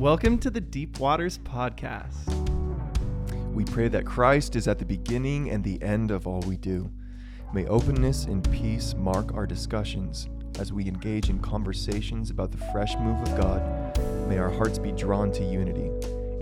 Welcome 0.00 0.38
to 0.38 0.48
the 0.48 0.62
Deep 0.62 0.98
Waters 0.98 1.36
Podcast. 1.40 2.24
We 3.52 3.66
pray 3.66 3.88
that 3.88 4.06
Christ 4.06 4.56
is 4.56 4.66
at 4.66 4.78
the 4.78 4.86
beginning 4.86 5.50
and 5.50 5.62
the 5.62 5.80
end 5.82 6.10
of 6.10 6.26
all 6.26 6.40
we 6.40 6.56
do. 6.56 6.90
May 7.52 7.66
openness 7.66 8.24
and 8.24 8.50
peace 8.50 8.94
mark 8.96 9.34
our 9.34 9.46
discussions 9.46 10.30
as 10.58 10.72
we 10.72 10.88
engage 10.88 11.28
in 11.28 11.38
conversations 11.38 12.30
about 12.30 12.50
the 12.50 12.56
fresh 12.72 12.96
move 12.96 13.20
of 13.20 13.38
God. 13.38 13.60
May 14.26 14.38
our 14.38 14.48
hearts 14.48 14.78
be 14.78 14.90
drawn 14.92 15.32
to 15.32 15.44
unity. 15.44 15.90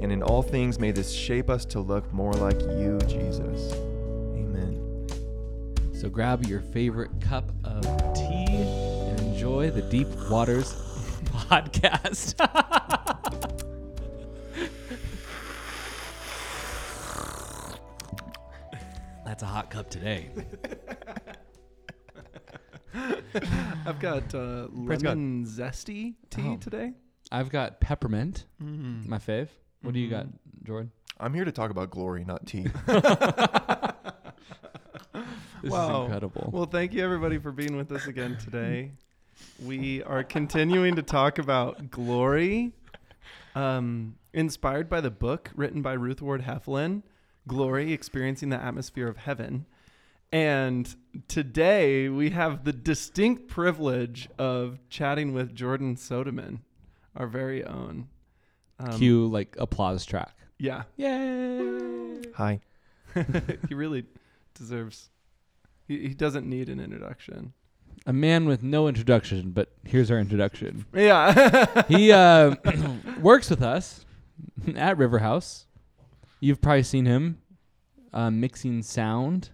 And 0.00 0.13
in 0.13 0.22
all 0.22 0.43
things, 0.43 0.79
may 0.79 0.93
this 0.93 1.13
shape 1.13 1.50
us 1.50 1.64
to 1.64 1.81
look 1.81 2.13
more 2.13 2.35
like 2.35 2.61
you, 2.61 2.96
Jesus. 3.09 3.72
Amen. 4.36 5.09
So 5.95 6.09
grab 6.09 6.46
your 6.46 6.61
favorite 6.61 7.11
cup 7.21 7.50
of 7.64 7.82
tea 8.14 8.46
and 8.46 9.18
enjoy 9.18 9.72
the 9.72 9.82
Deep 9.82 10.07
Waters 10.31 10.75
podcast. 11.25 12.36
That's 19.39 19.49
a 19.49 19.55
hot 19.55 19.71
cup 19.71 19.89
today. 19.89 20.31
I've 23.87 24.01
got 24.01 24.35
uh, 24.35 24.67
Praise 24.85 25.01
God. 25.01 25.11
lemon 25.11 25.45
zesty 25.47 26.14
tea 26.29 26.43
Oh. 26.45 26.57
today. 26.57 26.95
I've 27.31 27.49
got 27.49 27.79
peppermint, 27.81 28.47
Mm. 28.61 29.07
my 29.07 29.19
fave. 29.19 29.47
What 29.83 29.95
do 29.95 30.01
you 30.01 30.11
got, 30.11 30.27
Jordan? 30.64 30.91
I'm 31.21 31.33
here 31.35 31.45
to 31.45 31.53
talk 31.53 31.71
about 31.71 31.89
glory, 31.91 32.25
not 32.25 32.47
tea. 32.48 32.67
This 35.62 35.70
Wow. 35.70 36.00
is 36.00 36.05
incredible. 36.06 36.50
Well, 36.52 36.67
thank 36.67 36.92
you 36.92 37.05
everybody 37.05 37.39
for 37.39 37.52
being 37.52 37.77
with 37.77 37.92
us 37.92 38.08
again 38.08 38.39
today. 38.39 38.91
We 39.64 40.02
are 40.02 40.25
continuing 40.25 40.97
to 40.97 41.02
talk 41.05 41.39
about 41.39 41.92
glory, 41.92 42.73
um, 43.55 44.17
inspired 44.33 44.89
by 44.89 45.00
the 45.00 45.12
book 45.12 45.52
written 45.55 45.80
by 45.80 45.92
Ruth 45.92 46.20
Ward 46.23 46.42
Heflin, 46.42 47.05
Glory 47.48 47.92
Experiencing 47.92 48.50
the 48.50 48.62
Atmosphere 48.62 49.08
of 49.08 49.16
Heaven. 49.16 49.66
And 50.30 50.94
today 51.27 52.08
we 52.10 52.30
have 52.30 52.64
the 52.64 52.72
distinct 52.72 53.48
privilege 53.48 54.28
of 54.38 54.78
chatting 54.90 55.32
with 55.32 55.55
Jordan 55.55 55.96
Sodeman, 55.96 56.60
our 57.16 57.27
very 57.27 57.64
own. 57.64 58.08
Um, 58.78 58.98
Cue 58.98 59.27
like 59.27 59.56
applause 59.58 60.05
track. 60.05 60.34
Yeah, 60.58 60.82
Yay! 60.96 62.20
Hi. 62.34 62.60
he 63.68 63.74
really 63.74 64.05
deserves. 64.55 65.08
He, 65.86 66.08
he 66.08 66.14
doesn't 66.14 66.46
need 66.46 66.68
an 66.68 66.78
introduction. 66.78 67.55
A 68.06 68.12
man 68.12 68.46
with 68.46 68.62
no 68.62 68.86
introduction, 68.88 69.50
but 69.52 69.72
here's 69.84 70.10
our 70.10 70.18
introduction. 70.18 70.84
Yeah. 70.94 71.83
he 71.88 72.12
uh, 72.12 72.55
works 73.20 73.48
with 73.48 73.62
us 73.62 74.05
at 74.77 74.98
River 74.98 75.20
House. 75.20 75.66
You've 76.41 76.61
probably 76.61 76.83
seen 76.84 77.05
him 77.06 77.39
uh, 78.12 78.31
mixing 78.31 78.83
sound, 78.83 79.50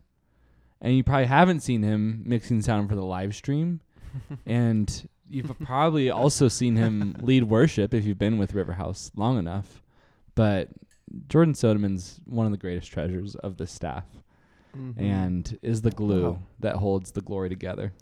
and 0.81 0.97
you 0.97 1.03
probably 1.03 1.27
haven't 1.27 1.61
seen 1.61 1.83
him 1.83 2.23
mixing 2.27 2.61
sound 2.63 2.89
for 2.89 2.95
the 2.95 3.05
live 3.05 3.35
stream. 3.35 3.81
and 4.47 5.09
you've 5.29 5.59
probably 5.61 6.11
also 6.11 6.49
seen 6.49 6.77
him 6.77 7.17
lead 7.21 7.45
worship 7.45 7.95
if 7.95 8.05
you've 8.05 8.19
been 8.19 8.39
with 8.39 8.55
River 8.55 8.75
House 8.75 9.11
long 9.17 9.39
enough. 9.39 9.83
But 10.35 10.69
Jordan 11.29 11.55
Sodeman's 11.55 12.21
one 12.25 12.47
of 12.47 12.53
the 12.53 12.59
greatest 12.59 12.91
treasures 12.93 13.35
of 13.37 13.57
the 13.57 13.67
staff 13.67 14.05
Mhm. 14.77 15.01
and 15.01 15.59
is 15.63 15.83
the 15.83 15.91
glue 15.93 16.31
Wow. 16.33 16.39
that 16.59 16.77
holds 16.77 17.13
the 17.13 17.21
glory 17.21 17.49
together. 17.49 17.93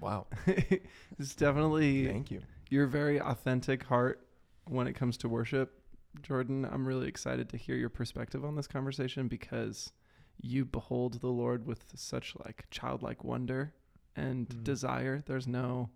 Wow. 0.00 0.26
it's 0.46 1.34
definitely 1.34 2.06
Thank 2.06 2.30
you. 2.30 2.40
your 2.70 2.86
very 2.86 3.20
authentic 3.20 3.82
heart 3.82 4.24
when 4.66 4.86
it 4.86 4.92
comes 4.94 5.16
to 5.18 5.28
worship, 5.28 5.79
Jordan. 6.22 6.64
I'm 6.64 6.86
really 6.86 7.08
excited 7.08 7.48
to 7.50 7.56
hear 7.56 7.76
your 7.76 7.88
perspective 7.88 8.44
on 8.44 8.56
this 8.56 8.66
conversation 8.66 9.28
because 9.28 9.92
you 10.40 10.64
behold 10.64 11.20
the 11.20 11.28
Lord 11.28 11.66
with 11.66 11.84
such 11.94 12.34
like 12.44 12.64
childlike 12.70 13.22
wonder 13.24 13.72
and 14.16 14.48
Mm. 14.48 14.64
desire. 14.64 15.22
There's 15.26 15.46
no 15.46 15.90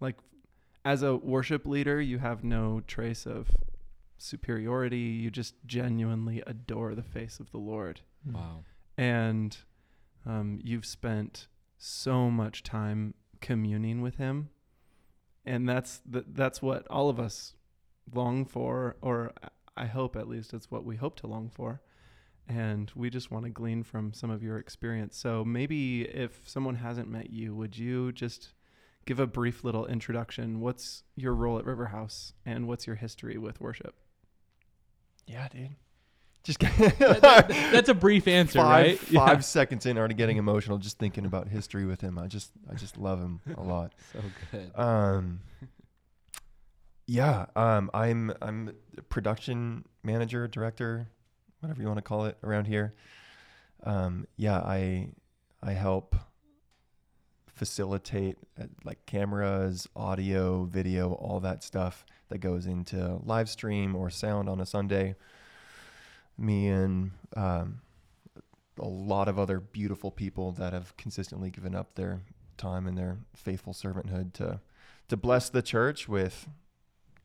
like 0.00 0.16
as 0.84 1.02
a 1.02 1.16
worship 1.16 1.64
leader, 1.66 2.00
you 2.00 2.18
have 2.18 2.44
no 2.44 2.80
trace 2.86 3.24
of 3.26 3.48
superiority. 4.18 4.98
You 4.98 5.30
just 5.30 5.54
genuinely 5.66 6.42
adore 6.46 6.94
the 6.94 7.02
face 7.02 7.40
of 7.40 7.50
the 7.50 7.58
Lord. 7.58 8.00
Wow. 8.26 8.64
and 8.96 9.54
um, 10.24 10.58
you've 10.62 10.86
spent 10.86 11.48
so 11.76 12.30
much 12.30 12.62
time 12.62 13.12
communing 13.42 14.00
with 14.00 14.16
him 14.16 14.48
and 15.44 15.68
that's 15.68 16.00
th- 16.10 16.24
that's 16.28 16.62
what 16.62 16.86
all 16.88 17.10
of 17.10 17.20
us 17.20 17.54
long 18.12 18.44
for 18.44 18.96
or 19.00 19.32
i 19.76 19.86
hope 19.86 20.16
at 20.16 20.28
least 20.28 20.52
it's 20.52 20.70
what 20.70 20.84
we 20.84 20.96
hope 20.96 21.16
to 21.16 21.26
long 21.26 21.48
for 21.48 21.80
and 22.46 22.92
we 22.94 23.08
just 23.08 23.30
want 23.30 23.44
to 23.44 23.50
glean 23.50 23.82
from 23.82 24.12
some 24.12 24.30
of 24.30 24.42
your 24.42 24.58
experience 24.58 25.16
so 25.16 25.44
maybe 25.44 26.02
if 26.02 26.40
someone 26.46 26.74
hasn't 26.76 27.08
met 27.08 27.30
you 27.30 27.54
would 27.54 27.76
you 27.78 28.12
just 28.12 28.52
give 29.06 29.18
a 29.20 29.26
brief 29.26 29.64
little 29.64 29.86
introduction 29.86 30.60
what's 30.60 31.02
your 31.16 31.34
role 31.34 31.58
at 31.58 31.64
river 31.64 31.86
house 31.86 32.34
and 32.44 32.66
what's 32.68 32.86
your 32.86 32.96
history 32.96 33.38
with 33.38 33.60
worship 33.60 33.94
Yeah, 35.26 35.48
dude. 35.48 35.70
Just 36.42 36.60
That- 36.60 36.98
that- 36.98 37.48
that's 37.48 37.88
a 37.88 37.94
brief 37.94 38.28
answer, 38.28 38.58
five, 38.58 38.84
right? 38.86 38.98
Five 38.98 39.38
Yeah. 39.38 39.40
seconds 39.40 39.86
in, 39.86 39.96
already 39.96 40.12
getting 40.14 40.36
emotional 40.36 40.76
just 40.76 40.98
thinking 40.98 41.24
about 41.24 41.48
history 41.48 41.86
with 41.86 42.02
him. 42.02 42.18
I 42.18 42.26
just, 42.26 42.52
I 42.70 42.74
just 42.74 42.98
love 42.98 43.18
him 43.20 43.40
a 43.56 43.62
lot. 43.62 43.94
So 44.12 44.20
good. 44.50 44.70
Um, 44.78 45.40
yeah, 47.06 47.46
um, 47.54 47.90
I'm 47.92 48.32
I'm 48.40 48.74
production 49.08 49.84
manager, 50.02 50.48
director, 50.48 51.08
whatever 51.60 51.82
you 51.82 51.88
want 51.88 51.98
to 51.98 52.02
call 52.02 52.26
it 52.26 52.38
around 52.42 52.66
here. 52.66 52.94
Um, 53.82 54.26
yeah, 54.36 54.58
I 54.58 55.08
I 55.62 55.72
help 55.72 56.16
facilitate 57.46 58.36
uh, 58.60 58.64
like 58.84 59.04
cameras, 59.06 59.88
audio, 59.94 60.64
video, 60.64 61.12
all 61.12 61.40
that 61.40 61.62
stuff 61.62 62.04
that 62.28 62.38
goes 62.38 62.66
into 62.66 63.20
live 63.24 63.48
stream 63.48 63.94
or 63.94 64.10
sound 64.10 64.48
on 64.48 64.60
a 64.60 64.66
Sunday. 64.66 65.14
Me 66.36 66.66
and 66.66 67.12
um, 67.36 67.80
a 68.78 68.88
lot 68.88 69.28
of 69.28 69.38
other 69.38 69.60
beautiful 69.60 70.10
people 70.10 70.52
that 70.52 70.72
have 70.72 70.96
consistently 70.96 71.50
given 71.50 71.74
up 71.74 71.94
their 71.94 72.22
time 72.56 72.86
and 72.86 72.96
their 72.96 73.18
faithful 73.34 73.72
servanthood 73.72 74.32
to 74.32 74.60
to 75.06 75.16
bless 75.16 75.50
the 75.50 75.62
church 75.62 76.08
with 76.08 76.48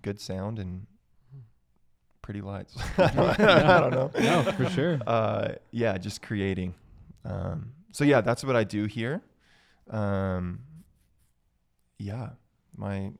good 0.01 0.19
sound 0.19 0.59
and 0.59 0.87
pretty 2.21 2.41
lights. 2.41 2.75
I 2.97 3.79
don't 3.79 3.91
know. 3.91 4.11
No, 4.19 4.51
for 4.51 4.69
sure. 4.69 4.99
Uh, 5.07 5.53
yeah, 5.71 5.97
just 5.97 6.21
creating. 6.21 6.75
Um, 7.25 7.73
so 7.91 8.03
yeah, 8.03 8.21
that's 8.21 8.43
what 8.43 8.55
I 8.55 8.63
do 8.63 8.85
here. 8.85 9.21
Um, 9.89 10.59
yeah, 11.97 12.29
my 12.75 13.11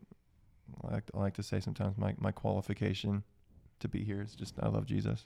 I 0.83 0.93
like, 0.93 1.03
I 1.13 1.17
like 1.17 1.33
to 1.35 1.43
say 1.43 1.59
sometimes 1.59 1.97
my, 1.97 2.13
my 2.19 2.31
qualification 2.31 3.23
to 3.79 3.87
be 3.87 4.03
here 4.03 4.21
is 4.21 4.35
just 4.35 4.55
I 4.61 4.67
love 4.67 4.85
Jesus. 4.85 5.25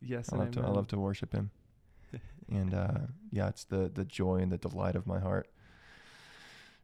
yes 0.00 0.32
I 0.32 0.36
and 0.36 0.44
love 0.44 0.50
to 0.52 0.60
I 0.62 0.70
love 0.72 0.88
to 0.88 0.98
worship 0.98 1.32
Him, 1.32 1.50
and 2.50 2.74
uh, 2.74 2.98
yeah, 3.30 3.48
it's 3.48 3.64
the 3.64 3.90
the 3.92 4.04
joy 4.04 4.36
and 4.36 4.50
the 4.50 4.58
delight 4.58 4.96
of 4.96 5.06
my 5.06 5.20
heart 5.20 5.48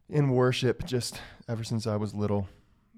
in 0.09 0.29
worship. 0.29 0.85
Just 0.85 1.19
ever 1.47 1.63
since 1.63 1.85
I 1.85 1.95
was 1.97 2.13
little, 2.13 2.47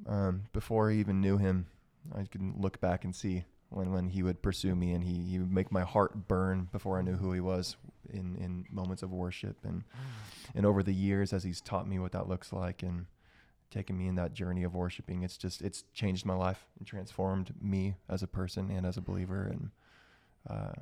um, 0.05 0.43
before 0.53 0.89
I 0.89 0.95
even 0.95 1.21
knew 1.21 1.37
Him, 1.37 1.67
I 2.15 2.23
can 2.23 2.55
look 2.57 2.79
back 2.79 3.03
and 3.03 3.15
see 3.15 3.43
when 3.69 3.91
when 3.91 4.09
He 4.09 4.23
would 4.23 4.41
pursue 4.41 4.75
me 4.75 4.93
and 4.93 5.03
He 5.03 5.29
He 5.29 5.39
would 5.39 5.51
make 5.51 5.71
my 5.71 5.83
heart 5.83 6.27
burn 6.27 6.69
before 6.71 6.97
I 6.97 7.01
knew 7.01 7.15
who 7.15 7.33
He 7.33 7.39
was 7.39 7.75
in 8.09 8.35
in 8.37 8.65
moments 8.71 9.03
of 9.03 9.11
worship 9.11 9.57
and 9.63 9.83
and 10.55 10.65
over 10.65 10.81
the 10.83 10.93
years 10.93 11.33
as 11.33 11.43
He's 11.43 11.61
taught 11.61 11.87
me 11.87 11.99
what 11.99 12.11
that 12.13 12.27
looks 12.27 12.51
like 12.51 12.83
and 12.83 13.05
taken 13.69 13.95
me 13.95 14.07
in 14.07 14.15
that 14.15 14.33
journey 14.33 14.63
of 14.63 14.73
worshiping 14.73 15.21
it's 15.21 15.37
just 15.37 15.61
it's 15.61 15.83
changed 15.93 16.25
my 16.25 16.33
life 16.33 16.65
and 16.79 16.87
transformed 16.87 17.53
me 17.61 17.93
as 18.09 18.23
a 18.23 18.27
person 18.27 18.71
and 18.71 18.83
as 18.83 18.97
a 18.97 19.01
believer 19.01 19.43
and 19.43 19.69
uh, 20.49 20.73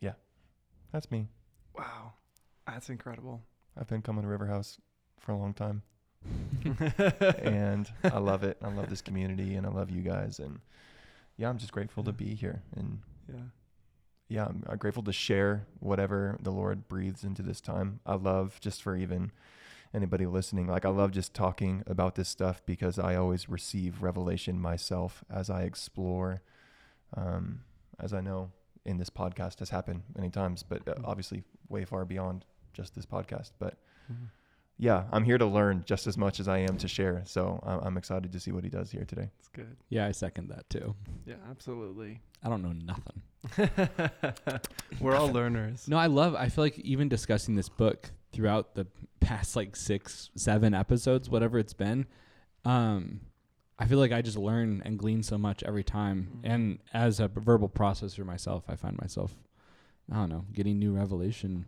yeah, 0.00 0.14
that's 0.92 1.10
me. 1.10 1.28
wow. 1.76 2.12
That's 2.66 2.90
incredible. 2.90 3.42
I've 3.78 3.88
been 3.88 4.02
coming 4.02 4.22
to 4.22 4.28
River 4.28 4.46
House 4.46 4.78
for 5.18 5.32
a 5.32 5.38
long 5.38 5.54
time, 5.54 5.82
and 7.42 7.90
I 8.04 8.18
love 8.18 8.42
it. 8.42 8.58
I 8.62 8.68
love 8.68 8.88
this 8.90 9.02
community, 9.02 9.54
and 9.54 9.66
I 9.66 9.70
love 9.70 9.90
you 9.90 10.02
guys, 10.02 10.38
and 10.38 10.60
yeah, 11.36 11.48
I'm 11.48 11.58
just 11.58 11.72
grateful 11.72 12.02
to 12.04 12.12
be 12.12 12.34
here, 12.34 12.62
and 12.76 13.00
yeah 13.32 13.40
yeah, 14.30 14.44
I'm, 14.44 14.62
I'm 14.68 14.76
grateful 14.76 15.02
to 15.04 15.12
share 15.12 15.66
whatever 15.80 16.36
the 16.42 16.50
Lord 16.50 16.86
breathes 16.86 17.24
into 17.24 17.40
this 17.40 17.62
time. 17.62 18.00
I 18.04 18.14
love 18.16 18.58
just 18.60 18.82
for 18.82 18.94
even 18.94 19.32
anybody 19.94 20.26
listening, 20.26 20.66
like 20.66 20.84
I 20.84 20.90
love 20.90 21.12
just 21.12 21.32
talking 21.32 21.82
about 21.86 22.14
this 22.14 22.28
stuff 22.28 22.60
because 22.66 22.98
I 22.98 23.14
always 23.14 23.48
receive 23.48 24.02
revelation 24.02 24.60
myself 24.60 25.24
as 25.30 25.48
I 25.48 25.62
explore, 25.62 26.42
um, 27.16 27.60
as 27.98 28.12
I 28.12 28.20
know 28.20 28.50
in 28.84 28.98
this 28.98 29.08
podcast 29.08 29.60
has 29.60 29.70
happened 29.70 30.02
many 30.14 30.28
times, 30.28 30.62
but 30.62 30.86
uh, 30.86 30.92
Mhm. 30.96 31.04
obviously 31.06 31.42
way 31.70 31.86
far 31.86 32.04
beyond 32.04 32.44
just 32.74 32.94
this 32.94 33.06
podcast. 33.06 33.52
But 33.58 33.78
yeah, 34.78 35.04
I'm 35.12 35.24
here 35.24 35.38
to 35.38 35.46
learn 35.46 35.82
just 35.86 36.06
as 36.06 36.16
much 36.16 36.38
as 36.40 36.46
I 36.48 36.58
am 36.58 36.76
to 36.78 36.88
share. 36.88 37.22
So 37.26 37.60
I'm, 37.66 37.80
I'm 37.80 37.96
excited 37.96 38.32
to 38.32 38.40
see 38.40 38.52
what 38.52 38.64
he 38.64 38.70
does 38.70 38.90
here 38.90 39.04
today. 39.04 39.30
It's 39.38 39.48
good. 39.48 39.76
Yeah, 39.88 40.06
I 40.06 40.12
second 40.12 40.48
that 40.50 40.70
too. 40.70 40.94
Yeah, 41.26 41.34
absolutely. 41.50 42.20
I 42.44 42.48
don't 42.48 42.62
know 42.62 42.72
nothing. 42.72 43.22
We're 45.00 45.16
all 45.16 45.32
learners. 45.32 45.88
No, 45.88 45.96
I 45.96 46.06
love. 46.06 46.34
I 46.34 46.48
feel 46.48 46.64
like 46.64 46.78
even 46.78 47.08
discussing 47.08 47.56
this 47.56 47.68
book 47.68 48.10
throughout 48.32 48.74
the 48.74 48.86
past 49.20 49.56
like 49.56 49.74
six, 49.74 50.30
seven 50.36 50.74
episodes, 50.74 51.28
whatever 51.28 51.58
it's 51.58 51.72
been, 51.74 52.06
um, 52.64 53.20
I 53.78 53.86
feel 53.86 53.98
like 53.98 54.12
I 54.12 54.22
just 54.22 54.36
learn 54.36 54.82
and 54.84 54.98
glean 54.98 55.22
so 55.22 55.38
much 55.38 55.62
every 55.62 55.84
time. 55.84 56.40
Mhm. 56.44 56.50
And 56.52 56.78
as 56.92 57.20
a 57.20 57.28
verbal 57.28 57.68
processor 57.68 58.24
myself, 58.24 58.64
I 58.68 58.74
find 58.76 58.96
myself, 59.00 59.34
I 60.10 60.16
don't 60.16 60.28
know, 60.28 60.44
getting 60.52 60.78
new 60.78 60.92
revelation, 60.92 61.66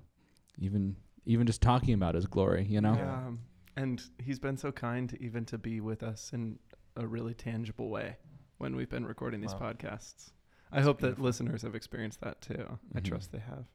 even 0.59 0.97
even 1.31 1.47
just 1.47 1.63
talking 1.63 1.95
about 1.95 2.15
His 2.15 2.27
glory. 2.27 2.67
You 2.69 2.81
know, 2.81 2.95
Yeah. 2.95 3.27
Um, 3.27 3.41
and 3.77 4.03
he's 4.23 4.39
been 4.39 4.57
so 4.57 4.73
kind 4.73 5.17
even 5.21 5.45
to 5.47 5.57
be 5.59 5.81
with 5.81 6.03
us 6.03 6.33
in 6.33 6.59
a 6.97 7.07
really 7.07 7.35
tangible 7.35 7.89
way 7.89 8.17
when 8.59 8.75
we've 8.77 8.91
been 8.91 9.07
recording 9.07 9.41
these 9.41 9.55
Wow. 9.55 9.73
podcasts. 9.73 10.33
I 10.73 10.77
That's 10.77 10.87
hope 10.87 11.01
that 11.01 11.19
listeners 11.21 11.63
have 11.63 11.75
experienced 11.75 12.21
that 12.21 12.41
too. 12.43 12.79
I 12.95 13.01
Mhm. 13.01 13.05
trust 13.05 13.33
they 13.33 13.39
have 13.39 13.67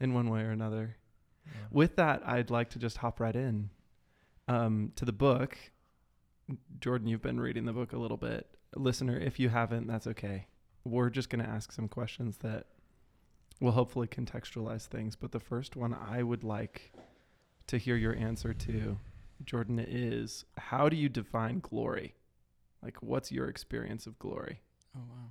in 0.00 0.12
one 0.14 0.28
way 0.30 0.42
or 0.42 0.50
another. 0.50 0.96
Yeah. 1.46 1.52
With 1.70 1.96
that, 1.96 2.26
I'd 2.26 2.50
like 2.50 2.70
to 2.70 2.78
just 2.78 2.98
hop 2.98 3.20
right 3.20 3.34
in 3.36 3.70
um, 4.48 4.92
to 4.96 5.04
the 5.06 5.12
book. 5.12 5.56
Jordan, 6.80 7.06
you've 7.08 7.22
been 7.22 7.40
reading 7.40 7.64
the 7.64 7.72
book 7.72 7.92
a 7.92 7.98
little 7.98 8.16
bit. 8.18 8.58
Listener, 8.76 9.16
if 9.18 9.40
you 9.40 9.48
haven't, 9.48 9.86
that's 9.86 10.06
okay. 10.08 10.48
We're 10.84 11.08
just 11.10 11.30
going 11.30 11.42
to 11.42 11.48
ask 11.50 11.72
some 11.72 11.88
questions 11.88 12.36
that 12.38 12.66
will 13.60 13.72
hopefully 13.72 14.06
contextualize 14.06 14.86
things. 14.86 15.16
But 15.16 15.32
the 15.32 15.40
first 15.40 15.76
one 15.76 15.94
I 15.94 16.22
would 16.22 16.44
like 16.44 16.92
to 17.66 17.78
hear 17.78 17.96
your 17.96 18.14
answer 18.14 18.52
to, 18.52 18.98
Jordan, 19.44 19.78
is 19.78 20.44
how 20.58 20.88
do 20.88 20.96
you 20.96 21.08
define 21.08 21.60
glory? 21.60 22.14
Like, 22.82 22.98
what's 23.02 23.32
your 23.32 23.48
experience 23.48 24.06
of 24.06 24.18
glory? 24.18 24.60
Oh 24.96 25.02
wow. 25.08 25.30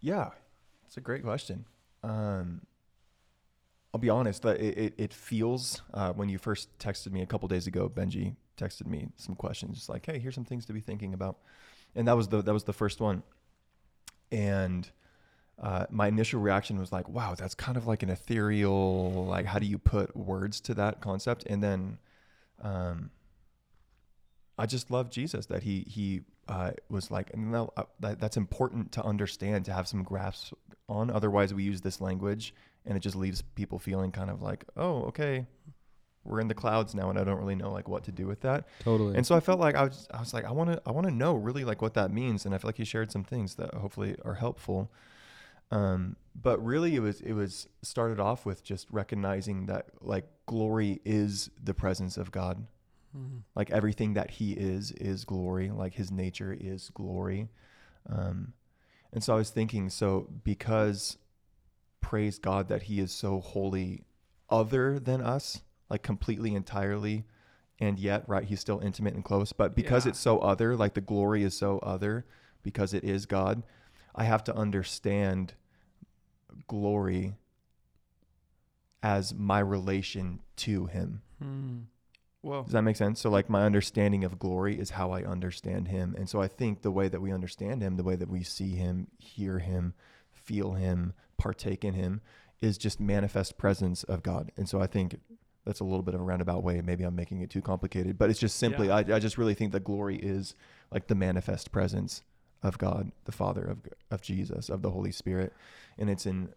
Yeah, 0.00 0.30
it's 0.86 0.96
a 0.96 1.00
great 1.00 1.22
question. 1.22 1.64
Um, 2.02 2.62
I'll 3.94 4.00
be 4.00 4.10
honest. 4.10 4.42
That 4.42 4.60
it, 4.60 4.78
it, 4.78 4.94
it 4.98 5.14
feels 5.14 5.82
uh, 5.94 6.12
when 6.12 6.28
you 6.28 6.38
first 6.38 6.76
texted 6.78 7.12
me 7.12 7.22
a 7.22 7.26
couple 7.26 7.46
days 7.48 7.66
ago, 7.66 7.88
Benji 7.88 8.34
texted 8.56 8.86
me 8.86 9.08
some 9.16 9.34
questions, 9.36 9.76
just 9.76 9.88
like, 9.88 10.04
"Hey, 10.04 10.18
here's 10.18 10.34
some 10.34 10.44
things 10.44 10.66
to 10.66 10.72
be 10.72 10.80
thinking 10.80 11.14
about," 11.14 11.38
and 11.94 12.08
that 12.08 12.16
was 12.16 12.28
the 12.28 12.42
that 12.42 12.52
was 12.52 12.64
the 12.64 12.72
first 12.72 13.00
one. 13.00 13.22
And 14.32 14.90
uh, 15.60 15.86
my 15.90 16.08
initial 16.08 16.40
reaction 16.40 16.78
was 16.78 16.92
like, 16.92 17.08
"Wow, 17.08 17.34
that's 17.34 17.54
kind 17.54 17.76
of 17.76 17.86
like 17.86 18.02
an 18.02 18.10
ethereal. 18.10 19.26
Like, 19.26 19.46
how 19.46 19.58
do 19.58 19.66
you 19.66 19.78
put 19.78 20.16
words 20.16 20.60
to 20.62 20.74
that 20.74 21.00
concept?" 21.00 21.44
And 21.46 21.62
then, 21.62 21.98
um, 22.62 23.10
I 24.58 24.66
just 24.66 24.90
love 24.90 25.10
Jesus 25.10 25.46
that 25.46 25.62
he 25.62 25.80
he 25.88 26.22
uh, 26.48 26.72
was 26.88 27.10
like, 27.10 27.36
no, 27.36 27.72
uh, 27.76 27.84
that, 28.00 28.20
that's 28.20 28.36
important 28.36 28.92
to 28.92 29.04
understand 29.04 29.64
to 29.64 29.72
have 29.72 29.86
some 29.86 30.02
grasp 30.02 30.52
on. 30.88 31.10
Otherwise, 31.10 31.54
we 31.54 31.62
use 31.62 31.80
this 31.80 32.00
language 32.00 32.54
and 32.84 32.96
it 32.96 33.00
just 33.00 33.16
leaves 33.16 33.42
people 33.54 33.78
feeling 33.78 34.10
kind 34.10 34.28
of 34.30 34.42
like, 34.42 34.64
oh, 34.76 35.04
okay, 35.04 35.46
we're 36.24 36.40
in 36.40 36.48
the 36.48 36.54
clouds 36.54 36.94
now, 36.94 37.10
and 37.10 37.18
I 37.18 37.24
don't 37.24 37.38
really 37.38 37.54
know 37.54 37.72
like 37.72 37.88
what 37.88 38.04
to 38.04 38.12
do 38.12 38.26
with 38.26 38.40
that. 38.42 38.66
Totally. 38.80 39.16
And 39.16 39.26
so 39.26 39.34
I 39.34 39.40
felt 39.40 39.58
like 39.58 39.74
I 39.74 39.84
was 39.84 40.08
I 40.12 40.20
was 40.20 40.32
like, 40.32 40.44
I 40.44 40.52
want 40.52 40.70
to 40.70 40.82
I 40.86 40.92
want 40.92 41.06
to 41.06 41.12
know 41.12 41.34
really 41.34 41.64
like 41.64 41.82
what 41.82 41.94
that 41.94 42.12
means, 42.12 42.44
and 42.46 42.54
I 42.54 42.58
feel 42.58 42.68
like 42.68 42.76
he 42.76 42.84
shared 42.84 43.10
some 43.10 43.24
things 43.24 43.56
that 43.56 43.74
hopefully 43.74 44.16
are 44.24 44.34
helpful. 44.34 44.90
Um, 45.72 46.16
but 46.34 46.62
really, 46.64 46.94
it 46.96 47.00
was 47.00 47.20
it 47.20 47.32
was 47.32 47.66
started 47.82 48.20
off 48.20 48.46
with 48.46 48.62
just 48.62 48.86
recognizing 48.90 49.66
that 49.66 49.86
like 50.00 50.26
glory 50.46 51.00
is 51.04 51.50
the 51.62 51.74
presence 51.74 52.16
of 52.16 52.30
God. 52.30 52.66
Like 53.54 53.70
everything 53.70 54.14
that 54.14 54.30
he 54.30 54.52
is 54.52 54.90
is 54.92 55.24
glory. 55.26 55.70
Like 55.70 55.94
his 55.94 56.10
nature 56.10 56.56
is 56.58 56.90
glory. 56.94 57.48
Um 58.08 58.54
and 59.14 59.22
so 59.22 59.34
i 59.34 59.36
was 59.36 59.50
thinking 59.50 59.90
so 59.90 60.26
because 60.42 61.18
praise 62.00 62.38
god 62.38 62.68
that 62.68 62.84
he 62.84 62.98
is 62.98 63.12
so 63.12 63.40
holy 63.40 64.04
other 64.48 64.98
than 64.98 65.20
us 65.20 65.60
like 65.90 66.02
completely 66.02 66.54
entirely 66.54 67.24
and 67.78 67.98
yet 67.98 68.24
right 68.26 68.44
he's 68.44 68.58
still 68.60 68.80
intimate 68.80 69.12
and 69.14 69.22
close 69.22 69.52
but 69.52 69.76
because 69.76 70.06
Yeah. 70.06 70.10
it's 70.10 70.18
so 70.18 70.38
other 70.38 70.74
like 70.76 70.94
the 70.94 71.02
glory 71.02 71.42
is 71.42 71.54
so 71.54 71.78
other 71.80 72.24
because 72.62 72.94
it 72.94 73.04
is 73.04 73.26
god 73.26 73.62
i 74.14 74.24
have 74.24 74.42
to 74.44 74.56
understand 74.56 75.52
glory 76.66 77.34
as 79.02 79.34
my 79.34 79.58
relation 79.58 80.38
to 80.56 80.86
him 80.86 81.22
Hmm. 81.42 81.78
Well, 82.42 82.64
does 82.64 82.72
that 82.72 82.82
make 82.82 82.96
sense? 82.96 83.20
So 83.20 83.30
like 83.30 83.48
my 83.48 83.64
understanding 83.64 84.24
of 84.24 84.38
glory 84.38 84.78
is 84.78 84.90
how 84.90 85.12
I 85.12 85.22
understand 85.22 85.88
him. 85.88 86.14
And 86.18 86.28
so 86.28 86.40
I 86.42 86.48
think 86.48 86.82
the 86.82 86.90
way 86.90 87.08
that 87.08 87.20
we 87.20 87.32
understand 87.32 87.82
him, 87.82 87.96
the 87.96 88.02
way 88.02 88.16
that 88.16 88.28
we 88.28 88.42
see 88.42 88.70
him, 88.70 89.06
hear 89.18 89.60
him, 89.60 89.94
feel 90.32 90.72
him, 90.72 91.12
partake 91.38 91.84
in 91.84 91.94
him 91.94 92.20
is 92.60 92.78
just 92.78 92.98
manifest 92.98 93.58
presence 93.58 94.02
of 94.04 94.24
God. 94.24 94.50
And 94.56 94.68
so 94.68 94.80
I 94.80 94.88
think 94.88 95.20
that's 95.64 95.78
a 95.78 95.84
little 95.84 96.02
bit 96.02 96.14
of 96.14 96.20
a 96.20 96.24
roundabout 96.24 96.64
way. 96.64 96.80
Maybe 96.80 97.04
I'm 97.04 97.14
making 97.14 97.42
it 97.42 97.50
too 97.50 97.62
complicated, 97.62 98.18
but 98.18 98.28
it's 98.28 98.40
just 98.40 98.56
simply 98.56 98.88
Yeah. 98.88 98.96
I, 98.96 98.98
I 98.98 99.18
just 99.20 99.38
really 99.38 99.54
think 99.54 99.70
that 99.70 99.84
glory 99.84 100.16
is 100.16 100.56
like 100.90 101.06
the 101.06 101.14
manifest 101.14 101.70
presence 101.70 102.24
of 102.62 102.78
God, 102.78 103.12
the 103.24 103.32
Father 103.32 103.62
of 103.64 103.78
of 104.10 104.22
Jesus, 104.22 104.68
of 104.68 104.82
the 104.82 104.90
Holy 104.90 105.12
Spirit. 105.12 105.52
And 105.98 106.08
it's 106.10 106.26
in 106.26 106.50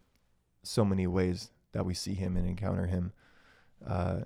so 0.62 0.84
many 0.84 1.06
ways 1.06 1.50
that 1.72 1.84
we 1.84 1.94
see 1.94 2.14
him 2.14 2.36
and 2.36 2.46
encounter 2.48 2.86
him. 2.86 3.12
Uh 3.86 4.20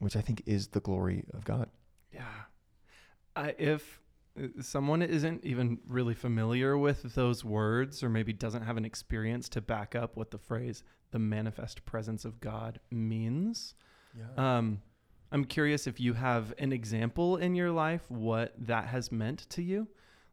which 0.00 0.14
I 0.14 0.20
think 0.20 0.42
is 0.46 0.68
the 0.68 0.80
glory 0.80 1.24
of 1.34 1.44
God. 1.44 1.68
Yeah. 2.14 2.22
I, 3.34 3.54
if 3.58 4.00
uh, 4.40 4.46
someone 4.62 5.02
isn't 5.02 5.44
even 5.44 5.78
really 5.88 6.14
familiar 6.14 6.78
with 6.78 7.14
those 7.14 7.44
words 7.44 8.04
or 8.04 8.08
maybe 8.08 8.32
doesn't 8.32 8.62
have 8.62 8.76
an 8.76 8.84
experience 8.84 9.48
to 9.50 9.60
back 9.60 9.96
up 9.96 10.16
what 10.16 10.30
the 10.30 10.38
phrase 10.38 10.84
the 11.10 11.18
manifest 11.18 11.84
presence 11.84 12.24
of 12.24 12.38
God 12.40 12.78
means, 12.92 13.74
Yeah. 14.16 14.58
um, 14.58 14.82
I'm 15.32 15.44
curious 15.44 15.86
if 15.88 15.98
you 15.98 16.12
have 16.14 16.54
an 16.58 16.72
example 16.72 17.36
in 17.38 17.54
your 17.56 17.72
life 17.72 18.08
what 18.08 18.54
that 18.66 18.86
has 18.86 19.10
meant 19.10 19.48
to 19.50 19.62
you. 19.62 19.88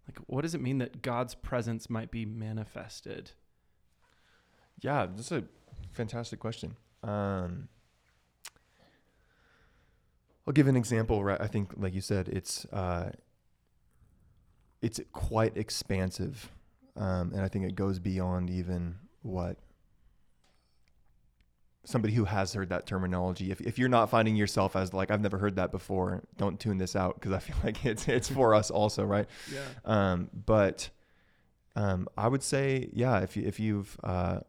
Like, 0.07 0.19
what 0.27 0.41
does 0.41 0.53
it 0.53 0.61
mean 0.61 0.77
that 0.79 1.01
God's 1.01 1.35
presence 1.35 1.89
might 1.89 2.11
be 2.11 2.25
manifested? 2.25 3.31
yeah, 4.81 5.07
that's 5.15 5.31
a 5.31 5.43
fantastic 5.91 6.39
question. 6.39 6.75
Um, 7.03 7.69
I'll 10.47 10.53
give 10.53 10.67
an 10.67 10.75
example. 10.75 11.24
Right, 11.24 11.39
I 11.39 11.47
think, 11.47 11.71
like 11.77 11.93
you 11.93 12.01
said, 12.01 12.29
it's 12.29 12.65
uh, 12.65 13.12
it's 14.81 15.00
quite 15.12 15.57
expansive, 15.57 16.51
um, 16.95 17.31
and 17.33 17.41
I 17.41 17.47
think 17.47 17.65
it 17.65 17.75
goes 17.75 18.00
beyond 18.00 18.50
even 18.50 18.95
what 19.21 19.57
somebody 21.86 22.13
who 22.13 22.25
has 22.25 22.54
heard 22.54 22.70
that 22.70 22.86
terminology. 22.86 23.51
If 23.51 23.62
if 23.62 23.80
you're 23.80 23.89
not 23.89 24.10
finding 24.10 24.36
yourself 24.36 24.75
as 24.75 24.94
like 24.94 25.12
I've 25.12 25.22
never 25.22 25.38
heard 25.38 25.56
that 25.56 25.72
before, 25.72 26.24
don't 26.38 26.60
tune 26.60 26.77
this 26.77 26.96
out 26.96 27.15
because 27.15 27.32
I 27.32 27.39
feel 27.39 27.56
like 27.63 27.86
it's 27.86 28.08
it's 28.08 28.30
for 28.30 28.54
us 28.54 28.70
also, 28.70 29.04
right? 29.04 29.27
Yeah. 29.51 29.62
Um, 29.86 30.30
but 30.46 30.89
um, 31.75 32.08
I 32.18 32.27
would 32.27 32.44
say, 32.44 32.89
yeah, 32.94 33.20
if 33.20 33.36
you, 33.36 33.44
if 33.46 33.60
you've, 33.60 33.98
uh, 34.04 34.39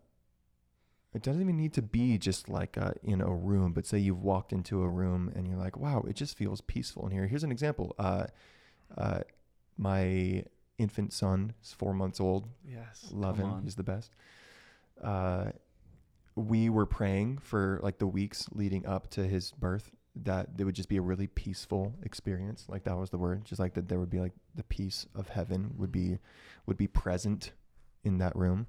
it 1.13 1.23
doesn't 1.23 1.43
even 1.43 1.57
need 1.57 1.73
to 1.75 1.83
be 1.83 2.19
just 2.19 2.49
like 2.49 2.79
uh, 2.79 2.93
in 3.03 3.21
a 3.21 3.33
room, 3.33 3.73
but 3.73 3.87
say 3.87 3.99
you've 3.99 4.23
walked 4.23 4.53
into 4.53 4.83
a 4.83 4.89
room 4.89 5.33
and 5.35 5.49
you're 5.49 5.57
like, 5.57 5.77
wow, 5.77 6.05
it 6.09 6.15
just 6.15 6.37
feels 6.37 6.61
peaceful 6.61 7.07
in 7.07 7.13
here. 7.13 7.27
Here's 7.27 7.43
an 7.43 7.51
example. 7.51 7.95
Uh, 7.99 8.27
uh, 8.97 9.21
my 9.77 10.45
infant 10.79 11.13
son 11.13 11.55
is 11.63 11.73
four 11.73 11.95
months 11.95 12.21
old. 12.21 12.49
Yes. 12.69 13.09
Love 13.13 13.39
him. 13.39 13.47
on. 13.47 13.63
He's 13.63 13.77
the 13.77 13.83
best. 13.83 14.13
We 16.37 16.69
were 16.69 16.87
praying 16.87 17.39
for 17.39 17.81
like 17.83 17.99
the 17.99 18.07
weeks 18.07 18.49
leading 18.53 18.87
up 18.87 19.09
to 19.11 19.27
his 19.27 19.51
birth 19.53 19.91
that 20.23 20.49
it 20.59 20.65
would 20.65 20.75
just 20.75 20.89
be 20.89 20.97
a 20.97 21.03
really 21.03 21.27
peaceful 21.27 21.95
experience. 22.03 22.67
Like 22.69 22.85
that 22.85 22.97
was 22.97 23.11
the 23.11 23.19
word. 23.19 23.45
Just 23.45 23.59
like 23.59 23.75
that 23.75 23.89
there 23.89 23.99
would 23.99 24.11
be 24.11 24.21
like 24.21 24.33
the 24.55 24.63
peace 24.63 25.07
of 25.15 25.29
heaven 25.29 25.75
would 25.77 25.93
be 25.93 26.19
would 26.67 26.77
be 26.77 26.87
present 26.87 27.53
in 28.05 28.19
that 28.19 28.37
room. 28.37 28.67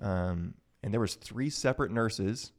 Um, 0.00 0.54
and 0.82 0.92
there 0.92 1.00
was 1.00 1.14
three 1.14 1.48
separate 1.48 1.92
nurses 1.92 2.52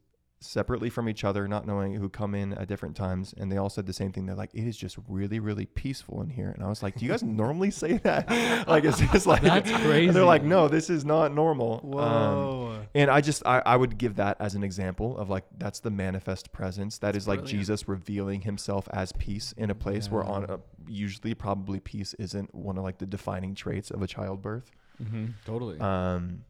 separately 0.44 0.90
from 0.90 1.08
each 1.08 1.24
other, 1.24 1.48
not 1.48 1.66
knowing 1.66 1.94
who 1.94 2.08
come 2.08 2.34
in 2.34 2.52
at 2.54 2.68
different 2.68 2.94
times, 2.96 3.34
and 3.36 3.50
they 3.50 3.56
all 3.56 3.70
said 3.70 3.86
the 3.86 3.92
same 3.92 4.12
thing. 4.12 4.26
They're 4.26 4.34
like, 4.36 4.54
"It 4.54 4.66
is 4.66 4.76
just 4.76 4.96
really, 5.08 5.38
really 5.40 5.66
peaceful 5.66 6.20
in 6.22 6.30
here." 6.30 6.50
And 6.50 6.62
I 6.62 6.68
was 6.68 6.82
like, 6.82 6.96
"Do 6.96 7.04
you 7.04 7.10
guys 7.10 7.22
normally 7.44 7.70
say 7.70 7.98
that? 7.98 8.28
like, 8.68 8.84
it's 8.84 9.00
just 9.00 9.26
like 9.26 9.42
That's 9.42 9.70
And 9.70 9.82
crazy. 9.84 10.12
they're 10.12 10.24
like, 10.24 10.42
"No, 10.44 10.68
this 10.68 10.90
is 10.90 11.04
not 11.04 11.32
normal." 11.34 11.80
Um, 11.84 11.90
Whoa. 11.90 12.82
and 12.94 13.10
I 13.10 13.20
just 13.20 13.44
I, 13.46 13.62
I 13.64 13.76
would 13.76 13.98
give 13.98 14.16
that 14.16 14.36
as 14.40 14.54
an 14.54 14.62
example 14.62 15.16
of 15.18 15.30
like 15.30 15.44
that's 15.58 15.80
the 15.80 15.90
manifest 15.90 16.52
presence. 16.52 16.98
That 16.98 17.16
is 17.16 17.26
like 17.26 17.40
brilliant. 17.40 17.60
Jesus 17.60 17.88
revealing 17.88 18.42
himself 18.42 18.88
as 18.92 19.12
peace 19.12 19.52
in 19.56 19.70
a 19.70 19.74
place 19.74 20.10
where 20.10 20.24
on 20.24 20.44
a, 20.44 20.58
usually 20.86 21.34
probably 21.34 21.80
peace 21.80 22.14
isn't 22.14 22.54
one 22.54 22.76
of 22.78 22.84
like 22.84 22.98
the 22.98 23.06
defining 23.06 23.54
traits 23.54 23.90
of 23.90 24.02
a 24.02 24.06
childbirth. 24.06 24.70
Mm-hmm. 25.02 25.26
Totally. 25.44 25.78
Um 25.80 26.44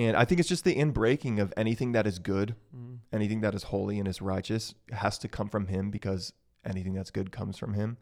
and 0.00 0.16
I 0.16 0.24
think 0.24 0.38
it's 0.40 0.48
just 0.48 0.64
the 0.64 0.74
inbreaking 0.76 1.40
of 1.40 1.52
anything 1.56 1.92
that 1.92 2.06
is 2.06 2.18
good 2.18 2.54
Mm. 2.74 2.98
anything 3.12 3.40
that 3.42 3.54
is 3.54 3.64
holy 3.64 3.98
and 4.00 4.06
is 4.08 4.20
righteous 4.34 4.74
has 5.04 5.18
to 5.18 5.28
come 5.28 5.48
from 5.48 5.66
him 5.66 5.90
because 5.90 6.32
anything 6.64 6.94
that's 6.94 7.10
good 7.10 7.28
comes 7.38 7.56
from 7.58 7.72
him. 7.74 7.96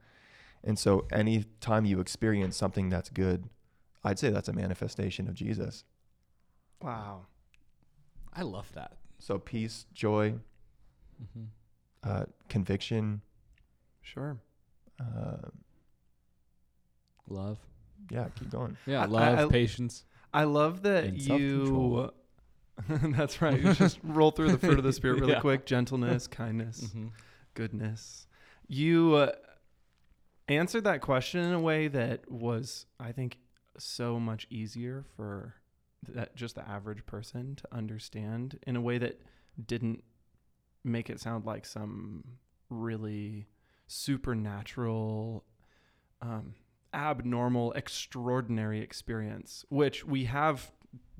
And 0.62 0.78
so 0.78 1.06
anytime 1.12 1.84
you 1.90 2.00
experience 2.00 2.56
something 2.56 2.88
that's 2.90 3.10
good, 3.10 3.48
I'd 4.04 4.18
say 4.18 4.30
that's 4.30 4.48
a 4.48 4.52
manifestation 4.52 5.28
of 5.28 5.34
Jesus. 5.34 5.84
Wow. 6.82 7.26
I 8.32 8.42
love 8.42 8.70
that. 8.74 8.92
So 9.18 9.38
peace, 9.38 9.86
joy, 9.92 10.34
Mm-hmm. 11.22 11.44
uh, 12.04 12.24
conviction, 12.48 13.22
Sure. 14.02 14.38
uh, 15.00 15.48
Love. 17.28 17.58
yeah, 18.10 18.28
keep 18.38 18.50
going. 18.50 18.76
Yeah, 18.86 19.04
love, 19.06 19.38
I- 19.38 19.42
I- 19.44 19.48
patience. 19.48 20.04
I 20.32 20.44
love 20.44 20.82
that 20.82 21.14
you. 21.18 22.10
That's 22.88 23.42
right. 23.42 23.60
You 23.60 23.72
just 23.74 23.98
roll 24.04 24.30
through 24.30 24.50
the 24.50 24.58
fruit 24.58 24.78
of 24.78 24.84
the 24.84 24.92
spirit 24.92 25.18
really 25.20 25.32
Yeah. 25.32 25.40
quick: 25.40 25.66
gentleness, 25.66 26.26
kindness, 26.28 26.80
Mm-hmm. 26.80 27.08
goodness. 27.54 28.26
You 28.68 29.14
uh, 29.14 29.32
answered 30.48 30.84
that 30.84 31.00
question 31.00 31.40
in 31.44 31.52
a 31.52 31.60
way 31.60 31.88
that 31.88 32.30
was, 32.30 32.86
I 33.00 33.12
think, 33.12 33.38
so 33.78 34.20
much 34.20 34.46
easier 34.50 35.04
for 35.16 35.54
that 36.08 36.36
just 36.36 36.54
the 36.54 36.68
average 36.68 37.04
person 37.06 37.56
to 37.56 37.64
understand 37.72 38.58
in 38.66 38.76
a 38.76 38.80
way 38.80 38.98
that 38.98 39.20
didn't 39.66 40.04
make 40.84 41.10
it 41.10 41.20
sound 41.20 41.44
like 41.44 41.66
some 41.66 42.22
really 42.70 43.48
supernatural, 43.88 45.44
um, 46.22 46.54
abnormal, 46.94 47.72
extraordinary 47.72 48.80
experience, 48.80 49.64
which 49.68 50.04
we 50.04 50.24
have 50.24 50.70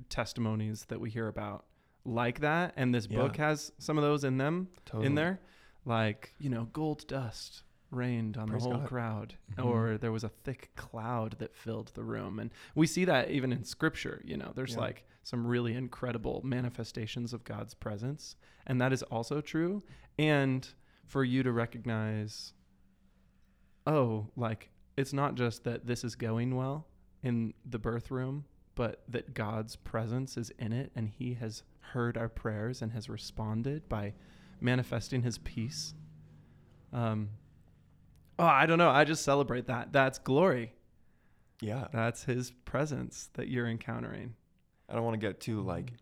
testimonies 0.09 0.85
that 0.85 0.99
we 0.99 1.09
hear 1.09 1.27
about 1.27 1.65
like 2.05 2.39
that, 2.39 2.73
and 2.75 2.93
this 2.95 3.05
book 3.07 3.35
has 3.37 3.71
some 3.77 3.97
of 3.97 4.03
those 4.03 4.23
in 4.23 4.37
them 4.37 4.69
Totally. 4.85 5.05
in 5.07 5.15
there, 5.15 5.39
like 5.85 6.33
you 6.39 6.49
know, 6.49 6.65
gold 6.73 7.05
dust 7.07 7.63
rained 7.91 8.37
on 8.37 8.47
Praise 8.47 8.63
the 8.63 8.69
whole 8.69 8.77
God. 8.79 8.87
crowd, 8.87 9.35
Mhm. 9.57 9.65
or 9.65 9.97
there 9.97 10.11
was 10.11 10.23
a 10.23 10.29
thick 10.29 10.71
cloud 10.75 11.35
that 11.39 11.55
filled 11.55 11.87
the 11.95 12.03
room, 12.03 12.39
and 12.39 12.51
we 12.75 12.87
see 12.87 13.05
that 13.05 13.29
even 13.31 13.51
in 13.51 13.63
Scripture. 13.63 14.21
You 14.23 14.37
know, 14.37 14.51
there's 14.55 14.73
Yeah. 14.73 14.79
like 14.81 15.05
some 15.23 15.45
really 15.45 15.73
incredible 15.75 16.41
manifestations 16.43 17.33
of 17.33 17.43
God's 17.43 17.73
presence, 17.73 18.35
and 18.65 18.79
that 18.81 18.93
is 18.93 19.03
also 19.03 19.41
true. 19.41 19.83
And 20.17 20.67
for 21.05 21.23
you 21.23 21.43
to 21.43 21.51
recognize, 21.51 22.53
oh, 23.85 24.27
like 24.35 24.69
it's 24.99 25.13
not 25.13 25.35
just 25.35 25.63
that 25.63 25.87
this 25.87 26.03
is 26.03 26.15
going 26.15 26.57
well 26.57 26.85
in 27.23 27.53
the 27.65 27.79
birth 27.79 28.11
room, 28.11 28.43
but 28.75 29.01
that 29.07 29.33
God's 29.33 29.77
presence 29.77 30.35
is 30.35 30.51
in 30.59 30.73
it 30.73 30.91
and 30.93 31.07
He 31.07 31.35
has 31.35 31.63
heard 31.79 32.17
our 32.17 32.27
prayers 32.27 32.81
and 32.81 32.91
has 32.91 33.07
responded 33.07 33.87
by 33.87 34.13
manifesting 34.59 35.21
His 35.21 35.37
peace. 35.37 35.93
Um, 36.91 37.29
oh, 38.37 38.43
I 38.43 38.65
don't 38.65 38.77
know. 38.77 38.89
I 38.89 39.05
just 39.05 39.23
celebrate 39.23 39.67
that. 39.67 39.93
That's 39.93 40.19
glory. 40.19 40.73
Yeah. 41.61 41.87
That's 41.93 42.25
His 42.25 42.51
presence 42.65 43.29
that 43.35 43.47
you're 43.47 43.69
encountering. 43.69 44.35
I 44.89 44.95
don't 44.95 45.05
want 45.05 45.13
to 45.13 45.25
get 45.25 45.39
too 45.39 45.61
like 45.61 45.93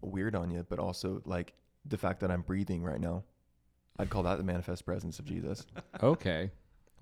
weird 0.00 0.34
on 0.34 0.50
you, 0.50 0.64
but 0.66 0.78
also 0.78 1.20
like 1.26 1.52
the 1.84 1.98
fact 1.98 2.20
that 2.20 2.30
I'm 2.30 2.40
breathing 2.40 2.82
right 2.82 3.00
now. 3.00 3.24
I'd 3.98 4.08
call 4.08 4.22
that 4.22 4.38
the 4.38 4.44
manifest 4.44 4.86
presence 4.86 5.18
of 5.18 5.26
Jesus. 5.26 5.66
Okay. 6.02 6.50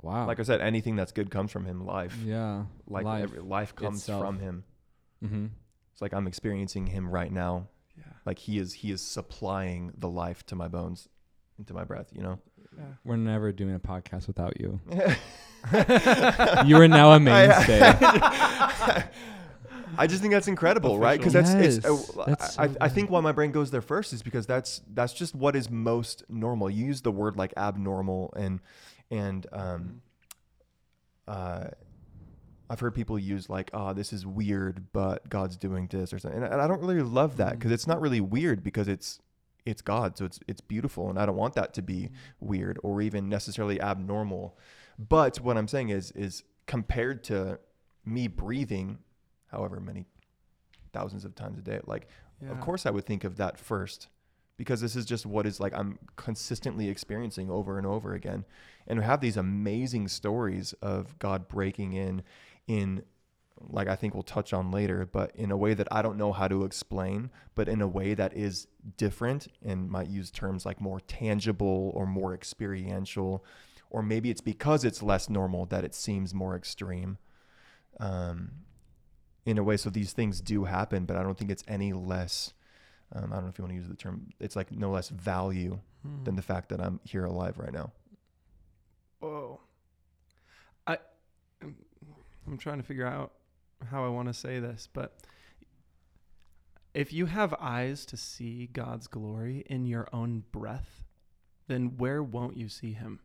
Wow. 0.04 0.26
Like 0.26 0.38
I 0.38 0.42
said, 0.42 0.61
anything 0.61 0.96
that's 0.96 1.12
good 1.12 1.30
comes 1.30 1.50
from 1.50 1.64
him. 1.64 1.87
Life, 1.87 2.14
yeah. 2.23 2.64
like 2.87 3.06
life. 3.06 3.23
every, 3.23 3.40
life 3.40 3.75
comes 3.75 4.00
itself. 4.00 4.20
from 4.20 4.38
him. 4.38 4.64
mm-hmm. 5.25 5.46
It's 5.92 6.02
like 6.02 6.12
I'm 6.12 6.26
experiencing 6.26 6.87
him 6.87 7.08
right 7.08 7.32
now. 7.32 7.68
Yeah. 7.96 8.04
Like 8.26 8.38
he 8.38 8.58
is 8.58 8.75
he 8.75 8.90
is 8.90 9.00
supplying 9.00 9.92
the 9.96 10.08
life 10.08 10.44
to 10.46 10.56
my 10.56 10.68
bones, 10.68 11.08
into 11.58 11.73
my 11.73 11.84
breath. 11.84 12.08
You 12.12 12.23
know. 12.23 12.38
Yeah. 12.76 12.84
We're 13.04 13.16
never 13.16 13.50
doing 13.50 13.75
a 13.75 13.78
podcast 13.78 14.26
without 14.26 14.61
you. 14.61 14.80
You 16.66 16.76
are 16.76 16.88
now 16.88 17.12
a 17.12 17.20
mainstay. 17.20 17.80
I 19.96 20.06
just 20.06 20.20
think 20.20 20.34
that's 20.34 20.49
incredible, 20.49 20.99
right? 20.99 21.18
Because 21.18 21.32
that's 21.32 21.52
it's. 21.52 21.87
Uh, 21.87 22.25
that's 22.26 22.58
I, 22.58 22.66
so 22.66 22.76
I 22.80 22.88
think 22.88 23.11
why 23.11 23.20
my 23.20 23.32
brain 23.32 23.52
goes 23.52 23.70
there 23.70 23.80
first 23.80 24.12
is 24.12 24.23
because 24.23 24.46
that's 24.46 24.82
that's 24.92 25.14
just 25.14 25.34
what 25.34 25.56
is 25.56 25.70
most 25.70 26.25
normal. 26.28 26.68
You 26.68 26.84
use 26.84 27.00
the 27.00 27.12
word 27.12 27.37
like 27.37 27.54
abnormal 27.56 28.34
and 28.37 28.61
and 29.11 29.46
um 29.52 30.02
uh. 31.28 31.64
I've 32.70 32.80
heard 32.80 32.94
people 32.94 33.18
use 33.18 33.50
like, 33.50 33.68
"Oh, 33.75 33.92
this 33.92 34.11
is 34.11 34.25
weird, 34.25 34.87
but 34.94 35.28
God's 35.28 35.58
doing 35.58 35.87
this" 35.87 36.14
or 36.14 36.18
something, 36.18 36.42
and 36.42 36.46
I 36.50 36.54
and 36.54 36.62
I 36.62 36.66
don't 36.66 36.80
really 36.80 37.02
love 37.02 37.37
that 37.37 37.52
because 37.52 37.70
it's 37.70 37.87
not 37.87 38.00
really 38.00 38.23
weird 38.23 38.62
because 38.64 38.88
it's 38.88 39.20
it's 39.66 39.82
God, 39.82 40.16
so 40.16 40.25
it's 40.25 40.40
it's 40.49 40.62
beautiful, 40.62 41.11
and 41.11 41.18
I 41.18 41.26
don't 41.26 41.37
want 41.37 41.54
that 41.54 41.75
to 41.75 41.82
be 41.82 42.11
weird 42.40 42.78
or 42.82 43.02
even 43.02 43.28
necessarily 43.28 43.80
abnormal. 43.82 44.56
But 44.99 45.37
what 45.40 45.58
I'm 45.58 45.68
saying 45.68 45.90
is 45.90 46.11
is 46.12 46.42
compared 46.66 47.23
to 47.25 47.58
me 48.06 48.28
breathing, 48.28 48.99
however 49.49 49.78
many 49.78 50.06
thousands 50.94 51.26
of 51.26 51.34
times 51.34 51.58
a 51.58 51.62
day, 51.62 51.80
like 51.87 52.08
Yeah. 52.40 52.50
of 52.50 52.61
course 52.61 52.87
I 52.87 52.90
would 52.90 53.04
think 53.04 53.25
of 53.25 53.37
that 53.37 53.58
first 53.58 54.08
because 54.56 54.80
this 54.80 54.96
is 54.96 55.04
just 55.04 55.26
what 55.26 55.46
is 55.46 55.61
like 55.61 55.73
I'm 55.75 55.99
consistently 56.16 56.88
experiencing 56.88 57.50
over 57.50 57.78
and 57.78 57.87
over 57.87 58.14
again. 58.14 58.44
And 58.87 58.99
we 58.99 59.04
have 59.04 59.20
these 59.20 59.37
amazing 59.37 60.08
stories 60.08 60.75
of 60.82 61.18
God 61.18 61.49
breaking 61.49 61.92
in 61.92 62.23
in 62.66 63.02
like 63.61 63.88
I 63.88 63.96
think 63.96 64.14
we'll 64.14 64.23
touch 64.23 64.52
on 64.52 64.70
later, 64.70 65.08
but 65.11 65.34
in 65.34 65.50
a 65.50 65.56
way 65.56 65.75
that 65.75 65.88
I 65.90 66.02
don't 66.02 66.18
know 66.18 66.32
how 66.32 66.49
to 66.49 66.64
explain, 66.64 67.30
but 67.54 67.68
in 67.68 67.80
a 67.80 67.88
way 67.88 68.14
that 68.14 68.37
is 68.37 68.66
different 68.96 69.49
and 69.64 69.90
might 69.90 70.08
use 70.08 70.30
terms 70.30 70.66
like 70.66 70.80
more 70.80 71.00
tangible 71.00 71.92
or 71.94 72.06
more 72.06 72.34
experiential, 72.34 73.44
or 73.90 74.02
maybe 74.02 74.30
it's 74.30 74.40
because 74.40 74.84
it's 74.84 75.02
less 75.02 75.28
normal 75.28 75.66
that 75.66 75.84
it 75.84 75.94
seems 75.94 76.34
more 76.34 76.56
extreme. 76.56 77.18
Um, 78.00 78.50
in 79.46 79.58
a 79.58 79.62
way, 79.62 79.76
so 79.76 79.90
these 79.90 80.12
things 80.12 80.40
do 80.40 80.64
happen, 80.64 81.04
but 81.04 81.16
I 81.16 81.23
don't 81.23 81.38
think 81.38 81.50
it's 81.50 81.64
any 81.68 81.92
less. 81.92 82.54
Um, 83.14 83.33
I 83.33 83.37
don't 83.37 83.44
know 83.44 83.50
if 83.50 83.59
you 83.59 83.64
want 83.64 83.73
to 83.73 83.76
use 83.76 83.88
the 83.88 83.94
term. 83.94 84.28
It's 84.40 84.56
like 84.56 84.73
no 84.73 84.90
less 84.90 85.09
value 85.09 85.78
Hmm. 86.02 86.25
than 86.25 86.37
the 86.37 86.42
fact 86.42 86.68
that 86.68 86.80
I'm 86.80 87.00
here 87.04 87.25
alive 87.25 87.59
right 87.59 87.73
now. 87.73 87.90
Whoa. 89.21 89.61
I 90.87 90.99
I'm 92.47 92.59
trying 92.59 92.76
to 92.78 92.83
figure 92.85 93.06
out 93.06 93.33
how 93.90 94.04
I 94.04 94.09
want 94.09 94.28
to 94.28 94.35
say 94.35 94.59
this, 94.61 94.87
but 94.92 95.16
if 96.92 97.12
you 97.12 97.26
have 97.26 97.54
eyes 97.59 98.04
to 98.06 98.16
see 98.18 98.66
God's 98.66 99.06
glory 99.06 99.64
in 99.66 99.87
your 99.87 100.09
own 100.12 100.44
breath, 100.52 101.04
then 101.68 101.97
where 101.97 102.23
won't 102.23 102.56
you 102.56 102.68
see 102.68 102.92
him? 102.92 103.21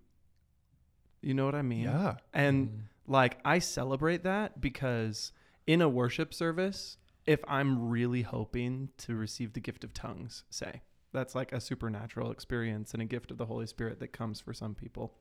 You 1.22 1.34
know 1.34 1.44
what 1.46 1.56
I 1.56 1.62
mean? 1.62 1.84
Yeah. 1.84 2.16
And 2.34 2.84
like 3.08 3.40
I 3.44 3.60
celebrate 3.60 4.24
that 4.24 4.62
because 4.62 5.34
in 5.68 5.82
a 5.82 5.90
worship 5.90 6.34
service, 6.34 6.98
if 7.30 7.40
I'm 7.48 7.90
really 7.90 8.24
hoping 8.24 8.90
to 8.98 9.16
receive 9.16 9.54
the 9.54 9.60
gift 9.60 9.84
of 9.84 9.94
tongues, 9.94 10.46
say, 10.50 10.82
that's 11.14 11.36
like 11.36 11.52
a 11.54 11.62
supernatural 11.62 12.32
experience 12.32 12.94
and 12.94 13.04
a 13.04 13.06
gift 13.06 13.30
of 13.30 13.38
the 13.38 13.46
Holy 13.46 13.68
Spirit 13.68 14.00
that 14.00 14.14
comes 14.14 14.40
for 14.42 14.52
some 14.52 14.74
people. 14.74 15.14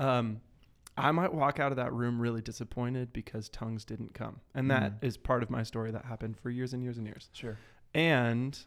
Um, 0.00 0.40
I 0.96 1.12
might 1.12 1.32
walk 1.32 1.60
out 1.60 1.70
of 1.70 1.76
that 1.76 1.92
room 1.92 2.20
really 2.20 2.42
disappointed 2.42 3.12
because 3.12 3.48
tongues 3.48 3.84
didn't 3.84 4.14
come. 4.14 4.40
And 4.52 4.68
that 4.72 4.94
is 5.00 5.16
Mm. 5.16 5.22
part 5.22 5.42
of 5.44 5.50
my 5.50 5.62
story 5.62 5.92
that 5.92 6.04
happened 6.06 6.36
for 6.40 6.50
years 6.50 6.72
and 6.74 6.82
years 6.82 6.98
and 6.98 7.06
years. 7.06 7.30
Sure. 7.32 7.56
And 7.94 8.58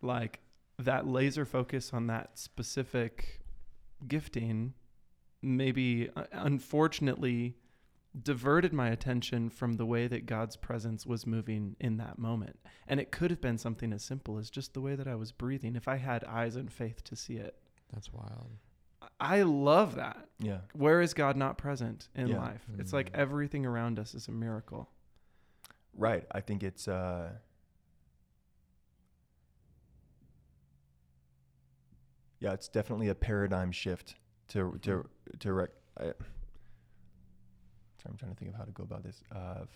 like 0.00 0.38
that 0.78 1.08
laser 1.08 1.44
focus 1.44 1.92
on 1.92 2.06
that 2.06 2.38
specific 2.38 3.40
gifting 4.06 4.74
maybe 5.42 6.08
uh, 6.14 6.24
unfortunately 6.32 7.56
diverted 8.22 8.72
my 8.72 8.88
attention 8.90 9.50
from 9.50 9.72
the 9.74 9.86
way 9.86 10.06
that 10.06 10.26
God's 10.26 10.56
presence 10.56 11.04
was 11.04 11.26
moving 11.26 11.74
in 11.80 11.96
that 11.96 12.18
moment. 12.18 12.58
And 12.86 13.00
it 13.00 13.10
could 13.10 13.30
have 13.30 13.40
been 13.40 13.58
something 13.58 13.92
as 13.92 14.04
simple 14.04 14.38
as 14.38 14.50
just 14.50 14.72
the 14.72 14.80
way 14.80 14.94
that 14.94 15.08
I 15.08 15.16
was 15.16 15.32
breathing 15.32 15.74
if 15.74 15.88
I 15.88 15.96
had 15.96 16.22
eyes 16.24 16.54
and 16.56 16.72
faith 16.72 17.02
to 17.04 17.16
see 17.16 17.34
it. 17.36 17.56
That's 17.92 18.12
wild. 18.12 18.50
I 19.20 19.42
love 19.42 19.96
that. 19.96 20.28
Yeah. 20.38 20.60
Where 20.72 21.00
is 21.00 21.12
God 21.12 21.36
not 21.36 21.58
present 21.58 22.08
in 22.14 22.28
Yeah. 22.28 22.38
life? 22.38 22.64
It's 22.78 22.92
like 22.92 23.10
Mm. 23.12 23.16
everything 23.18 23.66
around 23.66 23.98
us 23.98 24.14
is 24.14 24.28
a 24.28 24.32
miracle. 24.32 24.88
Right. 25.96 26.24
I 26.32 26.40
think 26.40 26.62
it's 26.62 26.86
uh 26.88 27.32
Yeah, 32.40 32.52
it's 32.52 32.68
definitely 32.68 33.08
a 33.08 33.14
paradigm 33.14 33.72
shift 33.72 34.16
to 34.48 34.78
to 34.82 35.08
to 35.40 35.52
rec- 35.52 35.70
I, 35.98 36.12
I'm 38.06 38.16
trying 38.16 38.32
to 38.32 38.36
think 38.36 38.50
of 38.50 38.56
how 38.56 38.64
to 38.64 38.72
go 38.72 38.82
about 38.82 39.02
this. 39.02 39.22
Of 39.30 39.68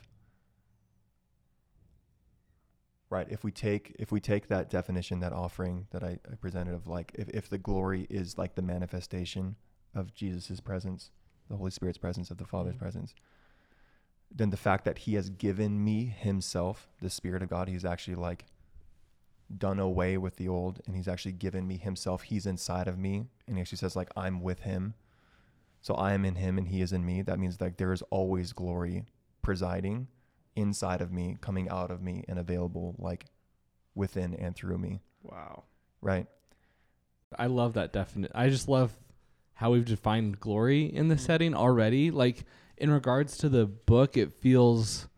right, 3.10 3.26
if 3.30 3.42
we 3.44 3.50
take 3.50 3.94
if 3.98 4.12
we 4.12 4.20
take 4.20 4.48
that 4.48 4.70
definition, 4.70 5.20
that 5.20 5.32
offering 5.32 5.86
that 5.90 6.02
I, 6.02 6.18
I 6.30 6.34
presented 6.40 6.74
of 6.74 6.86
like 6.86 7.12
if, 7.14 7.28
if 7.30 7.48
the 7.48 7.58
glory 7.58 8.06
is 8.10 8.36
like 8.38 8.54
the 8.54 8.62
manifestation 8.62 9.56
of 9.94 10.14
Jesus's 10.14 10.60
presence, 10.60 11.10
the 11.48 11.56
Holy 11.56 11.70
Spirit's 11.70 11.98
presence, 11.98 12.30
of 12.30 12.38
the 12.38 12.44
Father's 12.44 12.74
Mhm. 12.74 12.80
presence, 12.80 13.14
then 14.30 14.50
the 14.50 14.56
fact 14.56 14.84
that 14.84 14.98
he 14.98 15.14
has 15.14 15.30
given 15.30 15.82
me 15.82 16.04
himself, 16.04 16.88
the 17.00 17.10
Spirit 17.10 17.42
of 17.42 17.48
God, 17.48 17.68
he's 17.68 17.84
actually 17.84 18.16
like 18.16 18.44
done 19.56 19.78
away 19.78 20.18
with 20.18 20.36
the 20.36 20.46
old 20.46 20.82
and 20.86 20.94
he's 20.94 21.08
actually 21.08 21.32
given 21.32 21.66
me 21.66 21.78
himself. 21.78 22.24
He's 22.24 22.44
inside 22.44 22.86
of 22.86 22.98
me. 22.98 23.24
And 23.46 23.56
he 23.56 23.62
actually 23.62 23.78
says, 23.78 23.96
like, 23.96 24.10
I'm 24.14 24.42
with 24.42 24.60
him. 24.60 24.92
So 25.80 25.94
I 25.94 26.12
am 26.12 26.24
in 26.24 26.34
him 26.36 26.58
and 26.58 26.68
he 26.68 26.80
is 26.80 26.92
in 26.92 27.04
me. 27.04 27.22
That 27.22 27.38
means 27.38 27.60
like 27.60 27.76
there 27.76 27.92
is 27.92 28.02
always 28.10 28.52
glory 28.52 29.04
presiding 29.42 30.08
inside 30.56 31.00
of 31.00 31.12
me, 31.12 31.36
coming 31.40 31.68
out 31.68 31.90
of 31.90 32.02
me, 32.02 32.24
and 32.28 32.38
available 32.38 32.94
like 32.98 33.26
within 33.94 34.34
and 34.34 34.54
through 34.56 34.78
me. 34.78 35.00
Wow. 35.22 35.64
Right. 36.00 36.26
I 37.38 37.46
love 37.46 37.74
that 37.74 37.92
definite. 37.92 38.32
I 38.34 38.48
just 38.48 38.68
love 38.68 38.96
how 39.54 39.72
we've 39.72 39.84
defined 39.84 40.40
glory 40.40 40.84
in 40.86 41.08
the 41.08 41.16
Mhm. 41.16 41.20
setting 41.20 41.54
already. 41.54 42.10
Like 42.10 42.44
in 42.76 42.90
regards 42.90 43.36
to 43.38 43.48
the 43.48 43.66
book, 43.66 44.16
it 44.16 44.32
feels 44.32 45.08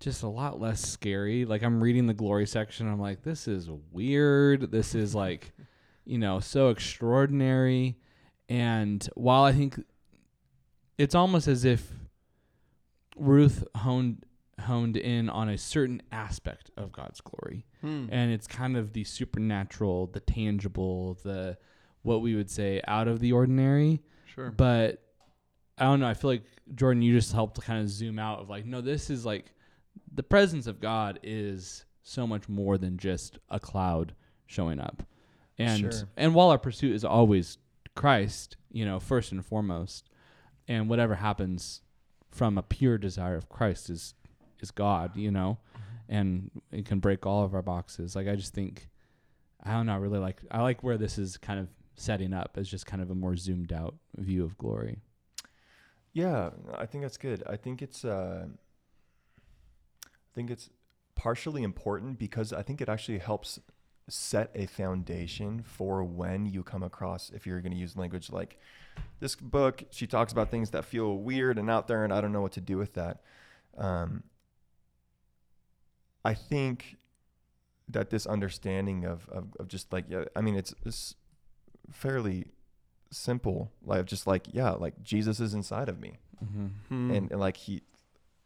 just 0.00 0.22
a 0.22 0.28
lot 0.28 0.60
less 0.60 0.80
scary. 0.80 1.44
Like 1.44 1.62
I'm 1.62 1.82
reading 1.82 2.06
the 2.06 2.14
glory 2.14 2.46
section, 2.46 2.88
I'm 2.88 3.00
like, 3.00 3.22
this 3.22 3.48
is 3.48 3.68
weird. 3.92 4.70
This 4.70 4.94
is 4.94 5.14
like, 5.14 5.52
you 6.04 6.18
know, 6.18 6.40
so 6.40 6.68
extraordinary. 6.70 7.96
And 8.48 9.06
while 9.14 9.44
I 9.44 9.52
think 9.52 9.78
it's 10.96 11.14
almost 11.14 11.48
as 11.48 11.64
if 11.64 11.92
Ruth 13.16 13.64
honed 13.76 14.24
honed 14.60 14.96
in 14.96 15.28
on 15.30 15.48
a 15.48 15.56
certain 15.56 16.02
aspect 16.10 16.68
of 16.76 16.90
God's 16.90 17.20
glory 17.20 17.64
Hmm. 17.80 18.06
and 18.10 18.32
it's 18.32 18.48
kind 18.48 18.76
of 18.76 18.92
the 18.92 19.04
supernatural, 19.04 20.08
the 20.08 20.18
tangible, 20.18 21.14
the 21.22 21.56
what 22.02 22.22
we 22.22 22.34
would 22.34 22.50
say 22.50 22.80
out 22.88 23.06
of 23.06 23.20
the 23.20 23.30
ordinary. 23.32 24.02
sure. 24.34 24.50
But 24.50 25.00
I 25.76 25.84
don't 25.84 26.00
know. 26.00 26.08
I 26.08 26.14
feel 26.14 26.30
like 26.30 26.42
Jordan, 26.74 27.02
you 27.02 27.12
just 27.14 27.32
helped 27.32 27.54
to 27.56 27.60
kind 27.60 27.80
of 27.82 27.88
zoom 27.88 28.18
out 28.18 28.40
of 28.40 28.48
like, 28.50 28.66
no, 28.66 28.80
this 28.80 29.10
is 29.10 29.24
like 29.24 29.52
the 30.12 30.24
presence 30.24 30.66
of 30.66 30.80
God 30.80 31.20
is 31.22 31.84
so 32.02 32.26
much 32.26 32.48
more 32.48 32.78
than 32.78 32.96
just 32.98 33.38
a 33.50 33.60
cloud 33.60 34.12
showing 34.46 34.80
up, 34.80 35.04
and 35.56 35.92
Sure. 35.92 36.08
and 36.16 36.34
while 36.34 36.48
our 36.50 36.58
pursuit 36.58 36.94
is 36.96 37.04
always 37.04 37.58
Christ, 37.98 38.56
you 38.70 38.84
know, 38.84 39.00
first 39.00 39.32
and 39.32 39.44
foremost, 39.44 40.08
and 40.66 40.88
whatever 40.88 41.16
happens 41.16 41.82
from 42.30 42.56
a 42.58 42.62
pure 42.62 42.98
desire 42.98 43.36
of 43.36 43.48
Christ 43.48 43.90
is 43.90 44.14
is 44.60 44.70
God, 44.70 45.16
you 45.16 45.30
know 45.30 45.58
and 46.08 46.50
it 46.72 46.86
can 46.86 47.00
break 47.00 47.26
all 47.26 47.44
of 47.44 47.54
our 47.54 47.62
boxes. 47.62 48.16
Like 48.16 48.28
I 48.28 48.34
just 48.34 48.54
think 48.54 48.88
I 49.62 49.72
don't 49.72 49.86
know, 49.86 49.94
I 49.94 49.96
really 49.96 50.18
like 50.18 50.40
I 50.50 50.62
like 50.62 50.82
where 50.82 50.96
this 50.96 51.18
is 51.18 51.36
kind 51.36 51.60
of 51.60 51.68
setting 51.96 52.32
up 52.32 52.56
as 52.56 52.68
just 52.68 52.86
kind 52.86 53.02
of 53.02 53.10
a 53.10 53.14
more 53.14 53.36
zoomed 53.36 53.72
out 53.72 53.96
view 54.16 54.44
of 54.44 54.56
glory. 54.56 54.98
Yeah, 56.12 56.50
I 56.74 56.86
think 56.86 57.02
that's 57.04 57.18
good. 57.18 57.42
I 57.46 57.56
think 57.56 57.82
it's 57.82 58.04
uh, 58.04 58.46
I 60.06 60.30
think 60.34 60.50
it's 60.50 60.70
partially 61.14 61.62
important 61.62 62.18
because 62.18 62.52
I 62.52 62.62
think 62.62 62.80
it 62.80 62.88
actually 62.88 63.18
helps 63.18 63.60
set 64.08 64.50
a 64.54 64.66
foundation 64.66 65.62
for 65.62 66.02
when 66.02 66.46
you 66.46 66.62
come 66.62 66.82
across 66.82 67.30
if 67.30 67.46
you're 67.46 67.60
going 67.60 67.72
to 67.72 67.78
use 67.78 67.96
language 67.96 68.30
like 68.30 68.58
this 69.20 69.36
book 69.36 69.84
she 69.90 70.06
talks 70.06 70.32
about 70.32 70.50
things 70.50 70.70
that 70.70 70.84
feel 70.84 71.16
weird 71.18 71.58
and 71.58 71.70
out 71.70 71.86
there 71.88 72.04
and 72.04 72.12
I 72.12 72.20
don't 72.20 72.32
know 72.32 72.40
what 72.40 72.52
to 72.52 72.60
do 72.60 72.76
with 72.78 72.94
that. 72.94 73.20
Um, 73.76 74.24
I 76.24 76.34
think 76.34 76.96
that 77.88 78.10
this 78.10 78.26
understanding 78.26 79.04
of, 79.04 79.28
of, 79.30 79.48
of 79.58 79.68
just 79.68 79.92
like 79.92 80.04
yeah, 80.08 80.24
I 80.34 80.40
mean 80.40 80.56
it's, 80.56 80.74
it's 80.84 81.14
fairly 81.90 82.46
simple 83.10 83.72
like 83.84 84.04
just 84.04 84.26
like 84.26 84.46
yeah 84.52 84.70
like 84.70 85.02
Jesus 85.02 85.40
is 85.40 85.54
inside 85.54 85.88
of 85.88 86.00
me 86.00 86.18
Mm-hmm. 86.44 86.66
Hmm. 86.88 87.10
and, 87.10 87.30
and 87.32 87.40
like 87.40 87.56
he 87.56 87.82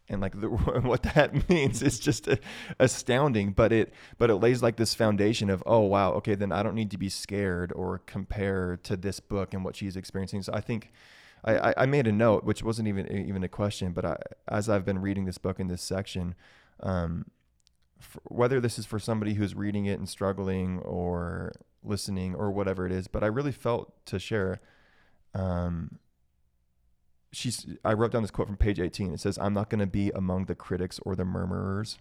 and 0.08 0.20
like 0.20 0.40
the, 0.40 0.48
what 0.82 1.02
that 1.02 1.48
means 1.48 1.82
is 1.82 1.98
just 1.98 2.28
a, 2.28 2.38
astounding 2.78 3.52
but 3.52 3.72
it 3.72 3.92
but 4.18 4.30
it 4.30 4.36
lays 4.36 4.62
like 4.62 4.76
this 4.76 4.94
foundation 4.94 5.50
of 5.50 5.62
oh 5.66 5.80
wow 5.80 6.12
okay 6.12 6.34
then 6.34 6.52
i 6.52 6.62
don't 6.62 6.74
need 6.74 6.90
to 6.90 6.98
be 6.98 7.08
scared 7.08 7.72
or 7.74 7.98
compare 8.06 8.78
to 8.82 8.96
this 8.96 9.20
book 9.20 9.54
and 9.54 9.64
what 9.64 9.76
she's 9.76 9.96
experiencing. 9.96 10.42
So 10.42 10.52
i 10.54 10.60
think 10.60 10.92
i 11.44 11.70
i, 11.70 11.74
I 11.78 11.86
made 11.86 12.06
a 12.06 12.12
note 12.12 12.44
which 12.44 12.62
wasn't 12.62 12.88
even 12.88 13.10
even 13.10 13.42
a 13.42 13.48
question 13.48 13.92
but 13.92 14.04
I, 14.04 14.16
as 14.48 14.68
i've 14.68 14.84
been 14.84 15.00
reading 15.00 15.24
this 15.24 15.38
book 15.38 15.58
in 15.58 15.68
this 15.68 15.82
section 15.82 16.34
um 16.80 17.26
whether 18.24 18.60
this 18.60 18.78
is 18.78 18.86
for 18.86 18.98
somebody 18.98 19.34
who's 19.34 19.54
reading 19.54 19.86
it 19.86 19.98
and 19.98 20.08
struggling 20.08 20.80
or 20.80 21.52
listening 21.84 22.34
or 22.34 22.50
whatever 22.50 22.84
it 22.86 22.92
is 22.92 23.06
but 23.08 23.22
i 23.22 23.26
really 23.26 23.52
felt 23.52 23.92
to 24.06 24.18
share 24.18 24.60
um 25.34 25.98
she's 27.32 27.66
I 27.84 27.94
wrote 27.94 28.12
down 28.12 28.22
this 28.22 28.30
quote 28.30 28.46
from 28.46 28.56
page 28.56 28.78
18. 28.78 29.12
It 29.14 29.20
says, 29.20 29.38
"I'm 29.38 29.54
not 29.54 29.70
going 29.70 29.80
to 29.80 29.86
be 29.86 30.10
among 30.10 30.44
the 30.44 30.54
critics 30.54 31.00
or 31.04 31.16
the 31.16 31.24
murmurers." 31.24 31.98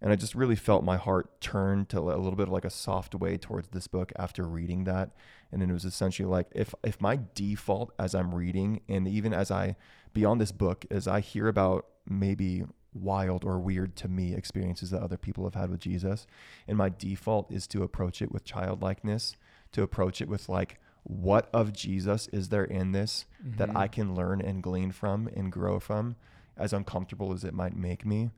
And 0.00 0.12
I 0.12 0.16
just 0.16 0.34
really 0.34 0.56
felt 0.56 0.84
my 0.84 0.96
heart 0.96 1.40
turn 1.40 1.86
to 1.86 1.98
a 1.98 2.16
little 2.16 2.36
bit 2.36 2.48
of 2.48 2.52
like 2.52 2.66
a 2.66 2.70
soft 2.70 3.14
way 3.14 3.38
towards 3.38 3.68
this 3.68 3.86
book 3.86 4.12
after 4.16 4.44
reading 4.44 4.84
that. 4.84 5.10
And 5.50 5.62
then 5.62 5.70
it 5.70 5.72
was 5.72 5.84
essentially 5.84 6.28
like 6.28 6.48
if 6.54 6.74
if 6.84 7.00
my 7.00 7.20
default 7.34 7.92
as 7.98 8.14
I'm 8.14 8.34
reading 8.34 8.80
and 8.88 9.08
even 9.08 9.32
as 9.32 9.50
I 9.50 9.76
beyond 10.12 10.40
this 10.40 10.52
book 10.52 10.84
as 10.90 11.08
I 11.08 11.20
hear 11.20 11.48
about 11.48 11.86
maybe 12.08 12.64
wild 12.94 13.44
or 13.44 13.58
weird 13.58 13.96
to 13.96 14.08
me 14.08 14.34
experiences 14.34 14.90
that 14.90 15.02
other 15.02 15.18
people 15.18 15.44
have 15.44 15.54
had 15.54 15.70
with 15.70 15.80
Jesus 15.80 16.26
and 16.66 16.78
my 16.78 16.88
default 16.88 17.50
is 17.52 17.66
to 17.68 17.82
approach 17.82 18.22
it 18.22 18.32
with 18.32 18.44
childlikeness, 18.44 19.36
to 19.72 19.82
approach 19.82 20.20
it 20.20 20.28
with 20.28 20.48
like 20.48 20.78
what 21.08 21.48
of 21.52 21.72
Jesus 21.72 22.26
is 22.32 22.48
there 22.48 22.64
in 22.64 22.90
this 22.90 23.26
that 23.38 23.68
Mm-hmm. 23.68 23.76
I 23.76 23.88
can 23.88 24.14
learn 24.14 24.40
and 24.40 24.62
glean 24.62 24.90
from 24.90 25.28
and 25.36 25.52
grow 25.52 25.78
from, 25.78 26.16
as 26.56 26.72
uncomfortable 26.72 27.32
as 27.32 27.44
it 27.44 27.54
might 27.54 27.76
make 27.76 28.04
me. 28.04 28.30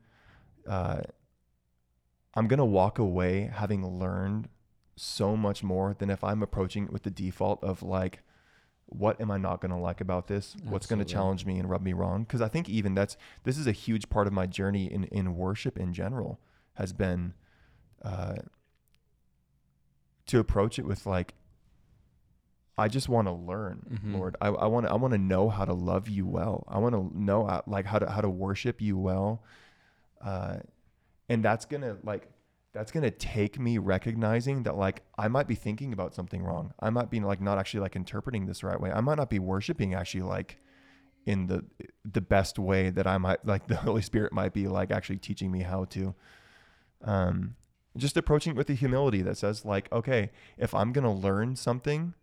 Uh, 0.67 1.01
I'm 2.35 2.47
going 2.47 2.59
to 2.59 2.65
walk 2.65 2.99
away 2.99 3.49
having 3.51 3.83
learned 3.85 4.49
so 4.95 5.35
much 5.35 5.63
more 5.63 5.95
than 5.97 6.11
if 6.11 6.23
I'm 6.23 6.43
approaching 6.43 6.83
it 6.83 6.93
with 6.93 7.03
the 7.03 7.09
default 7.09 7.63
of 7.63 7.81
like, 7.81 8.19
what 8.85 9.19
am 9.19 9.31
I 9.31 9.37
not 9.37 9.61
going 9.61 9.71
to 9.71 9.77
like 9.77 9.99
about 9.99 10.27
this? 10.27 10.55
What's 10.63 10.85
going 10.85 10.99
to 10.99 11.05
challenge 11.05 11.45
me 11.45 11.57
and 11.57 11.69
rub 11.69 11.81
me 11.81 11.93
wrong? 11.93 12.23
Because 12.23 12.41
I 12.41 12.49
think 12.49 12.69
even 12.69 12.93
that's 12.93 13.17
this 13.45 13.57
is 13.57 13.65
a 13.65 13.71
huge 13.71 14.09
part 14.09 14.27
of 14.27 14.33
my 14.33 14.45
journey 14.45 14.91
in 14.91 15.05
in 15.05 15.35
worship 15.35 15.77
in 15.77 15.93
general 15.93 16.39
has 16.73 16.93
been 16.93 17.33
uh, 18.03 18.35
to 20.27 20.39
approach 20.39 20.77
it 20.77 20.85
with 20.85 21.05
like, 21.05 21.33
I 22.79 22.87
just 22.87 23.09
want 23.09 23.27
to 23.27 23.33
learn, 23.33 23.99
Mhm. 24.03 24.13
Lord. 24.13 24.35
I, 24.41 24.47
I 24.47 24.65
want 24.67 24.85
to 24.87 24.91
I 24.91 24.95
want 24.95 25.11
to 25.13 25.17
know 25.17 25.49
how 25.49 25.65
to 25.65 25.73
love 25.73 26.09
you 26.09 26.25
well. 26.25 26.63
I 26.67 26.77
want 26.79 26.95
to 26.95 27.11
know 27.19 27.45
how, 27.45 27.63
like 27.67 27.85
how 27.85 27.99
to 27.99 28.09
how 28.09 28.21
to 28.21 28.29
worship 28.29 28.81
you 28.81 28.97
well, 28.97 29.43
uh, 30.21 30.57
and 31.27 31.43
that's 31.43 31.65
gonna 31.65 31.97
like 32.03 32.27
that's 32.71 32.91
gonna 32.91 33.11
take 33.11 33.59
me 33.59 33.77
recognizing 33.77 34.63
that 34.63 34.75
like 34.77 35.01
I 35.17 35.27
might 35.27 35.47
be 35.47 35.55
thinking 35.55 35.91
about 35.93 36.13
something 36.13 36.43
wrong. 36.43 36.73
I 36.79 36.89
might 36.89 37.09
be 37.09 37.19
like 37.19 37.41
not 37.41 37.57
actually 37.57 37.81
like 37.81 37.95
interpreting 37.95 38.45
this 38.45 38.63
right 38.63 38.79
way. 38.79 38.91
I 38.91 39.01
might 39.01 39.17
not 39.17 39.29
be 39.29 39.39
worshiping 39.39 39.93
actually 39.93 40.21
like 40.23 40.57
in 41.25 41.47
the 41.47 41.65
the 42.05 42.21
best 42.21 42.57
way 42.57 42.89
that 42.91 43.05
I 43.07 43.17
might 43.17 43.45
like 43.45 43.67
the 43.73 43.75
Holy 43.75 44.01
Spirit 44.01 44.31
might 44.33 44.53
be 44.53 44.67
like 44.67 44.91
actually 44.91 45.17
teaching 45.17 45.51
me 45.51 45.61
how 45.61 45.85
to. 45.85 46.15
Um, 47.03 47.55
just 47.97 48.17
approaching 48.17 48.51
it 48.53 48.55
with 48.55 48.67
the 48.67 48.75
humility 48.75 49.21
that 49.23 49.37
says 49.37 49.65
like, 49.65 49.91
okay, 49.91 50.31
if 50.57 50.73
I'm 50.73 50.91
gonna 50.93 51.13
learn 51.13 51.55
something, 51.55 52.13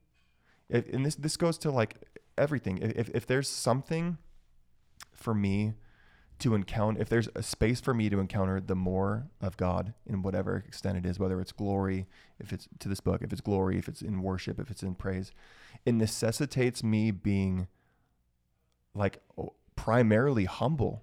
if, 0.69 0.89
and 0.93 1.05
this 1.05 1.15
this 1.15 1.37
goes 1.37 1.59
to 1.59 1.71
like 1.71 1.95
everything. 2.37 2.79
If 2.79 3.09
if 3.11 3.27
there's 3.27 3.49
something 3.49 4.19
for 5.13 5.35
me 5.35 5.75
to 6.39 6.55
encounter, 6.55 7.01
if 7.01 7.09
there's 7.09 7.29
a 7.35 7.43
space 7.43 7.81
for 7.81 7.95
me 7.95 8.11
to 8.11 8.21
encounter 8.21 8.61
the 8.61 8.75
more 8.75 9.29
of 9.41 9.57
God 9.57 9.95
in 10.07 10.23
whatever 10.23 10.63
extent 10.67 10.99
it 10.99 11.07
is, 11.07 11.19
whether 11.19 11.41
it's 11.41 11.53
glory, 11.53 12.07
if 12.39 12.53
it's 12.53 12.69
to 12.79 12.89
this 12.89 13.01
book, 13.01 13.23
if 13.23 13.33
it's 13.33 13.41
glory, 13.41 13.79
if 13.79 13.89
it's 13.89 14.03
in 14.03 14.23
worship, 14.23 14.59
if 14.61 14.71
it's 14.71 14.83
in 14.83 14.95
praise, 14.95 15.33
it 15.87 15.93
necessitates 15.93 16.83
me 16.83 17.11
being 17.11 17.69
like 18.95 19.21
primarily 19.77 20.45
humble 20.45 21.03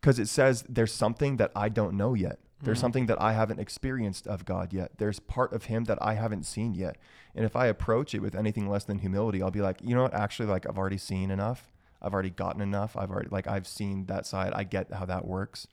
because 0.00 0.18
it 0.18 0.28
says 0.28 0.64
there's 0.68 0.92
something 0.92 1.36
that 1.38 1.50
I 1.56 1.68
don't 1.68 1.96
know 1.96 2.14
yet. 2.14 2.38
There's 2.62 2.78
Mhm. 2.78 2.80
something 2.80 3.06
that 3.06 3.20
I 3.20 3.32
haven't 3.32 3.58
experienced 3.60 4.26
of 4.26 4.44
God 4.44 4.72
yet. 4.72 4.92
There's 4.96 5.20
part 5.20 5.52
of 5.52 5.64
Him 5.64 5.84
that 5.84 5.98
I 6.00 6.14
haven't 6.14 6.44
seen 6.44 6.74
yet. 6.74 6.96
And 7.34 7.44
if 7.44 7.56
I 7.56 7.66
approach 7.66 8.14
it 8.14 8.20
with 8.22 8.34
anything 8.34 8.68
less 8.68 8.84
than 8.84 9.00
humility, 9.00 9.42
I'll 9.42 9.50
be 9.50 9.60
like, 9.60 9.82
you 9.82 9.94
know 9.94 10.02
what? 10.02 10.14
Actually, 10.14 10.48
like 10.48 10.66
I've 10.66 10.78
already 10.78 10.98
seen 10.98 11.30
enough. 11.30 11.70
I've 12.00 12.12
already 12.14 12.30
gotten 12.30 12.60
enough. 12.62 12.96
I've 12.96 13.10
already 13.10 13.28
like 13.30 13.46
I've 13.46 13.66
seen 13.66 14.06
that 14.06 14.24
side. 14.26 14.52
I 14.54 14.64
get 14.64 14.92
how 14.92 15.04
that 15.06 15.26
works, 15.26 15.66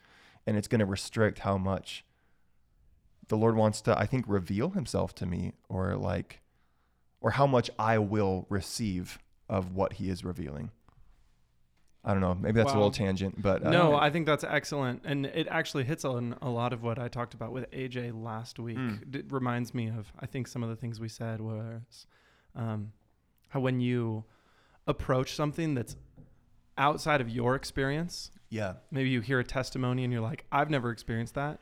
and 0.47 0.57
it's 0.57 0.67
going 0.67 0.79
to 0.79 0.85
restrict 0.85 1.39
how 1.39 1.57
much 1.57 2.05
the 3.27 3.37
Lord 3.37 3.55
wants 3.55 3.81
to. 3.81 3.97
I 3.97 4.05
think 4.05 4.25
reveal 4.27 4.71
Himself 4.71 5.13
to 5.15 5.25
me, 5.25 5.53
or 5.69 5.95
like, 5.95 6.41
or 7.21 7.31
how 7.31 7.45
much 7.47 7.69
I 7.77 7.97
will 7.99 8.47
receive 8.49 9.19
of 9.47 9.75
what 9.75 9.93
He 9.93 10.09
is 10.09 10.23
revealing. 10.23 10.71
I 12.03 12.13
don't 12.13 12.21
know. 12.21 12.33
Maybe 12.33 12.57
that's 12.57 12.71
a 12.71 12.75
little 12.75 12.91
tangent, 12.91 13.39
but 13.41 13.63
uh, 13.63 13.69
no, 13.69 13.95
I 13.95 14.09
think 14.09 14.25
that's 14.25 14.43
excellent, 14.43 15.03
and 15.05 15.27
it 15.27 15.47
actually 15.49 15.83
hits 15.83 16.03
on 16.03 16.35
a 16.41 16.49
lot 16.49 16.73
of 16.73 16.81
what 16.81 16.97
I 16.97 17.07
talked 17.07 17.35
about 17.35 17.51
with 17.51 17.69
AJ 17.71 18.19
last 18.21 18.57
week. 18.57 18.77
Mm. 18.77 19.15
It 19.15 19.31
reminds 19.31 19.73
me 19.75 19.89
of 19.89 20.11
I 20.19 20.25
think 20.25 20.47
some 20.47 20.63
of 20.63 20.69
the 20.69 20.75
things 20.75 20.99
we 20.99 21.09
said 21.09 21.41
was 21.41 22.07
um, 22.55 22.91
how 23.49 23.59
when 23.59 23.79
you 23.79 24.23
approach 24.87 25.35
something 25.35 25.75
that's 25.75 25.95
outside 26.75 27.21
of 27.21 27.29
your 27.29 27.53
experience, 27.53 28.31
yeah, 28.49 28.73
maybe 28.89 29.09
you 29.09 29.21
hear 29.21 29.39
a 29.39 29.43
testimony 29.43 30.03
and 30.03 30.11
you're 30.11 30.23
like, 30.23 30.45
I've 30.51 30.71
never 30.71 30.89
experienced 30.89 31.35
that, 31.35 31.59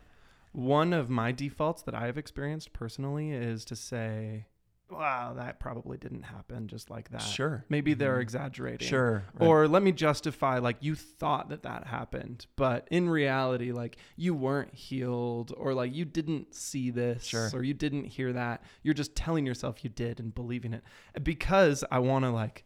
one 0.54 0.93
of 0.93 1.10
my 1.10 1.32
defaults 1.32 1.82
that 1.84 1.93
I 1.93 2.06
have 2.06 2.17
experienced 2.17 2.73
personally 2.73 3.32
is 3.32 3.65
to 3.65 3.75
say, 3.75 4.45
"Wow, 4.89 5.34
that 5.36 5.60
probably 5.60 5.97
didn't 5.97 6.23
happen 6.23 6.67
just 6.67 6.89
like 6.89 7.10
that." 7.10 7.21
Sure. 7.21 7.65
Maybe 7.69 7.93
they're 7.93 8.17
Mhm. 8.17 8.21
exaggerating. 8.23 8.88
Sure. 8.88 9.23
right. 9.34 9.47
Or 9.47 9.67
let 9.67 9.84
me 9.84 9.91
justify 9.91 10.60
like 10.60 10.78
you 10.82 10.95
thought 10.95 11.49
that 11.49 11.63
that 11.63 11.88
happened, 11.88 12.47
but 12.56 12.88
in 12.91 13.10
reality 13.10 13.71
like 13.71 13.97
you 14.15 14.34
weren't 14.34 14.73
healed 14.73 15.54
or 15.58 15.73
like 15.73 15.93
you 15.93 16.06
didn't 16.06 16.54
see 16.54 16.89
this 16.89 17.23
Sure. 17.25 17.49
or 17.54 17.63
you 17.63 17.73
didn't 17.73 18.06
hear 18.06 18.34
that. 18.34 18.63
You're 18.84 18.93
just 18.93 19.15
telling 19.15 19.45
yourself 19.45 19.84
you 19.84 19.89
did 19.89 20.19
and 20.19 20.34
believing 20.34 20.73
it. 20.73 20.84
Because 21.23 21.84
I 21.91 21.99
want 21.99 22.25
to 22.25 22.32
like 22.32 22.65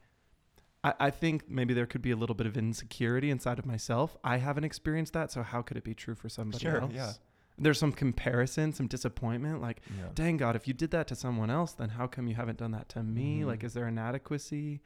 I, 0.85 0.93
I 0.99 1.09
think 1.11 1.49
maybe 1.49 1.73
there 1.73 1.85
could 1.85 2.01
be 2.01 2.11
a 2.11 2.15
little 2.17 2.35
bit 2.35 2.45
of 2.45 2.57
insecurity 2.57 3.29
inside 3.31 3.57
of 3.57 3.65
myself. 3.65 4.17
I 4.23 4.37
haven't 4.37 4.65
experienced 4.65 5.13
that, 5.13 5.31
so 5.31 5.41
how 5.41 5.61
could 5.61 5.77
it 5.77 5.83
be 5.85 5.93
true 5.93 6.13
for 6.13 6.27
somebody 6.27 6.61
Sure, 6.63 6.81
else? 6.81 6.91
yeah. 6.93 7.13
There's 7.57 7.77
some 7.77 7.91
comparison, 7.91 8.73
some 8.73 8.87
disappointment, 8.87 9.61
like 9.61 9.81
yeah. 9.97 10.07
dang 10.15 10.37
God, 10.37 10.55
if 10.55 10.67
you 10.67 10.73
did 10.73 10.91
that 10.91 11.07
to 11.07 11.15
someone 11.15 11.49
else, 11.49 11.73
then 11.73 11.89
how 11.89 12.07
come 12.07 12.27
you 12.27 12.35
haven't 12.35 12.57
done 12.57 12.71
that 12.71 12.89
to 12.89 13.03
me? 13.03 13.41
Mhm. 13.41 13.45
Like, 13.45 13.63
is 13.63 13.73
there 13.73 13.87
inadequacy? 13.87 14.81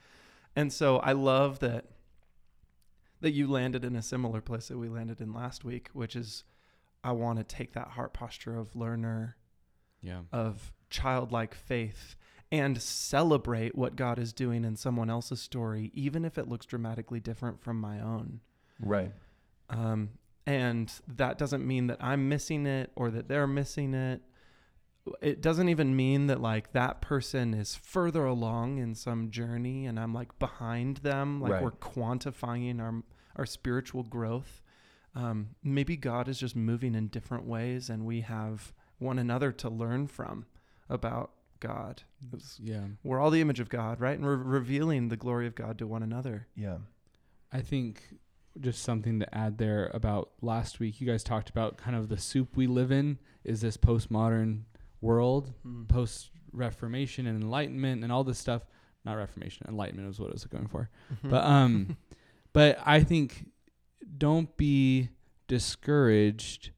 And 0.56 0.72
so 0.74 0.98
I 0.98 1.14
love 1.14 1.60
that 1.60 1.86
that 3.22 3.32
you 3.32 3.48
landed 3.48 3.84
in 3.84 3.96
a 3.96 4.02
similar 4.02 4.42
place 4.42 4.68
that 4.68 4.78
we 4.78 4.90
landed 4.90 5.20
in 5.22 5.34
last 5.34 5.64
week, 5.64 5.90
which 5.94 6.16
is 6.16 6.44
I 7.04 7.12
want 7.14 7.38
to 7.40 7.44
take 7.44 7.74
that 7.74 7.90
heart 7.90 8.14
posture 8.14 8.58
of 8.58 8.76
learner, 8.76 9.38
Yeah. 10.02 10.22
of 10.32 10.74
childlike 10.90 11.54
faith, 11.56 12.16
and 12.52 12.82
celebrate 12.82 13.76
what 13.76 13.96
God 13.96 14.20
is 14.20 14.34
doing 14.34 14.64
in 14.66 14.76
someone 14.76 15.10
else's 15.10 15.42
story, 15.42 15.90
even 15.94 16.26
if 16.26 16.38
it 16.38 16.48
looks 16.48 16.66
dramatically 16.66 17.20
different 17.20 17.60
from 17.62 17.80
my 17.80 18.00
own. 18.00 18.42
Right. 18.80 19.12
Um, 19.70 20.12
and 20.48 20.92
that 21.08 21.38
doesn't 21.38 21.68
mean 21.68 21.88
that 21.88 21.98
I'm 22.02 22.28
missing 22.30 22.66
it 22.66 22.92
or 22.96 23.12
that 23.12 23.28
they're 23.28 23.46
missing 23.46 23.94
it. 23.94 24.22
It 25.22 25.42
doesn't 25.42 25.70
even 25.70 25.96
mean 25.96 26.28
that 26.28 26.42
like 26.42 26.72
that 26.72 27.02
person 27.02 27.54
is 27.54 27.76
further 27.76 28.26
along 28.26 28.78
in 28.80 28.96
some 28.96 29.30
journey 29.30 29.86
and 29.86 30.00
I'm 30.00 30.14
like 30.14 30.40
behind 30.40 30.98
them. 30.98 31.42
Like 31.42 31.52
Right. 31.52 31.64
we're 31.64 31.72
quantifying 31.72 32.80
our 32.82 33.04
our 33.36 33.46
spiritual 33.46 34.02
growth. 34.04 34.62
Um, 35.14 35.50
maybe 35.64 35.96
God 35.98 36.28
is 36.28 36.40
just 36.40 36.56
moving 36.56 36.96
in 36.96 37.08
different 37.10 37.46
ways 37.46 37.90
and 37.90 38.06
we 38.06 38.22
have 38.22 38.74
one 39.00 39.20
another 39.20 39.52
to 39.52 39.70
learn 39.70 40.08
from 40.08 40.46
about 40.90 41.32
God. 41.60 42.04
Yeah. 42.60 42.86
We're 43.04 43.20
all 43.20 43.32
the 43.32 43.42
image 43.42 43.60
of 43.60 43.70
God, 43.70 44.00
right? 44.00 44.18
And 44.18 44.26
we're 44.26 44.36
revealing 44.38 45.10
the 45.10 45.18
glory 45.18 45.46
of 45.48 45.56
God 45.56 45.78
to 45.80 45.88
one 45.88 46.04
another. 46.04 46.48
Yeah. 46.56 46.78
I 47.52 47.62
think 47.62 48.02
just 48.62 48.84
something 48.84 49.20
to 49.20 49.36
add 49.36 49.58
there 49.58 49.92
about 49.94 50.32
last 50.42 50.80
week. 50.80 51.00
You 51.00 51.08
guys 51.08 51.24
talked 51.24 51.50
about 51.50 51.78
kind 51.78 51.96
of 51.96 52.10
the 52.10 52.18
soup 52.18 52.56
we 52.56 52.68
live 52.68 52.92
in 52.92 53.20
is 53.44 53.62
this 53.62 53.78
postmodern 53.78 54.64
world, 55.02 55.54
post 55.88 56.32
Reformation 56.52 57.28
and 57.28 57.42
Enlightenment 57.42 58.04
and 58.04 58.12
all 58.12 58.24
this 58.24 58.40
stuff. 58.40 58.64
Not 59.06 59.14
Reformation, 59.14 59.66
Enlightenment 59.70 60.10
is 60.10 60.20
what 60.20 60.30
I 60.30 60.34
was 60.34 60.46
going 60.46 60.68
for. 60.68 60.90
But 61.24 61.44
um, 61.44 61.98
but 62.54 62.80
I 62.86 63.02
think 63.02 63.48
don't 64.18 64.56
be 64.58 65.10
discouraged. 65.48 66.72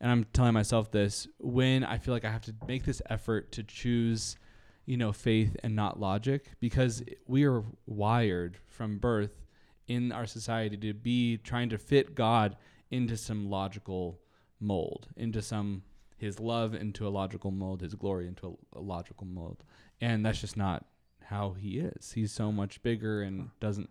And 0.00 0.10
I'm 0.10 0.24
telling 0.32 0.52
myself 0.54 0.90
this 0.90 1.28
when 1.38 1.84
I 1.84 1.98
feel 1.98 2.12
like 2.12 2.24
I 2.24 2.30
have 2.30 2.42
to 2.42 2.54
make 2.66 2.84
this 2.84 3.00
effort 3.08 3.52
to 3.52 3.62
choose, 3.62 4.36
you 4.84 4.96
know, 4.96 5.12
faith 5.12 5.56
and 5.62 5.76
not 5.76 6.00
logic 6.00 6.46
because 6.60 7.04
we 7.26 7.44
are 7.44 7.62
wired 7.86 8.58
from 8.66 8.98
birth 8.98 9.41
in 9.88 10.12
our 10.12 10.26
society 10.26 10.76
to 10.76 10.92
be 10.94 11.36
trying 11.38 11.68
to 11.70 11.78
fit 11.78 12.14
God 12.14 12.56
into 12.90 13.16
some 13.16 13.48
logical 13.50 14.20
mold, 14.60 15.08
into 15.16 15.42
some 15.42 15.82
his 16.16 16.38
love 16.38 16.72
into 16.74 17.06
a 17.06 17.10
logical 17.10 17.50
mold, 17.50 17.80
his 17.80 17.94
glory 17.94 18.28
into 18.28 18.56
a, 18.74 18.78
a 18.78 18.80
logical 18.80 19.26
mold. 19.26 19.64
And 20.00 20.24
that's 20.24 20.40
just 20.40 20.56
not 20.56 20.84
how 21.24 21.52
he 21.52 21.78
is. 21.80 22.12
He's 22.12 22.30
so 22.30 22.52
much 22.52 22.80
bigger 22.82 23.22
and 23.22 23.50
doesn't 23.60 23.90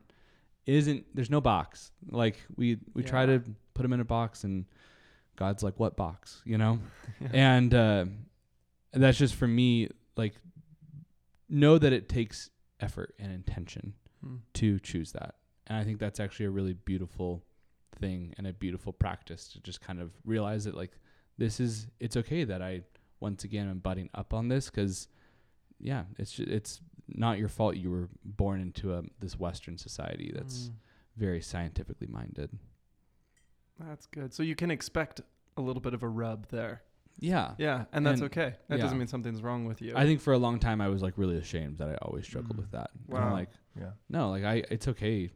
isn't 0.66 1.06
there's 1.14 1.30
no 1.30 1.42
box. 1.42 1.92
Like 2.10 2.40
we 2.56 2.78
we 2.94 3.04
try 3.04 3.26
to 3.26 3.42
put 3.74 3.84
him 3.86 3.92
in 3.94 4.00
a 4.00 4.06
box 4.06 4.44
and 4.46 4.66
God's 5.36 5.62
like 5.64 5.78
what 5.80 5.98
box, 5.98 6.42
you 6.46 6.58
know? 6.58 6.80
Yeah. 7.20 7.28
And 7.34 7.74
uh 7.74 8.06
that's 8.94 9.18
just 9.18 9.36
for 9.36 9.48
me 9.48 9.90
like 10.16 10.36
know 11.50 11.78
that 11.78 11.92
it 11.92 12.08
takes 12.08 12.50
effort 12.80 13.14
and 13.20 13.32
intention 13.32 13.94
Hmm. 14.24 14.36
to 14.54 14.80
choose 14.80 15.12
that. 15.14 15.36
And 15.72 15.80
I 15.80 15.86
think 15.86 16.00
that's 16.00 16.20
actually 16.20 16.48
a 16.48 16.50
really 16.50 16.74
beautiful 16.74 17.42
thing 17.96 18.34
and 18.38 18.46
a 18.46 18.52
beautiful 18.52 18.92
practice 18.92 19.48
to 19.54 19.62
just 19.62 19.80
kind 19.80 20.02
of 20.02 20.12
realize 20.26 20.66
that 20.66 20.76
like 20.76 20.92
this 21.38 21.62
is 21.62 21.88
it's 22.02 22.18
okay 22.18 22.44
that 22.44 22.62
I 22.62 22.82
once 23.22 23.46
again 23.46 23.70
am 23.70 23.80
butting 23.80 24.10
up 24.14 24.34
on 24.34 24.50
this 24.50 24.70
cuz 24.70 25.08
yeah, 25.80 26.04
it's 26.20 26.34
ju- 26.34 26.46
it's 26.46 26.82
not 27.08 27.38
your 27.40 27.48
fault 27.48 27.78
you 27.78 27.90
were 27.90 28.10
born 28.26 28.60
into 28.60 28.94
a 28.94 29.04
this 29.22 29.40
western 29.40 29.78
society 29.78 30.30
that's 30.36 30.68
Mm. 30.68 30.74
very 31.16 31.42
scientifically 31.42 32.08
minded. 32.08 32.50
That's 33.80 34.08
good. 34.08 34.34
So 34.34 34.44
you 34.44 34.56
can 34.58 34.72
expect 34.72 35.22
a 35.56 35.62
little 35.62 35.82
bit 35.82 35.94
of 35.94 36.04
a 36.04 36.08
rub 36.10 36.48
there. 36.50 36.82
Yeah. 37.20 37.56
Yeah, 37.58 37.86
and 37.94 38.06
that's 38.06 38.20
And- 38.22 38.30
okay. 38.30 38.56
That 38.68 38.78
yeah. 38.78 38.84
doesn't 38.84 38.98
mean 38.98 39.08
something's 39.08 39.42
wrong 39.42 39.64
with 39.66 39.82
you. 39.82 39.94
I 39.96 40.04
think 40.06 40.20
for 40.20 40.34
a 40.34 40.38
long 40.38 40.60
time 40.60 40.82
I 40.82 40.90
was 40.90 41.02
like 41.02 41.18
really 41.18 41.38
ashamed 41.38 41.78
that 41.78 41.88
I 41.88 41.96
always 42.02 42.26
struggled 42.26 42.58
Mm. 42.58 42.62
with 42.64 42.72
that. 42.72 42.92
And 43.08 43.18
I'm 43.18 43.24
Wow. 43.28 43.34
like 43.34 43.50
Yeah. 43.80 43.92
no, 44.10 44.30
like 44.30 44.44
I 44.44 44.64
it's 44.70 44.90
okay 44.90 45.32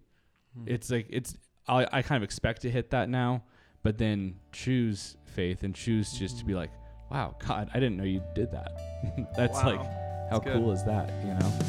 Hmm. 0.55 0.63
it's 0.67 0.89
like 0.91 1.07
it's 1.09 1.35
I, 1.67 1.87
I 1.91 2.01
kind 2.01 2.17
of 2.17 2.23
expect 2.23 2.61
to 2.63 2.69
hit 2.71 2.91
that 2.91 3.09
now 3.09 3.43
but 3.83 3.97
then 3.97 4.35
choose 4.51 5.17
faith 5.25 5.63
and 5.63 5.73
choose 5.75 6.13
just 6.13 6.39
to 6.39 6.45
be 6.45 6.53
like 6.55 6.71
wow 7.11 7.35
god 7.45 7.69
i 7.73 7.79
didn't 7.79 7.97
know 7.97 8.03
you 8.03 8.21
did 8.33 8.51
that 8.51 8.71
that's 9.37 9.61
Wow. 9.63 9.65
like 9.75 10.29
how 10.31 10.39
good. 10.39 10.53
cool 10.53 10.71
is 10.71 10.83
that 10.85 11.09
you 11.23 11.33
know 11.33 11.59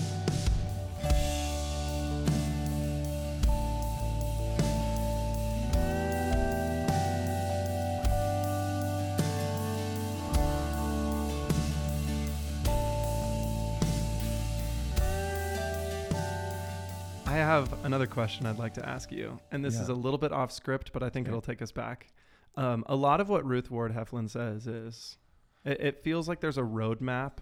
have 17.61 17.85
another 17.87 18.07
question 18.07 18.45
I'd 18.45 18.59
like 18.59 18.75
to 18.75 18.87
ask 18.87 19.11
you, 19.11 19.41
and 19.51 19.65
this 19.65 19.81
is 19.81 19.89
a 19.89 19.95
little 19.95 20.19
bit 20.19 20.31
off 20.31 20.53
script, 20.53 20.93
but 20.93 21.03
I 21.03 21.09
think 21.09 21.27
Okay. 21.27 21.31
it'll 21.31 21.41
take 21.41 21.63
us 21.63 21.73
back. 21.73 22.09
Um, 22.55 22.85
a 22.87 22.95
lot 22.95 23.19
of 23.19 23.31
what 23.31 23.47
Ruth 23.47 23.71
Ward 23.71 23.93
Heflin 23.95 24.29
says 24.29 24.67
is, 24.67 25.17
it, 25.65 25.81
it 25.81 26.03
feels 26.03 26.29
like 26.29 26.41
there's 26.41 26.59
a 26.59 26.63
roadmap, 26.63 27.39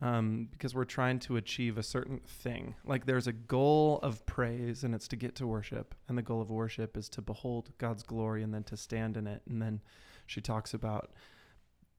um, 0.00 0.48
because 0.50 0.74
we're 0.74 0.84
trying 0.84 1.18
to 1.20 1.36
achieve 1.36 1.76
a 1.76 1.82
certain 1.82 2.20
thing. 2.26 2.76
Like 2.84 3.04
there's 3.04 3.26
a 3.26 3.32
goal 3.32 3.98
of 4.02 4.24
praise, 4.24 4.84
and 4.84 4.94
it's 4.94 5.08
to 5.08 5.16
get 5.16 5.34
to 5.36 5.46
worship, 5.46 5.94
and 6.08 6.16
the 6.16 6.22
goal 6.22 6.40
of 6.40 6.50
worship 6.50 6.96
is 6.96 7.10
to 7.10 7.20
behold 7.20 7.72
God's 7.76 8.02
glory, 8.02 8.42
and 8.42 8.54
then 8.54 8.64
to 8.64 8.76
stand 8.76 9.18
in 9.18 9.26
it. 9.26 9.42
And 9.46 9.60
then 9.60 9.82
she 10.24 10.40
talks 10.40 10.72
about 10.72 11.12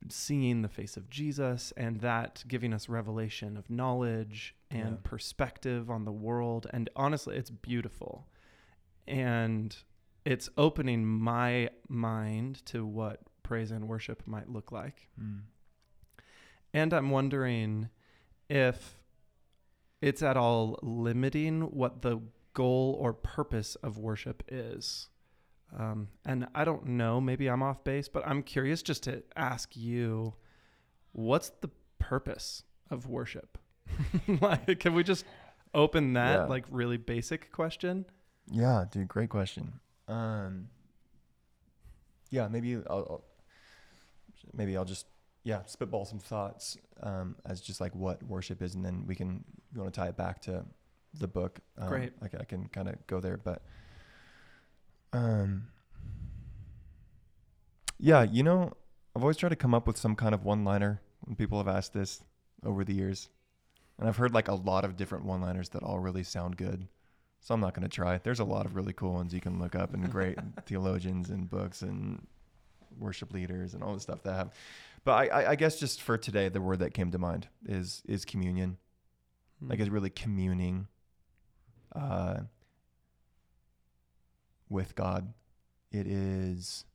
seeing 0.10 0.62
the 0.62 0.70
face 0.70 0.96
of 0.98 1.10
Jesus 1.10 1.74
and 1.76 2.02
that 2.02 2.44
giving 2.48 2.74
us 2.74 2.88
revelation 2.88 3.58
of 3.58 3.70
knowledge 3.70 4.56
and 4.70 4.92
Yeah. 4.96 5.02
perspective 5.04 5.90
on 5.90 6.06
the 6.06 6.12
world. 6.12 6.68
And 6.72 6.90
honestly, 6.96 7.36
it's 7.38 7.50
beautiful. 7.50 8.28
And 9.08 9.76
it's 10.26 10.50
opening 10.58 11.06
my 11.06 11.70
mind 11.88 12.66
to 12.68 12.86
what 12.86 13.22
praise 13.44 13.72
and 13.72 13.88
worship 13.88 14.24
might 14.28 14.50
look 14.50 14.72
like. 14.72 15.10
Mm. 15.20 15.44
And 16.74 16.94
I'm 16.94 17.10
wondering 17.10 17.90
if 18.50 18.98
it's 20.02 20.22
at 20.22 20.38
all 20.38 20.78
limiting 20.84 21.62
what 21.72 22.02
the 22.02 22.22
goal 22.54 22.98
or 23.00 23.14
purpose 23.14 23.76
of 23.76 23.98
worship 23.98 24.44
is. 24.48 25.10
Um, 25.78 26.08
and 26.26 26.48
I 26.56 26.64
don't 26.64 26.86
know, 26.86 27.20
maybe 27.20 27.50
I'm 27.50 27.62
off 27.62 27.84
base, 27.84 28.08
but 28.08 28.26
I'm 28.26 28.42
curious 28.44 28.82
just 28.82 29.04
to 29.04 29.24
ask 29.36 29.76
you 29.76 30.34
what's 31.12 31.50
the 31.62 31.70
purpose 32.00 32.64
of 32.90 33.08
worship? 33.08 33.58
like, 34.42 34.80
can 34.80 34.94
we 34.94 35.04
just 35.04 35.26
open 35.74 36.14
that 36.14 36.40
Yeah. 36.42 36.46
like 36.46 36.66
really 36.70 36.98
basic 36.98 37.52
question? 37.52 38.06
Yeah, 38.50 38.86
dude, 38.90 39.08
great 39.10 39.30
question. 39.30 39.80
Um, 40.08 40.70
yeah, 42.30 42.48
maybe 42.48 42.76
I'll, 42.76 42.84
I'll 42.90 43.24
maybe 44.54 44.78
I'll 44.78 44.86
just 44.86 45.06
yeah 45.44 45.62
spitball 45.66 46.06
some 46.06 46.20
thoughts 46.20 46.78
um, 47.02 47.36
as 47.46 47.60
just 47.62 47.82
like 47.82 47.94
what 47.96 48.24
worship 48.24 48.62
is, 48.62 48.76
and 48.76 48.86
then 48.86 49.04
we 49.06 49.16
can 49.16 49.44
you 49.74 49.82
want 49.82 49.94
to 49.94 50.00
tie 50.00 50.08
it 50.08 50.18
back 50.18 50.42
to 50.44 50.66
the 51.14 51.28
book. 51.28 51.60
Um, 51.78 51.90
Great. 51.90 52.14
Like 52.22 52.36
I 52.40 52.44
can 52.46 52.68
kind 52.70 52.88
of 52.88 53.06
go 53.08 53.20
there, 53.20 53.38
but 53.38 53.64
um, 55.14 55.68
yeah, 58.00 58.24
you 58.24 58.44
know, 58.44 58.74
I've 59.16 59.24
always 59.24 59.38
tried 59.38 59.50
to 59.50 59.56
come 59.56 59.74
up 59.74 59.88
with 59.88 59.98
some 59.98 60.16
kind 60.16 60.36
of 60.36 60.46
one-liner 60.46 61.02
when 61.22 61.36
people 61.36 61.58
have 61.58 61.68
asked 61.68 61.94
this 61.94 62.22
over 62.64 62.84
the 62.84 62.94
years, 62.94 63.30
and 63.98 64.08
I've 64.08 64.18
heard 64.18 64.34
like 64.34 64.48
a 64.48 64.54
lot 64.54 64.86
of 64.86 64.96
different 64.96 65.26
one-liners 65.26 65.70
that 65.70 65.84
all 65.84 66.00
really 66.00 66.24
sound 66.24 66.58
good. 66.58 66.88
So 67.40 67.54
I'm 67.54 67.62
not 67.62 67.74
going 67.74 67.88
to 67.88 67.96
try. 67.96 68.18
There's 68.18 68.40
a 68.40 68.46
lot 68.46 68.66
of 68.66 68.76
really 68.76 68.94
cool 68.94 69.14
ones 69.14 69.34
you 69.34 69.42
can 69.42 69.60
look 69.60 69.76
up 69.76 69.94
and 69.94 70.12
great 70.12 70.38
theologians 70.66 71.30
and 71.30 71.50
books 71.50 71.82
and 71.82 72.26
worship 73.00 73.32
leaders 73.34 73.74
and 73.74 73.84
all 73.84 73.94
the 73.94 74.00
stuff 74.00 74.24
that 74.24 74.34
have. 74.34 74.52
But 75.04 75.32
I, 75.32 75.52
I, 75.52 75.56
guess 75.56 75.80
just 75.80 76.02
for 76.02 76.18
today, 76.18 76.50
the 76.50 76.60
word 76.60 76.80
that 76.80 76.94
came 76.94 77.12
to 77.12 77.18
mind 77.18 77.48
is 77.66 78.02
is 78.08 78.26
communion. 78.26 78.78
Like 79.62 79.78
Hmm. 79.78 79.84
is 79.84 79.90
really 79.90 80.10
communing 80.10 80.88
uh, 81.96 82.42
with 84.70 84.96
God. 84.96 85.34
It 85.92 86.08
is 86.08 86.86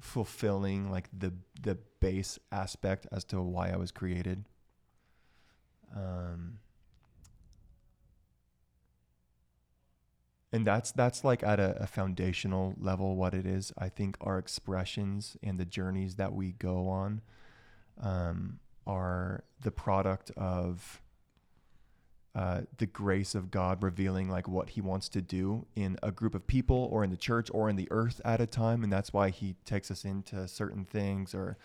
fulfilling 0.00 0.90
like 0.90 1.08
the 1.16 1.32
the 1.60 1.78
base 2.00 2.38
aspect 2.50 3.06
as 3.12 3.24
to 3.24 3.40
why 3.40 3.70
I 3.70 3.76
was 3.76 3.90
created. 3.90 4.44
Um, 5.94 6.58
and 10.52 10.66
that's 10.66 10.92
that's 10.92 11.24
like 11.24 11.42
at 11.42 11.60
a, 11.60 11.82
a 11.82 11.86
foundational 11.86 12.74
level 12.78 13.16
what 13.16 13.34
it 13.34 13.46
is. 13.46 13.72
I 13.78 13.88
think 13.88 14.16
our 14.20 14.38
expressions 14.38 15.36
and 15.42 15.58
the 15.58 15.64
journeys 15.64 16.16
that 16.16 16.32
we 16.32 16.52
go 16.52 16.88
on 16.88 17.22
um, 18.00 18.58
are 18.86 19.44
the 19.62 19.70
product 19.70 20.30
of 20.36 21.00
uh, 22.34 22.60
the 22.78 22.86
grace 22.86 23.34
of 23.34 23.50
God 23.50 23.82
revealing 23.82 24.28
like 24.28 24.46
what 24.46 24.70
He 24.70 24.80
wants 24.80 25.08
to 25.10 25.20
do 25.20 25.66
in 25.74 25.98
a 26.02 26.12
group 26.12 26.34
of 26.34 26.46
people 26.46 26.88
or 26.92 27.02
in 27.02 27.10
the 27.10 27.16
church 27.16 27.48
or 27.52 27.68
in 27.68 27.76
the 27.76 27.88
earth 27.90 28.20
at 28.24 28.40
a 28.40 28.46
time, 28.46 28.84
and 28.84 28.92
that's 28.92 29.12
why 29.12 29.30
He 29.30 29.56
takes 29.64 29.90
us 29.90 30.04
into 30.04 30.46
certain 30.46 30.84
things, 30.84 31.34
or 31.34 31.56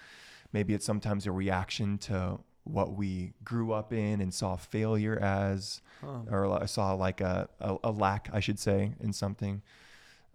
maybe 0.51 0.73
it's 0.73 0.85
sometimes 0.85 1.27
a 1.27 1.31
reaction 1.31 1.97
to 1.99 2.39
what 2.63 2.93
we 2.93 3.33
grew 3.43 3.73
up 3.73 3.93
in 3.93 4.19
and 4.21 4.33
saw 4.33 4.55
failure 4.55 5.19
as, 5.19 5.81
Huh. 6.01 6.21
or 6.31 6.65
saw 6.67 6.93
like 6.93 7.21
a, 7.21 7.47
a, 7.59 7.77
a 7.83 7.91
lack, 7.91 8.27
I 8.33 8.39
should 8.39 8.57
say, 8.57 8.93
in 8.99 9.13
something. 9.13 9.61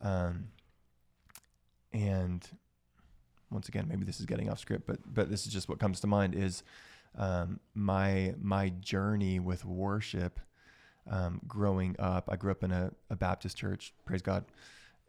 Um, 0.00 0.48
and 1.92 2.46
once 3.50 3.68
again, 3.68 3.86
maybe 3.88 4.04
this 4.04 4.20
is 4.20 4.26
getting 4.26 4.48
off 4.48 4.60
script, 4.60 4.86
but 4.86 4.98
but 5.12 5.28
this 5.28 5.44
is 5.46 5.52
just 5.52 5.68
what 5.68 5.80
comes 5.80 5.98
to 6.00 6.06
mind 6.06 6.34
is 6.36 6.62
um, 7.16 7.60
my 7.74 8.34
my 8.40 8.70
journey 8.80 9.40
with 9.40 9.64
worship. 9.64 10.40
Um, 11.10 11.40
growing 11.48 11.96
up, 11.98 12.28
I 12.30 12.36
grew 12.36 12.52
up 12.52 12.62
in 12.62 12.70
a, 12.70 12.92
a 13.08 13.16
Baptist 13.16 13.56
church. 13.56 13.92
Praise 14.04 14.22
God, 14.22 14.44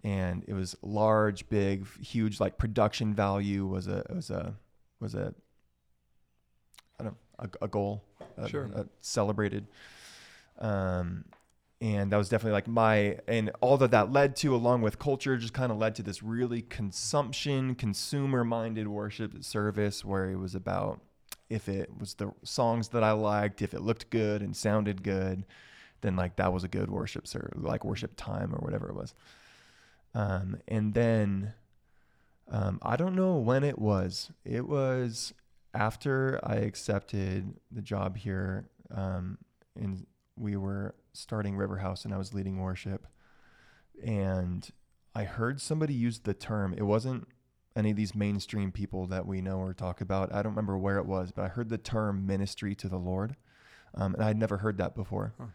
and 0.03 0.43
it 0.47 0.53
was 0.53 0.75
large, 0.81 1.47
big, 1.49 1.85
huge. 1.99 2.39
Like 2.39 2.57
production 2.57 3.13
value 3.13 3.65
was 3.65 3.87
a 3.87 4.03
was 4.09 4.29
a 4.29 4.55
was 4.99 5.15
a 5.15 5.33
I 6.99 7.03
don't 7.03 7.17
a, 7.39 7.49
a 7.61 7.67
goal, 7.67 8.03
a, 8.37 8.47
Sure. 8.47 8.69
a 8.73 8.85
celebrated. 9.01 9.67
Um, 10.59 11.25
and 11.81 12.11
that 12.11 12.17
was 12.17 12.29
definitely 12.29 12.53
like 12.53 12.67
my 12.67 13.17
and 13.27 13.49
all 13.59 13.75
that 13.77 13.91
that 13.91 14.11
led 14.11 14.35
to 14.37 14.55
along 14.55 14.81
with 14.83 14.99
culture 14.99 15.35
just 15.37 15.53
kind 15.53 15.71
of 15.71 15.79
led 15.79 15.95
to 15.95 16.03
this 16.03 16.21
really 16.21 16.61
consumption 16.61 17.73
consumer 17.73 18.43
minded 18.43 18.87
worship 18.87 19.43
service 19.43 20.05
where 20.05 20.29
it 20.29 20.35
was 20.37 20.53
about 20.53 21.01
if 21.51 21.67
it 21.67 21.89
was 21.99 22.15
the 22.15 22.31
songs 22.43 22.89
that 22.89 23.03
i 23.03 23.11
liked 23.11 23.61
if 23.61 23.73
it 23.73 23.81
looked 23.81 24.09
good 24.09 24.41
and 24.41 24.55
sounded 24.55 25.03
good 25.03 25.45
then 26.01 26.15
like 26.15 26.35
that 26.35 26.51
was 26.51 26.63
a 26.63 26.67
good 26.67 26.89
worship 26.89 27.27
ser- 27.27 27.53
like 27.55 27.85
worship 27.85 28.13
time 28.17 28.53
or 28.53 28.57
whatever 28.57 28.89
it 28.89 28.95
was. 28.95 29.13
Um, 30.13 30.57
and 30.67 30.93
then 30.93 31.53
um, 32.49 32.79
i 32.81 32.95
don't 32.95 33.15
know 33.15 33.37
when 33.37 33.63
it 33.63 33.79
was. 33.79 34.31
It 34.43 34.67
was 34.67 35.33
after 35.73 36.39
i 36.43 36.55
accepted 36.55 37.53
the 37.71 37.81
job 37.81 38.17
here 38.17 38.67
um, 38.93 39.37
and 39.79 40.05
we 40.35 40.57
were 40.57 40.95
starting 41.13 41.55
River 41.55 41.77
House 41.77 42.03
and 42.03 42.13
I 42.13 42.17
was 42.17 42.33
leading 42.33 42.59
worship. 42.59 43.07
And 44.03 44.67
I 45.13 45.23
heard 45.23 45.61
somebody 45.61 45.93
use 45.93 46.19
the 46.19 46.33
term, 46.33 46.73
it 46.75 46.83
wasn't 46.83 47.27
any 47.75 47.91
of 47.91 47.97
these 47.97 48.13
mainstream 48.13 48.71
people 48.71 49.07
that 49.07 49.25
we 49.25 49.41
know 49.41 49.59
or 49.59 49.73
talk 49.73 50.01
about. 50.01 50.33
I 50.33 50.41
don't 50.41 50.51
remember 50.51 50.77
where 50.77 50.97
it 50.97 51.05
was, 51.05 51.31
but 51.31 51.45
I 51.45 51.47
heard 51.47 51.69
the 51.69 51.77
term 51.77 52.25
ministry 52.27 52.75
to 52.75 52.89
the 52.89 52.97
Lord. 52.97 53.35
Um, 53.93 54.13
and 54.15 54.23
I'd 54.23 54.37
never 54.37 54.57
heard 54.57 54.77
that 54.77 54.95
before. 54.95 55.33
Huh. 55.37 55.45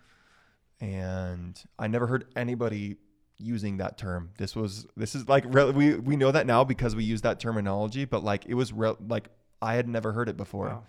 And 0.81 1.63
I 1.79 1.87
never 1.89 2.07
heard 2.07 2.27
anybody 2.37 2.97
using 3.39 3.79
that 3.79 3.99
term. 3.99 4.31
This 4.39 4.55
was, 4.57 4.87
this 4.97 5.15
is 5.15 5.29
like, 5.29 5.45
re- 5.47 5.71
we, 5.71 5.95
we 5.95 6.17
know 6.17 6.33
that 6.33 6.47
now 6.47 6.65
because 6.65 6.95
we 6.97 7.05
use 7.05 7.23
that 7.23 7.41
terminology, 7.41 8.05
but 8.05 8.25
like 8.25 8.45
it 8.47 8.55
was 8.55 8.73
re- 8.73 8.95
like, 9.09 9.29
I 9.61 9.75
had 9.75 9.89
never 9.89 10.13
heard 10.13 10.29
it 10.29 10.37
before 10.37 10.67
Wow. 10.69 10.85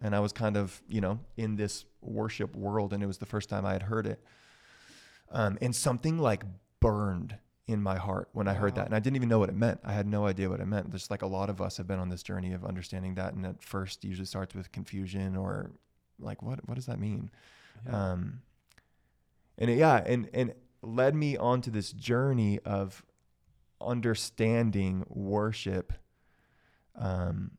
and 0.00 0.14
I 0.14 0.20
was 0.20 0.32
kind 0.32 0.56
of, 0.56 0.80
you 0.88 1.00
know, 1.00 1.18
in 1.36 1.56
this 1.56 1.84
worship 2.00 2.54
world, 2.56 2.92
and 2.92 3.02
it 3.02 3.06
was 3.06 3.18
the 3.18 3.26
first 3.26 3.48
time 3.48 3.66
I 3.66 3.72
had 3.72 3.82
heard 3.82 4.06
it. 4.06 4.22
Um, 5.30 5.58
and 5.60 5.74
something 5.74 6.18
like 6.18 6.44
burned 6.80 7.36
in 7.68 7.80
my 7.82 7.96
heart 7.96 8.28
when 8.32 8.48
I 8.48 8.54
heard 8.54 8.72
Wow. 8.72 8.76
that, 8.76 8.86
and 8.86 8.94
I 8.94 8.98
didn't 8.98 9.16
even 9.16 9.28
know 9.28 9.38
what 9.38 9.48
it 9.48 9.54
meant. 9.54 9.80
I 9.84 9.92
had 9.92 10.06
no 10.06 10.26
idea 10.26 10.50
what 10.50 10.60
it 10.60 10.66
meant. 10.66 10.90
Just 10.90 11.10
like 11.10 11.22
a 11.22 11.26
lot 11.26 11.48
of 11.48 11.60
us 11.60 11.76
have 11.76 11.86
been 11.86 12.00
on 12.00 12.08
this 12.08 12.22
journey 12.22 12.52
of 12.52 12.64
understanding 12.64 13.14
that, 13.14 13.34
and 13.34 13.46
at 13.46 13.62
first 13.62 14.04
usually 14.04 14.26
starts 14.26 14.54
with 14.54 14.72
confusion 14.72 15.36
or 15.36 15.70
like, 16.18 16.42
what 16.42 16.66
what 16.68 16.74
does 16.74 16.86
that 16.86 16.98
mean? 16.98 17.30
Yeah. 17.86 18.12
Um, 18.12 18.42
and 19.58 19.70
it, 19.70 19.78
yeah, 19.78 20.02
and 20.04 20.28
and 20.34 20.54
led 20.82 21.14
me 21.14 21.36
onto 21.36 21.70
this 21.70 21.92
journey 21.92 22.58
of 22.60 23.04
understanding 23.80 25.04
worship, 25.08 25.92
um, 26.96 27.52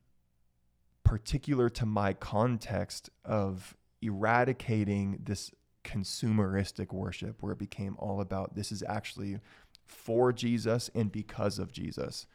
particular 1.04 1.70
to 1.70 1.86
my 1.86 2.14
context 2.14 3.10
of 3.24 3.76
eradicating 4.02 5.20
this 5.24 5.52
consumeristic 5.84 6.94
worship, 6.94 7.42
where 7.42 7.52
it 7.54 7.60
became 7.60 7.96
all 8.00 8.22
about 8.22 8.56
this 8.56 8.72
is 8.72 8.84
actually 8.88 9.40
for 9.86 10.34
Jesus 10.34 10.90
and 10.96 11.12
because 11.12 11.60
of 11.60 11.72
Jesus. 11.72 12.28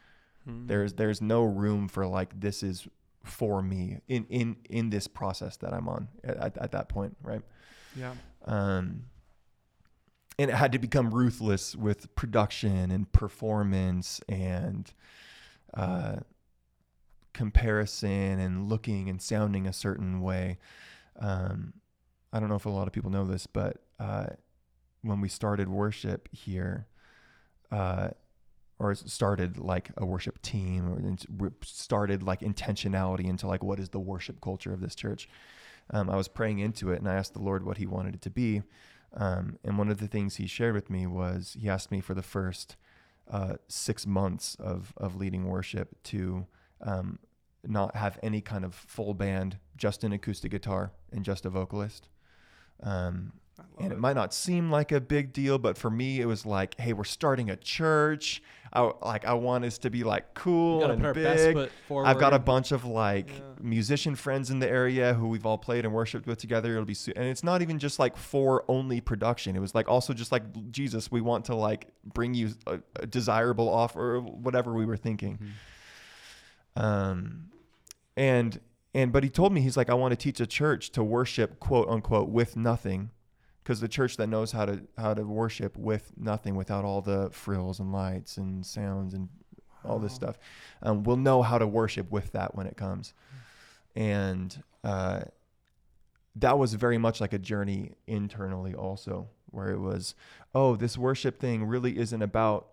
Hmm. 0.44 0.66
There's 0.66 0.94
there's 0.94 1.20
no 1.20 1.44
room 1.44 1.88
for 1.88 2.06
like 2.06 2.40
this 2.40 2.62
is 2.62 2.86
for 3.24 3.62
me 3.62 3.98
in 4.08 4.26
in 4.30 4.56
in 4.70 4.90
this 4.90 5.06
process 5.06 5.56
that 5.58 5.74
I'm 5.74 5.88
on 5.88 6.08
at, 6.24 6.36
at, 6.36 6.58
at 6.58 6.72
that 6.72 6.88
point, 6.88 7.16
right? 7.22 7.42
yeah. 7.96 8.12
um, 8.44 9.04
and 10.38 10.50
it 10.50 10.54
had 10.54 10.72
to 10.72 10.78
become 10.78 11.10
ruthless 11.10 11.74
with 11.74 12.14
production 12.14 12.90
and 12.90 13.10
performance 13.12 14.20
and 14.28 14.92
uh, 15.74 16.16
comparison 17.32 18.38
and 18.38 18.68
looking 18.68 19.08
and 19.08 19.20
sounding 19.20 19.66
a 19.66 19.72
certain 19.72 20.20
way. 20.20 20.58
Um, 21.18 21.74
I 22.32 22.40
don't 22.40 22.48
know 22.48 22.54
if 22.54 22.66
a 22.66 22.70
lot 22.70 22.86
of 22.86 22.92
people 22.92 23.10
know 23.10 23.24
this, 23.24 23.46
but 23.46 23.78
uh, 23.98 24.26
when 25.02 25.20
we 25.20 25.28
started 25.28 25.68
worship 25.68 26.28
here, 26.32 26.86
uh, 27.70 28.08
or 28.78 28.94
started 28.94 29.58
like 29.58 29.90
a 29.96 30.06
worship 30.06 30.40
team, 30.42 31.26
or 31.40 31.52
started 31.62 32.22
like 32.22 32.40
intentionality 32.40 33.26
into 33.26 33.46
like 33.46 33.62
what 33.62 33.80
is 33.80 33.88
the 33.90 34.00
worship 34.00 34.40
culture 34.40 34.72
of 34.72 34.80
this 34.80 34.94
church. 34.94 35.28
Um, 35.90 36.10
I 36.10 36.16
was 36.16 36.28
praying 36.28 36.58
into 36.60 36.92
it, 36.92 36.98
and 36.98 37.08
I 37.08 37.14
asked 37.14 37.32
the 37.32 37.42
Lord 37.42 37.64
what 37.64 37.78
He 37.78 37.86
wanted 37.86 38.14
it 38.14 38.22
to 38.22 38.30
be. 38.30 38.62
Um, 39.14 39.58
and 39.64 39.78
one 39.78 39.88
of 39.88 39.98
the 39.98 40.06
things 40.06 40.36
He 40.36 40.46
shared 40.46 40.74
with 40.74 40.90
me 40.90 41.06
was 41.06 41.56
He 41.58 41.68
asked 41.68 41.90
me 41.90 42.00
for 42.00 42.14
the 42.14 42.22
first 42.22 42.76
uh, 43.30 43.54
six 43.68 44.06
months 44.06 44.54
of 44.56 44.92
of 44.96 45.16
leading 45.16 45.46
worship 45.46 46.02
to 46.04 46.46
um, 46.80 47.18
not 47.66 47.96
have 47.96 48.18
any 48.22 48.40
kind 48.40 48.64
of 48.64 48.74
full 48.74 49.14
band, 49.14 49.58
just 49.76 50.04
an 50.04 50.12
acoustic 50.12 50.50
guitar 50.50 50.92
and 51.12 51.24
just 51.24 51.44
a 51.44 51.50
vocalist. 51.50 52.08
Um, 52.82 53.32
and 53.78 53.92
it 53.92 53.98
might 53.98 54.14
not 54.16 54.32
seem 54.34 54.70
like 54.70 54.90
a 54.92 55.00
big 55.00 55.32
deal, 55.32 55.58
but 55.58 55.76
for 55.78 55.90
me, 55.90 56.20
it 56.20 56.26
was 56.26 56.44
like, 56.46 56.78
hey, 56.80 56.92
we're 56.92 57.04
starting 57.04 57.50
a 57.50 57.56
church. 57.56 58.42
I 58.70 58.92
like 59.00 59.24
I 59.24 59.32
want 59.32 59.64
us 59.64 59.78
to 59.78 59.88
be 59.90 60.04
like 60.04 60.34
cool 60.34 60.84
and 60.84 61.00
put 61.00 61.06
our 61.06 61.14
best 61.14 61.54
big. 61.54 61.70
I've 62.04 62.18
got 62.18 62.34
a 62.34 62.38
bunch 62.38 62.70
of 62.70 62.84
like 62.84 63.30
Yeah. 63.30 63.40
musician 63.62 64.14
friends 64.14 64.50
in 64.50 64.58
the 64.58 64.68
area 64.68 65.14
who 65.14 65.28
we've 65.28 65.46
all 65.46 65.56
played 65.56 65.86
and 65.86 65.94
worshipped 65.94 66.26
with 66.26 66.36
together. 66.38 66.72
It'll 66.72 66.84
be 66.84 66.92
su- 66.92 67.14
and 67.16 67.24
it's 67.24 67.42
not 67.42 67.62
even 67.62 67.78
just 67.78 67.98
like 67.98 68.16
for 68.18 68.64
only 68.68 69.00
production. 69.00 69.56
It 69.56 69.60
was 69.60 69.74
like 69.74 69.88
also 69.88 70.12
just 70.12 70.32
like 70.32 70.42
Jesus, 70.70 71.10
we 71.10 71.22
want 71.22 71.46
to 71.46 71.54
like 71.54 71.86
bring 72.04 72.34
you 72.34 72.50
a, 72.66 72.80
a 72.96 73.06
desirable 73.06 73.70
offer, 73.70 74.16
or 74.16 74.20
whatever 74.20 74.74
we 74.74 74.84
were 74.84 74.98
thinking. 74.98 75.38
Mhm. 76.76 76.82
Um, 76.82 77.50
and 78.16 78.60
and 78.94 79.12
but 79.12 79.22
he 79.24 79.30
told 79.30 79.52
me 79.52 79.60
he's 79.62 79.76
like 79.78 79.88
I 79.90 79.94
want 79.94 80.12
to 80.12 80.16
teach 80.16 80.40
a 80.40 80.46
church 80.46 80.90
to 80.90 81.02
worship 81.02 81.58
quote 81.58 81.88
unquote 81.88 82.28
with 82.28 82.54
nothing, 82.56 83.10
because 83.68 83.80
the 83.80 83.88
church 83.88 84.16
that 84.16 84.28
knows 84.28 84.50
how 84.50 84.64
to 84.64 84.80
how 84.96 85.12
to 85.12 85.22
worship 85.24 85.76
with 85.76 86.10
nothing, 86.16 86.56
without 86.56 86.86
all 86.86 87.02
the 87.02 87.28
frills 87.32 87.80
and 87.80 87.92
lights 87.92 88.38
and 88.38 88.64
sounds 88.64 89.12
and 89.12 89.28
all 89.84 89.98
this 89.98 90.14
stuff, 90.14 90.38
um, 90.82 91.02
will 91.02 91.18
know 91.18 91.42
how 91.42 91.58
to 91.58 91.66
worship 91.66 92.10
with 92.10 92.32
that 92.32 92.54
when 92.54 92.66
it 92.66 92.78
comes. 92.78 93.12
And 93.94 94.62
uh, 94.82 95.20
that 96.36 96.58
was 96.58 96.72
very 96.72 96.96
much 96.96 97.20
like 97.20 97.34
a 97.34 97.38
journey 97.38 97.92
internally 98.06 98.74
also, 98.74 99.28
where 99.50 99.68
it 99.68 99.80
was, 99.80 100.14
oh, 100.54 100.74
this 100.74 100.96
worship 100.96 101.38
thing 101.38 101.64
really 101.64 101.98
isn't 101.98 102.22
about 102.22 102.68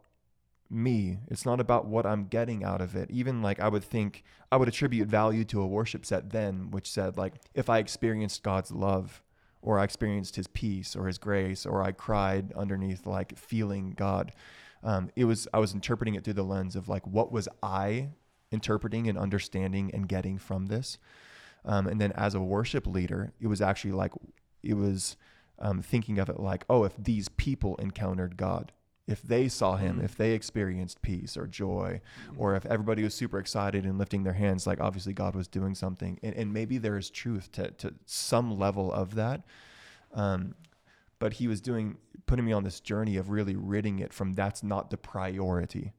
me. 0.70 1.20
It's 1.28 1.46
not 1.46 1.60
about 1.60 1.88
what 1.88 2.06
I'm 2.06 2.28
getting 2.28 2.64
out 2.64 2.80
of 2.80 2.96
it. 2.96 3.12
Even 3.12 3.42
like 3.42 3.60
I 3.60 3.68
would 3.68 3.84
think 3.84 4.24
I 4.50 4.56
would 4.56 4.70
attribute 4.70 5.10
value 5.10 5.44
to 5.44 5.60
a 5.60 5.68
worship 5.68 6.06
set 6.06 6.30
then, 6.30 6.72
which 6.72 6.90
said 6.90 7.18
like 7.18 7.34
if 7.54 7.70
I 7.70 7.80
experienced 7.80 8.44
God's 8.44 8.72
love 8.72 9.22
or 9.66 9.80
I 9.80 9.84
experienced 9.84 10.36
his 10.36 10.48
peace 10.48 10.96
or 10.96 11.08
his 11.08 11.18
grace 11.18 11.66
or 11.66 11.82
I 11.82 11.92
cried 11.92 12.54
underneath 12.56 13.06
like 13.06 13.38
feeling 13.38 13.94
God. 13.98 14.32
um, 14.84 15.10
it 15.16 15.26
was 15.26 15.48
I 15.54 15.60
was 15.60 15.74
interpreting 15.74 16.16
it 16.16 16.24
through 16.24 16.36
the 16.36 16.44
lens 16.44 16.76
of 16.76 16.88
like 16.88 17.06
what 17.08 17.32
was 17.32 17.50
I 17.64 18.10
interpreting 18.52 19.10
and 19.10 19.18
understanding 19.18 19.90
and 19.94 20.08
getting 20.08 20.38
from 20.38 20.68
this, 20.68 21.00
um, 21.66 21.88
and 21.88 22.00
then 22.00 22.12
as 22.14 22.36
a 22.36 22.40
worship 22.40 22.86
leader, 22.88 23.34
it 23.42 23.48
was 23.48 23.62
actually 23.62 23.94
like 23.94 24.12
it 24.62 24.76
was 24.76 25.18
um, 25.60 25.82
thinking 25.82 26.20
of 26.20 26.30
it 26.30 26.40
like, 26.40 26.64
oh, 26.70 26.84
if 26.84 26.94
these 26.98 27.28
people 27.30 27.76
encountered 27.78 28.38
God, 28.38 28.72
if 29.08 29.22
they 29.22 29.48
saw 29.48 29.76
Him, 29.76 30.00
Mm. 30.00 30.04
if 30.04 30.16
they 30.16 30.32
experienced 30.34 31.02
peace 31.02 31.38
or 31.38 31.46
joy, 31.48 32.02
or 32.38 32.56
if 32.56 32.66
everybody 32.66 33.04
was 33.04 33.14
super 33.14 33.38
excited 33.40 33.86
and 33.86 33.98
lifting 34.00 34.24
their 34.24 34.34
hands, 34.34 34.66
like 34.66 34.82
obviously 34.82 35.14
God 35.14 35.36
was 35.36 35.48
doing 35.48 35.76
something, 35.76 36.20
and, 36.24 36.34
and 36.36 36.52
maybe 36.54 36.78
there 36.80 36.98
is 36.98 37.10
truth 37.10 37.52
to 37.54 37.72
to 37.72 37.94
some 38.06 38.58
level 38.58 38.92
of 38.92 39.16
that. 39.16 39.44
Um, 40.14 40.56
but 41.20 41.34
he 41.34 41.48
was 41.48 41.62
doing 41.62 41.98
putting 42.26 42.46
me 42.46 42.52
on 42.54 42.64
this 42.64 42.80
journey 42.80 43.16
of 43.18 43.30
really 43.30 43.56
ridding 43.56 44.00
it 44.00 44.12
from 44.14 44.34
that's 44.34 44.64
not 44.64 44.90
the 44.90 44.98
priority 44.98 45.94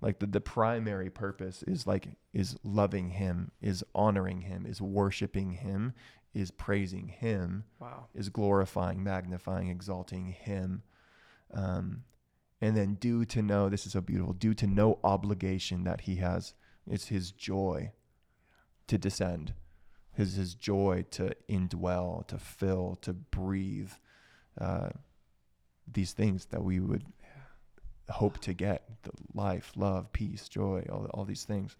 like 0.00 0.18
the, 0.18 0.26
the 0.26 0.40
primary 0.40 1.08
purpose 1.08 1.62
is 1.62 1.86
like 1.86 2.08
is 2.34 2.56
loving 2.64 3.10
him 3.10 3.50
is 3.62 3.84
honoring 3.94 4.40
him 4.42 4.66
is 4.66 4.80
worshiping 4.82 5.52
him 5.52 5.94
is 6.34 6.50
praising 6.50 7.08
him 7.08 7.64
Wow. 7.78 8.06
is 8.14 8.28
glorifying 8.28 9.02
magnifying 9.04 9.68
exalting 9.68 10.26
him 10.32 10.82
um, 11.54 12.02
and 12.66 12.76
then 12.76 12.94
due 12.94 13.24
to 13.24 13.42
know 13.42 13.68
this 13.68 13.86
is 13.86 13.92
so 13.92 14.00
beautiful 14.00 14.32
due 14.32 14.52
to 14.52 14.66
no 14.66 14.98
obligation 15.04 15.84
that 15.84 16.00
he 16.02 16.16
has. 16.16 16.52
It's 16.90 17.06
his 17.06 17.30
joy 17.30 17.92
to 18.88 18.98
descend. 18.98 19.54
His 20.12 20.34
his 20.34 20.54
joy 20.54 21.04
to 21.12 21.36
indwell 21.48 22.26
to 22.26 22.38
fill 22.38 22.98
to 23.02 23.12
breathe 23.12 23.92
uh, 24.60 24.88
these 25.90 26.12
things 26.12 26.46
that 26.46 26.64
we 26.64 26.80
would 26.80 27.04
hope 28.10 28.38
to 28.40 28.52
get. 28.52 28.82
The 29.04 29.12
life 29.32 29.70
love 29.76 30.12
peace 30.12 30.48
joy 30.48 30.86
all, 30.90 31.06
all 31.14 31.24
these 31.24 31.44
things. 31.44 31.76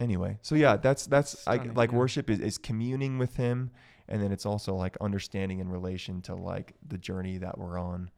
Anyway 0.00 0.38
so 0.42 0.56
yeah 0.56 0.76
that's 0.76 1.06
that's 1.06 1.46
I, 1.46 1.56
like 1.56 1.92
yeah. 1.92 1.98
worship 1.98 2.28
is, 2.30 2.40
is 2.40 2.58
communing 2.58 3.16
with 3.16 3.36
him 3.36 3.70
and 4.08 4.20
then 4.20 4.32
it's 4.32 4.44
also 4.44 4.74
like 4.74 4.96
understanding 5.00 5.60
in 5.60 5.70
relation 5.70 6.20
to 6.22 6.34
like 6.34 6.74
the 6.86 6.98
journey 6.98 7.38
that 7.38 7.56
we're 7.56 7.78
on 7.78 8.10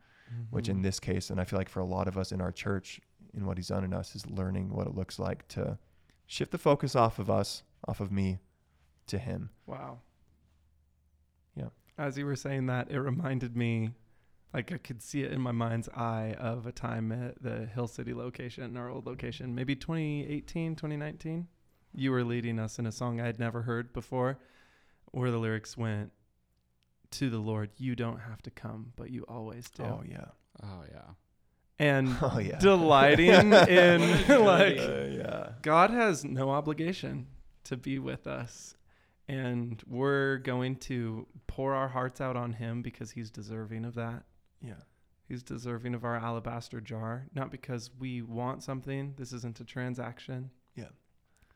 which 0.50 0.68
in 0.68 0.78
Mhm. 0.78 0.82
this 0.82 1.00
case 1.00 1.30
and 1.30 1.40
i 1.40 1.44
feel 1.44 1.58
like 1.58 1.68
for 1.68 1.80
a 1.80 1.84
lot 1.84 2.08
of 2.08 2.16
us 2.18 2.32
in 2.32 2.40
our 2.40 2.52
church 2.52 3.00
in 3.34 3.44
what 3.46 3.56
he's 3.58 3.68
done 3.68 3.84
in 3.84 3.92
us 3.92 4.14
is 4.14 4.26
learning 4.28 4.70
what 4.70 4.86
it 4.86 4.94
looks 4.94 5.18
like 5.18 5.46
to 5.48 5.78
shift 6.26 6.50
the 6.52 6.58
focus 6.58 6.94
off 6.96 7.18
of 7.18 7.28
us 7.30 7.62
off 7.86 8.00
of 8.00 8.10
me 8.12 8.38
to 9.06 9.18
him 9.18 9.50
Wow. 9.66 10.00
Yeah. 11.54 11.68
As 11.96 12.16
you 12.18 12.26
were 12.26 12.36
saying 12.36 12.66
that, 12.66 12.90
it 12.90 13.00
reminded 13.00 13.56
me, 13.56 13.94
like 14.54 14.72
I 14.72 14.78
could 14.78 15.02
see 15.02 15.22
it 15.22 15.32
in 15.32 15.40
my 15.40 15.52
mind's 15.52 15.88
eye 15.90 16.34
of 16.38 16.66
a 16.66 16.72
time 16.72 17.10
at 17.12 17.42
the 17.42 17.66
Hill 17.66 17.86
City 17.88 18.14
location, 18.14 18.76
our 18.76 18.88
old 18.88 19.06
location, 19.06 19.54
maybe 19.54 19.74
2018, 19.76 20.76
2019. 20.76 21.48
You 21.94 22.10
were 22.12 22.24
leading 22.24 22.58
us 22.58 22.78
in 22.78 22.86
a 22.86 22.92
song 22.92 23.20
I 23.20 23.26
had 23.26 23.38
never 23.38 23.62
heard 23.62 23.92
before, 23.92 24.38
where 25.12 25.30
the 25.30 25.38
lyrics 25.38 25.76
went, 25.76 26.12
"To 27.12 27.30
the 27.30 27.38
Lord, 27.38 27.70
you 27.76 27.94
don't 27.96 28.18
have 28.20 28.42
to 28.42 28.50
come, 28.50 28.92
but 28.96 29.10
you 29.10 29.24
always 29.28 29.68
do." 29.70 29.82
oh 29.84 30.02
yeah 30.08 30.26
Oh 30.62 30.82
yeah. 30.90 31.10
And 31.78 32.16
oh 32.22 32.38
yeah 32.38 32.58
delighting 32.58 33.52
in 33.52 34.00
like 34.28 34.78
Uh, 34.78 35.04
yeah 35.10 35.50
God 35.62 35.90
has 35.90 36.24
no 36.24 36.50
obligation 36.50 37.26
to 37.64 37.76
be 37.76 37.98
with 37.98 38.26
us. 38.26 38.74
And 39.28 39.82
we're 39.86 40.38
going 40.38 40.76
to 40.76 41.26
pour 41.46 41.74
our 41.74 41.88
hearts 41.88 42.20
out 42.20 42.34
on 42.36 42.54
him 42.54 42.80
because 42.82 43.10
he's 43.10 43.30
deserving 43.30 43.84
of 43.84 43.94
that. 43.94 44.24
yeah 44.62 44.82
He's 45.28 45.42
deserving 45.42 45.94
of 45.94 46.02
our 46.04 46.16
alabaster 46.16 46.80
jar, 46.80 47.26
not 47.34 47.50
because 47.50 47.90
we 47.98 48.22
want 48.22 48.62
something. 48.62 49.12
This 49.18 49.34
isn't 49.34 49.60
a 49.60 49.64
transaction. 49.64 50.50
Yeah. 50.74 50.88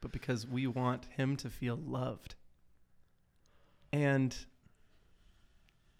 But 0.02 0.12
because 0.12 0.46
we 0.46 0.66
want 0.66 1.06
him 1.16 1.36
to 1.36 1.48
feel 1.48 1.76
loved. 1.76 2.34
And 3.90 4.36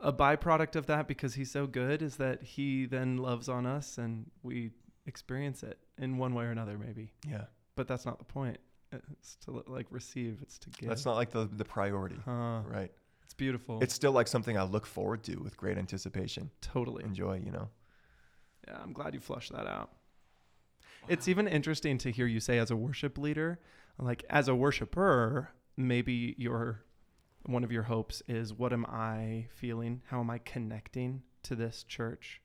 a 0.03 0.13
byproduct 0.13 0.77
of 0.77 0.87
that, 0.87 1.07
because 1.09 1.35
he's 1.35 1.51
so 1.51 1.67
good, 1.67 2.03
is 2.03 2.17
that 2.17 2.43
he 2.43 2.85
then 2.87 3.17
loves 3.17 3.49
on 3.49 3.65
us 3.67 3.97
and 3.99 4.31
we 4.43 4.71
experience 5.07 5.63
it 5.63 5.79
in 5.99 6.19
one 6.19 6.35
way 6.35 6.45
or 6.45 6.51
another, 6.51 6.77
maybe 6.79 7.13
yeah 7.27 7.45
but 7.77 7.89
that's 7.89 8.05
not 8.05 8.19
the 8.19 8.25
point. 8.25 8.59
It's 8.93 9.37
to 9.47 9.65
like 9.67 9.87
receive. 9.91 10.39
It's 10.43 10.59
to 10.59 10.71
give. 10.71 10.89
that's 10.91 11.07
not 11.07 11.17
like 11.17 11.31
the 11.31 11.49
the 11.51 11.65
priority 11.65 12.17
Huh. 12.25 12.61
right 12.67 12.93
It's 13.25 13.33
beautiful. 13.35 13.81
it's 13.83 13.95
still 13.95 14.13
like 14.13 14.29
something 14.29 14.59
i 14.59 14.63
look 14.63 14.85
forward 14.87 15.23
to 15.25 15.37
with 15.37 15.57
great 15.57 15.79
anticipation 15.79 16.51
totally. 16.61 17.03
enjoy 17.05 17.41
you 17.45 17.51
know 17.51 17.69
Yeah, 18.69 18.79
I'm 18.83 18.93
glad 18.93 19.15
you 19.15 19.21
flushed 19.21 19.53
that 19.53 19.67
out. 19.67 19.91
It's 21.09 21.27
even 21.27 21.49
interesting 21.49 21.97
to 21.99 22.11
hear 22.13 22.27
you 22.27 22.39
say 22.41 22.59
as 22.59 22.71
a 22.71 22.77
worship 22.77 23.19
leader, 23.19 23.59
like 23.99 24.23
as 24.31 24.47
a 24.49 24.55
worshiper, 24.55 25.49
maybe 25.77 26.35
your 26.39 26.85
one 27.47 27.65
of 27.65 27.73
your 27.73 27.83
hopes 27.85 28.23
is 28.29 28.53
what 28.53 28.73
am 28.73 28.87
I 28.87 29.47
feeling? 29.55 30.03
How 30.07 30.21
am 30.21 30.31
I 30.31 30.39
connecting 30.39 31.23
to 31.45 31.55
this 31.55 31.83
church? 31.85 32.41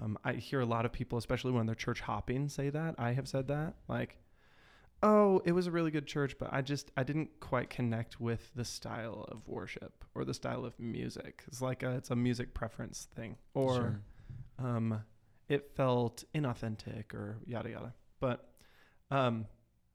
Um, 0.00 0.16
I 0.24 0.34
hear 0.34 0.60
a 0.60 0.66
lot 0.66 0.86
of 0.86 0.92
people, 0.92 1.18
especially 1.18 1.52
when 1.52 1.66
they're 1.66 1.74
church 1.74 2.00
hopping, 2.00 2.48
say 2.48 2.70
that. 2.70 2.94
I 2.98 3.12
have 3.12 3.28
said 3.28 3.48
that, 3.48 3.74
like, 3.88 4.16
"Oh, 5.02 5.42
it 5.44 5.52
was 5.52 5.66
a 5.66 5.70
really 5.70 5.90
good 5.90 6.06
church, 6.06 6.36
but 6.38 6.48
I 6.52 6.62
just 6.62 6.90
I 6.96 7.02
didn't 7.02 7.40
quite 7.40 7.68
connect 7.68 8.18
with 8.20 8.50
the 8.54 8.64
style 8.64 9.26
of 9.30 9.46
worship 9.46 10.04
or 10.14 10.24
the 10.24 10.32
style 10.34 10.64
of 10.64 10.78
music. 10.80 11.42
It's 11.46 11.60
like 11.60 11.82
a, 11.82 11.90
it's 11.96 12.10
a 12.10 12.16
music 12.16 12.54
preference 12.54 13.08
thing, 13.14 13.36
or 13.54 13.74
Sure. 13.74 14.00
um, 14.58 15.02
it 15.48 15.72
felt 15.76 16.24
inauthentic 16.34 17.12
or 17.12 17.36
yada 17.44 17.70
yada. 17.70 17.94
But 18.18 18.48
um, 19.10 19.46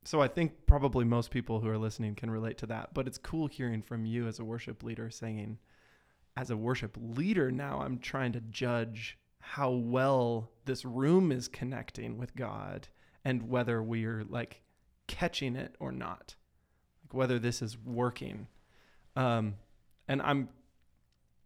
so 0.08 0.22
I 0.22 0.30
think 0.30 0.66
probably 0.66 1.04
most 1.04 1.32
people 1.32 1.60
who 1.60 1.68
are 1.68 1.78
listening 1.78 2.16
can 2.16 2.32
relate 2.32 2.58
to 2.60 2.66
that. 2.68 2.94
But 2.94 3.08
it's 3.08 3.18
cool 3.18 3.48
hearing 3.48 3.82
from 3.82 4.06
you 4.06 4.26
as 4.26 4.40
a 4.40 4.46
worship 4.46 4.82
leader 4.82 5.10
saying, 5.10 5.58
as 6.38 6.50
a 6.50 6.56
worship 6.56 6.98
leader 6.98 7.52
now, 7.52 7.82
I'm 7.82 8.00
trying 8.00 8.32
to 8.32 8.40
judge 8.40 9.18
how 9.40 9.70
well 9.70 10.50
this 10.64 10.86
room 10.86 11.30
is 11.34 11.50
connecting 11.50 12.18
with 12.18 12.38
God 12.38 12.88
and 13.26 13.50
whether 13.50 13.84
we're 13.84 14.24
like 14.30 14.62
catching 15.08 15.58
it 15.58 15.76
or 15.78 15.92
not, 15.92 16.36
like 17.04 17.14
whether 17.14 17.38
this 17.38 17.62
is 17.62 17.78
working. 17.78 18.48
Um, 19.18 19.56
and 20.08 20.22
I'm 20.22 20.48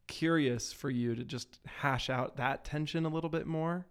curious 0.05 0.71
for 0.71 0.91
you 0.91 1.15
to 1.15 1.23
just 1.23 1.57
hash 1.65 2.11
out 2.11 2.37
that 2.37 2.63
tension 2.63 3.07
a 3.07 3.09
little 3.09 3.31
bit 3.31 3.47
more. 3.47 3.87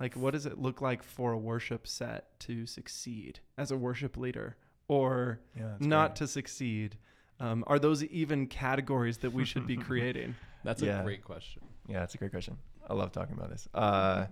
Like, 0.00 0.14
what 0.14 0.32
does 0.32 0.46
it 0.46 0.58
look 0.58 0.80
like 0.80 1.02
for 1.02 1.32
a 1.32 1.38
worship 1.38 1.86
set 1.86 2.38
to 2.40 2.64
succeed 2.66 3.40
as 3.58 3.70
a 3.70 3.76
worship 3.76 4.16
leader 4.16 4.56
or 4.88 5.40
yeah 5.56 5.74
not 5.78 6.10
great. 6.10 6.16
to 6.16 6.26
succeed? 6.26 6.96
Um, 7.38 7.64
are 7.66 7.78
those 7.78 8.02
even 8.04 8.46
categories 8.46 9.18
that 9.18 9.32
we 9.32 9.44
should 9.44 9.66
be 9.66 9.76
creating? 9.88 10.34
That's 10.64 10.82
Yeah. 10.82 11.00
a 11.00 11.04
great 11.04 11.22
question. 11.24 11.62
Yeah, 11.86 12.00
that's 12.00 12.14
a 12.14 12.18
great 12.18 12.30
question. 12.32 12.56
I 12.88 12.94
love 12.94 13.12
talking 13.12 13.34
about 13.36 13.50
this. 13.50 13.68
Uh, 13.74 14.26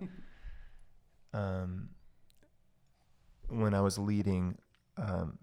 um, 1.33 1.89
when 3.47 3.73
I 3.73 3.81
was 3.81 3.97
leading, 3.97 4.57
um, 4.97 5.37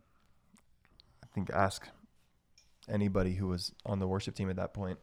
I 1.22 1.26
think 1.34 1.50
ask 1.50 1.86
anybody 2.88 3.34
who 3.34 3.48
was 3.48 3.72
on 3.84 3.98
the 3.98 4.06
worship 4.06 4.34
team 4.34 4.48
at 4.50 4.56
that 4.56 4.74
point, 4.74 4.98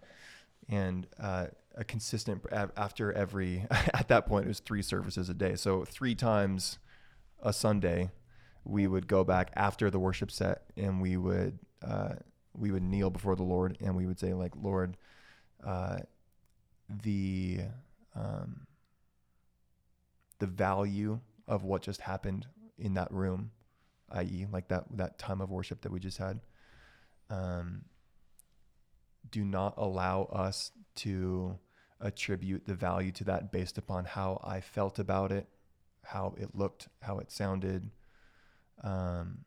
and 0.70 1.06
uh, 1.20 1.48
a 1.76 1.84
consistent 1.84 2.44
after 2.52 3.12
every 3.14 3.66
at 3.72 4.08
that 4.08 4.26
point 4.28 4.46
it 4.46 4.48
was 4.48 4.60
three 4.60 4.82
services 4.82 5.30
a 5.30 5.34
day, 5.34 5.56
so 5.56 5.86
three 5.86 6.16
times 6.16 6.80
a 7.42 7.52
Sunday, 7.52 8.12
we 8.64 8.88
would 8.88 9.08
go 9.08 9.24
back 9.24 9.52
after 9.56 9.90
the 9.90 10.00
worship 10.00 10.32
set 10.32 10.64
and 10.78 11.02
we 11.02 11.18
would 11.18 11.60
uh, 11.86 12.14
we 12.56 12.72
would 12.72 12.84
kneel 12.84 13.10
before 13.10 13.36
the 13.36 13.44
Lord 13.44 13.78
and 13.82 13.96
we 13.96 14.06
would 14.06 14.20
say 14.20 14.34
like 14.34 14.54
Lord. 14.56 14.98
Uh, 15.66 16.00
the 17.02 17.62
um, 18.16 18.68
the 20.40 20.48
value 20.48 21.20
of 21.48 21.64
what 21.64 21.82
just 21.82 22.02
happened 22.02 22.46
in 22.78 22.94
that 22.96 23.12
room, 23.12 23.52
i.e., 24.12 24.46
like 24.52 24.68
that 24.68 24.86
that 24.92 25.18
time 25.18 25.42
of 25.42 25.50
worship 25.50 25.82
that 25.82 25.92
we 25.92 26.00
just 26.00 26.18
had. 26.18 26.40
Um, 27.30 27.86
do 29.30 29.44
not 29.44 29.74
allow 29.78 30.24
us 30.24 30.72
to 30.96 31.58
attribute 32.00 32.66
the 32.66 32.76
value 32.76 33.12
to 33.12 33.24
that 33.24 33.52
based 33.52 33.78
upon 33.78 34.06
how 34.06 34.40
I 34.44 34.60
felt 34.60 35.00
about 35.00 35.32
it, 35.32 35.48
how 36.04 36.36
it 36.38 36.50
looked, 36.54 36.90
how 37.02 37.20
it 37.20 37.32
sounded, 37.32 37.90
um, 38.84 39.40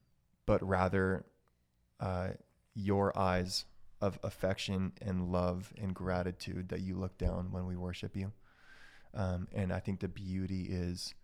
but 0.47 0.66
rather 0.66 1.27
uh, 2.01 2.31
your 2.74 3.16
eyes 3.18 3.64
of 4.01 4.18
affection 4.22 4.93
and 5.01 5.31
love 5.33 5.72
and 5.81 5.95
gratitude 5.95 6.68
that 6.68 6.81
you 6.81 6.97
look 6.97 7.16
down 7.18 7.51
when 7.51 7.66
we 7.66 7.77
worship 7.77 8.16
you. 8.16 8.33
Um, 9.14 9.49
and 9.55 9.72
I 9.72 9.81
think 9.81 10.01
the 10.01 10.09
beauty 10.09 10.66
is 10.70 11.14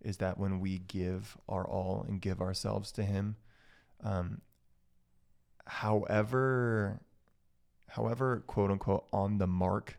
is 0.00 0.18
that 0.18 0.38
when 0.38 0.60
we 0.60 0.78
give 0.80 1.36
our 1.48 1.66
all 1.66 2.04
and 2.06 2.20
give 2.20 2.40
ourselves 2.42 2.92
to 2.92 3.02
Him, 3.02 3.36
um, 4.02 4.42
however, 5.66 7.00
however, 7.88 8.42
quote 8.46 8.70
unquote, 8.70 9.06
on 9.12 9.38
the 9.38 9.46
mark, 9.46 9.98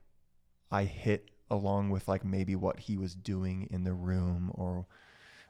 I 0.71 0.83
hit 0.83 1.29
along 1.49 1.89
with 1.89 2.07
like 2.07 2.25
maybe 2.25 2.55
what 2.55 2.79
he 2.81 2.97
was 2.97 3.15
doing 3.15 3.67
in 3.71 3.83
the 3.83 3.93
room 3.93 4.51
or 4.53 4.87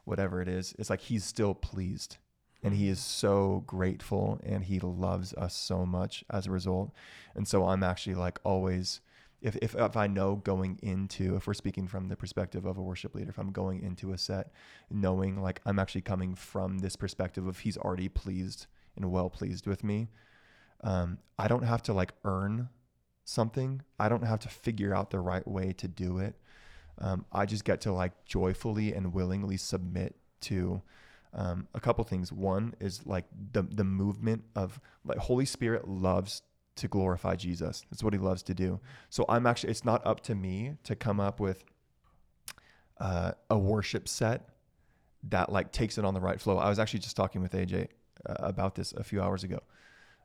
whatever 0.04 0.42
it 0.42 0.48
is. 0.48 0.76
It's 0.78 0.90
like 0.90 1.02
he's 1.02 1.24
still 1.24 1.54
pleased 1.54 2.18
and 2.62 2.74
he 2.74 2.90
is 2.90 3.00
so 3.00 3.64
grateful 3.66 4.40
and 4.44 4.64
he 4.64 4.80
loves 4.80 5.34
us 5.34 5.56
so 5.56 5.86
much 5.86 6.24
as 6.30 6.48
a 6.48 6.52
result. 6.52 6.92
And 7.34 7.48
so 7.48 7.68
I'm 7.68 7.84
actually 7.84 8.16
like 8.16 8.40
always 8.44 9.02
if, 9.42 9.56
if, 9.62 9.76
if 9.76 9.96
I 9.96 10.08
know 10.08 10.38
going 10.38 10.80
into, 10.82 11.36
if 11.36 11.46
we're 11.46 11.54
speaking 11.54 11.88
from 11.88 12.08
the 12.08 12.16
perspective 12.16 12.66
of 12.66 12.78
a 12.78 12.82
worship 12.82 13.14
leader, 13.14 13.30
if 13.30 13.38
I'm 13.38 13.52
going 13.52 13.84
into 13.84 14.12
a 14.12 14.18
set, 14.18 14.52
knowing 14.90 15.40
like 15.40 15.62
I'm 15.66 15.78
actually 15.78 16.02
coming 16.02 16.34
from 16.34 16.80
this 16.80 16.96
perspective 16.96 17.46
of 17.46 17.60
he's 17.60 17.78
already 17.78 18.10
pleased 18.10 18.66
and 18.96 19.12
well 19.12 19.30
pleased 19.30 19.68
with 19.68 19.84
me, 19.84 20.10
um, 20.84 21.20
I 21.38 21.48
don't 21.48 21.64
have 21.64 21.82
to 21.84 21.94
like 21.94 22.14
earn 22.24 22.70
something. 23.24 23.82
I 24.00 24.10
don't 24.10 24.24
have 24.24 24.40
to 24.42 24.50
figure 24.50 24.94
out 24.94 25.10
the 25.10 25.20
right 25.20 25.48
way 25.48 25.74
to 25.74 25.88
do 25.88 26.20
it. 26.20 26.36
Um, 26.98 27.26
I 27.32 27.46
just 27.46 27.66
get 27.66 27.82
to 27.82 27.92
like 27.92 28.26
joyfully 28.26 28.94
and 28.94 29.14
willingly 29.14 29.58
submit 29.58 30.16
to 30.42 30.82
um, 31.34 31.68
a 31.74 31.80
couple 31.80 32.04
things. 32.06 32.32
One 32.32 32.76
is 32.80 33.06
like 33.06 33.26
the 33.52 33.64
the 33.64 33.84
movement 33.84 34.44
of 34.56 34.80
like 35.04 35.18
Holy 35.18 35.46
Spirit 35.46 35.88
loves 35.88 36.42
to 36.78 36.88
glorify 36.88 37.36
Jesus. 37.36 37.84
That's 37.90 38.04
what 38.04 38.14
he 38.14 38.20
loves 38.20 38.44
to 38.44 38.54
do. 38.54 38.80
So 39.10 39.26
I'm 39.28 39.46
actually 39.46 39.72
it's 39.72 39.86
not 39.86 40.06
up 40.06 40.22
to 40.22 40.36
me 40.36 40.76
to 40.84 40.96
come 40.96 41.20
up 41.20 41.40
with 41.40 41.66
uh, 43.00 43.32
a 43.50 43.58
worship 43.58 44.08
set 44.08 44.50
that 45.30 45.52
like 45.52 45.72
takes 45.72 45.98
it 45.98 46.06
on 46.06 46.14
the 46.14 46.22
right 46.22 46.40
flow. 46.40 46.58
I 46.58 46.70
was 46.70 46.80
actually 46.80 47.00
just 47.00 47.16
talking 47.18 47.42
with 47.42 47.52
AJ 47.52 47.88
uh, 48.26 48.36
about 48.40 48.76
this 48.76 48.94
a 48.94 49.04
few 49.04 49.22
hours 49.22 49.44
ago. 49.44 49.60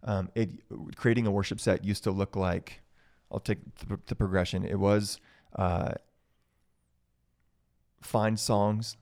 Um, 0.03 0.31
it 0.35 0.51
creating 0.97 1.27
a 1.27 1.31
worship 1.31 1.61
set 1.61 1.85
used 1.85 2.05
to 2.05 2.11
look 2.11 2.35
like 2.37 2.81
I'll 3.31 3.41
take 3.41 3.59
the, 3.87 3.99
the 4.07 4.15
progression. 4.15 4.65
It 4.65 4.79
was 4.79 5.21
uh, 5.57 5.93
find 8.01 8.39
songs, 8.39 8.97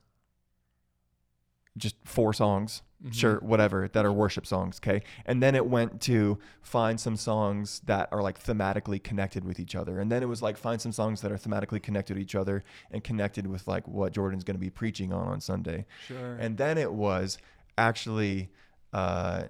just 1.76 1.94
four 2.05 2.32
songs, 2.32 2.82
Mhm. 3.05 3.14
sure, 3.14 3.36
whatever, 3.36 3.86
that 3.86 4.05
are 4.05 4.12
worship 4.12 4.44
songs, 4.44 4.80
okay? 4.82 5.03
And 5.24 5.40
then 5.40 5.55
it 5.55 5.66
went 5.66 6.01
to 6.03 6.38
find 6.61 6.99
some 7.01 7.14
songs 7.14 7.80
that 7.86 8.09
are 8.11 8.20
like 8.22 8.42
thematically 8.42 9.01
connected 9.01 9.44
with 9.44 9.61
each 9.61 9.76
other. 9.76 10.01
And 10.01 10.11
then 10.11 10.22
it 10.22 10.26
was 10.26 10.42
like 10.42 10.57
find 10.57 10.80
some 10.80 10.90
songs 10.90 11.20
that 11.20 11.30
are 11.30 11.36
thematically 11.38 11.80
connected 11.80 12.14
to 12.14 12.20
each 12.20 12.34
other 12.34 12.64
and 12.90 13.05
connected 13.05 13.46
with 13.46 13.68
like 13.68 13.86
what 13.86 14.12
Jordan's 14.12 14.42
going 14.42 14.57
to 14.57 14.61
be 14.61 14.70
preaching 14.70 15.12
on 15.12 15.28
on 15.28 15.40
Sunday. 15.40 15.86
Sure. 16.09 16.34
And 16.40 16.57
then 16.59 16.76
it 16.76 16.92
was 16.92 17.38
actually, 17.76 18.51
uh, 18.92 19.44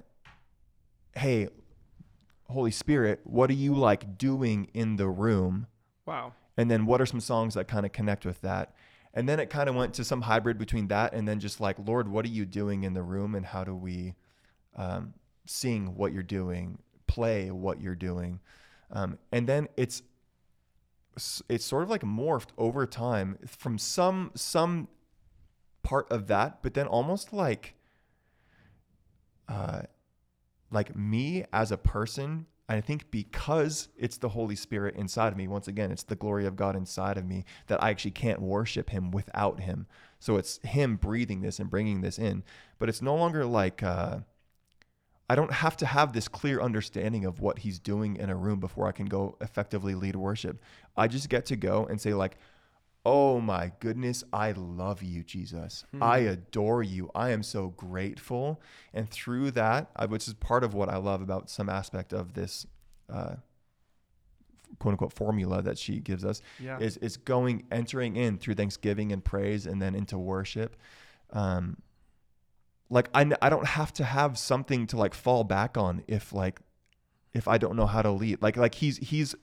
hey, 1.16 1.48
Holy 2.48 2.70
Spirit, 2.70 3.20
what 3.24 3.50
are 3.50 3.54
you 3.54 3.74
like 3.74 4.16
doing 4.18 4.68
in 4.74 4.96
the 4.96 5.08
room? 5.08 5.66
wow. 6.06 6.32
And 6.56 6.68
then 6.68 6.86
what 6.86 7.00
are 7.00 7.06
some 7.06 7.20
songs 7.20 7.54
that 7.54 7.68
kind 7.68 7.86
of 7.86 7.92
connect 7.92 8.26
with 8.26 8.40
that? 8.40 8.74
And 9.14 9.28
then 9.28 9.38
it 9.38 9.48
kind 9.48 9.68
of 9.68 9.76
went 9.76 9.94
to 9.94 10.04
some 10.04 10.22
hybrid 10.22 10.58
between 10.58 10.88
that 10.88 11.14
and 11.14 11.26
then 11.26 11.38
just 11.38 11.60
like, 11.60 11.76
Lord, 11.78 12.08
what 12.08 12.24
are 12.24 12.30
you 12.30 12.44
doing 12.44 12.82
in 12.82 12.94
the 12.94 13.02
room? 13.02 13.36
And 13.36 13.46
how 13.46 13.62
do 13.62 13.74
we 13.74 14.14
um, 14.74 15.14
sing 15.46 15.94
what 15.94 16.12
you're 16.12 16.24
doing, 16.24 16.78
play 17.06 17.52
what 17.52 17.80
you're 17.80 17.94
doing? 17.94 18.40
Um, 18.90 19.18
and 19.30 19.46
then 19.46 19.68
it's 19.76 20.02
it's 21.48 21.64
sort 21.64 21.82
of 21.82 21.90
like 21.90 22.02
morphed 22.02 22.50
over 22.56 22.86
time 22.86 23.38
from 23.46 23.78
some 23.78 24.30
some 24.34 24.88
part 25.82 26.10
of 26.10 26.26
that, 26.26 26.62
but 26.62 26.74
then 26.74 26.86
almost 26.86 27.32
like 27.32 27.74
uh, 29.48 29.82
like 30.70 30.94
me 30.96 31.44
as 31.52 31.72
a 31.72 31.76
person 31.76 32.46
I 32.68 32.82
think 32.82 33.10
because 33.10 33.88
it's 33.96 34.18
the 34.18 34.28
Holy 34.28 34.54
Spirit 34.54 34.94
inside 34.94 35.32
of 35.32 35.38
me, 35.38 35.48
once 35.48 35.68
again, 35.68 35.90
it's 35.90 36.02
the 36.02 36.16
glory 36.16 36.44
of 36.44 36.54
God 36.54 36.76
inside 36.76 37.16
of 37.16 37.24
me 37.24 37.46
that 37.66 37.82
I 37.82 37.88
actually 37.88 38.10
can't 38.10 38.42
worship 38.42 38.90
Him 38.90 39.10
without 39.10 39.60
Him. 39.60 39.86
So 40.18 40.36
it's 40.36 40.58
Him 40.58 40.96
breathing 40.96 41.40
this 41.40 41.58
and 41.58 41.70
bringing 41.70 42.02
this 42.02 42.18
in. 42.18 42.44
But 42.78 42.90
it's 42.90 43.00
no 43.00 43.16
longer 43.16 43.46
like 43.46 43.82
uh, 43.82 44.18
I 45.30 45.34
don't 45.34 45.52
have 45.52 45.78
to 45.78 45.86
have 45.86 46.12
this 46.12 46.28
clear 46.28 46.60
understanding 46.60 47.24
of 47.24 47.40
what 47.40 47.60
He's 47.60 47.78
doing 47.78 48.16
in 48.16 48.28
a 48.28 48.36
room 48.36 48.60
before 48.60 48.86
I 48.86 48.92
can 48.92 49.06
go 49.06 49.38
effectively 49.40 49.94
lead 49.94 50.16
worship. 50.16 50.60
I 50.94 51.08
just 51.08 51.30
get 51.30 51.46
to 51.46 51.56
go 51.56 51.86
and 51.86 51.98
say, 51.98 52.12
like, 52.12 52.36
Oh 53.06 53.40
my 53.40 53.72
goodness, 53.80 54.22
I 54.32 54.52
love 54.52 55.02
you, 55.02 55.22
Jesus. 55.22 55.84
I 56.00 56.18
adore 56.18 56.82
you. 56.82 57.10
I 57.14 57.30
am 57.30 57.42
so 57.42 57.68
grateful. 57.68 58.60
And 58.92 59.08
through 59.08 59.52
that, 59.52 59.90
I, 59.96 60.04
which 60.06 60.28
is 60.28 60.34
part 60.34 60.62
of 60.64 60.74
what 60.74 60.88
I 60.90 60.96
love 60.98 61.22
about 61.22 61.48
some 61.48 61.68
aspect 61.70 62.12
of 62.12 62.34
this 62.34 62.66
uh, 63.08 63.36
quote 64.78 64.92
unquote 64.92 65.12
formula 65.14 65.62
that 65.62 65.78
she 65.78 66.00
gives 66.00 66.24
us, 66.24 66.42
Yeah. 66.60 66.78
is, 66.78 66.98
is 66.98 67.16
going, 67.16 67.64
entering 67.72 68.16
in 68.16 68.36
through 68.36 68.54
thanksgiving 68.56 69.12
and 69.12 69.24
praise 69.24 69.64
and 69.66 69.80
then 69.80 69.94
into 69.94 70.18
worship. 70.18 70.76
Um, 71.32 71.78
like 72.90 73.08
I 73.14 73.24
don't 73.24 73.66
have 73.66 73.92
to 73.94 74.04
have 74.04 74.36
something 74.38 74.86
to 74.88 74.96
like 74.96 75.14
fall 75.14 75.44
back 75.44 75.76
on 75.78 76.02
if 76.08 76.32
like, 76.32 76.60
if 77.32 77.46
I 77.48 77.58
don't 77.58 77.76
know 77.76 77.86
how 77.86 78.02
to 78.02 78.10
lead, 78.10 78.42
like, 78.42 78.56
like 78.56 78.74
he's, 78.74 78.96
he's 78.98 79.34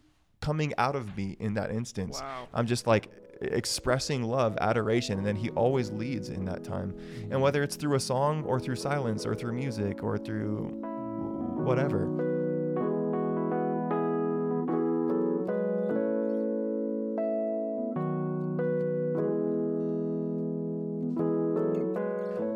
coming 0.42 0.74
out 0.78 0.96
of 0.96 1.16
me 1.18 1.36
in 1.40 1.54
that 1.56 1.72
instance. 1.72 2.20
wow. 2.22 2.48
I'm 2.54 2.68
just 2.68 2.86
like 2.86 3.10
expressing 3.42 4.24
love, 4.24 4.58
adoration, 4.62 5.18
and 5.18 5.26
then 5.26 5.36
he 5.36 5.50
always 5.52 5.92
leads 5.92 6.30
in 6.30 6.46
that 6.46 6.64
time. 6.64 6.96
And 7.30 7.42
whether 7.42 7.64
it's 7.64 7.76
through 7.76 7.96
a 7.96 8.00
song 8.00 8.44
or 8.44 8.60
through 8.60 8.78
silence 8.78 9.26
or 9.26 9.36
through 9.36 9.54
music 9.54 10.04
or 10.04 10.18
through 10.18 10.68
whatever. 11.64 12.22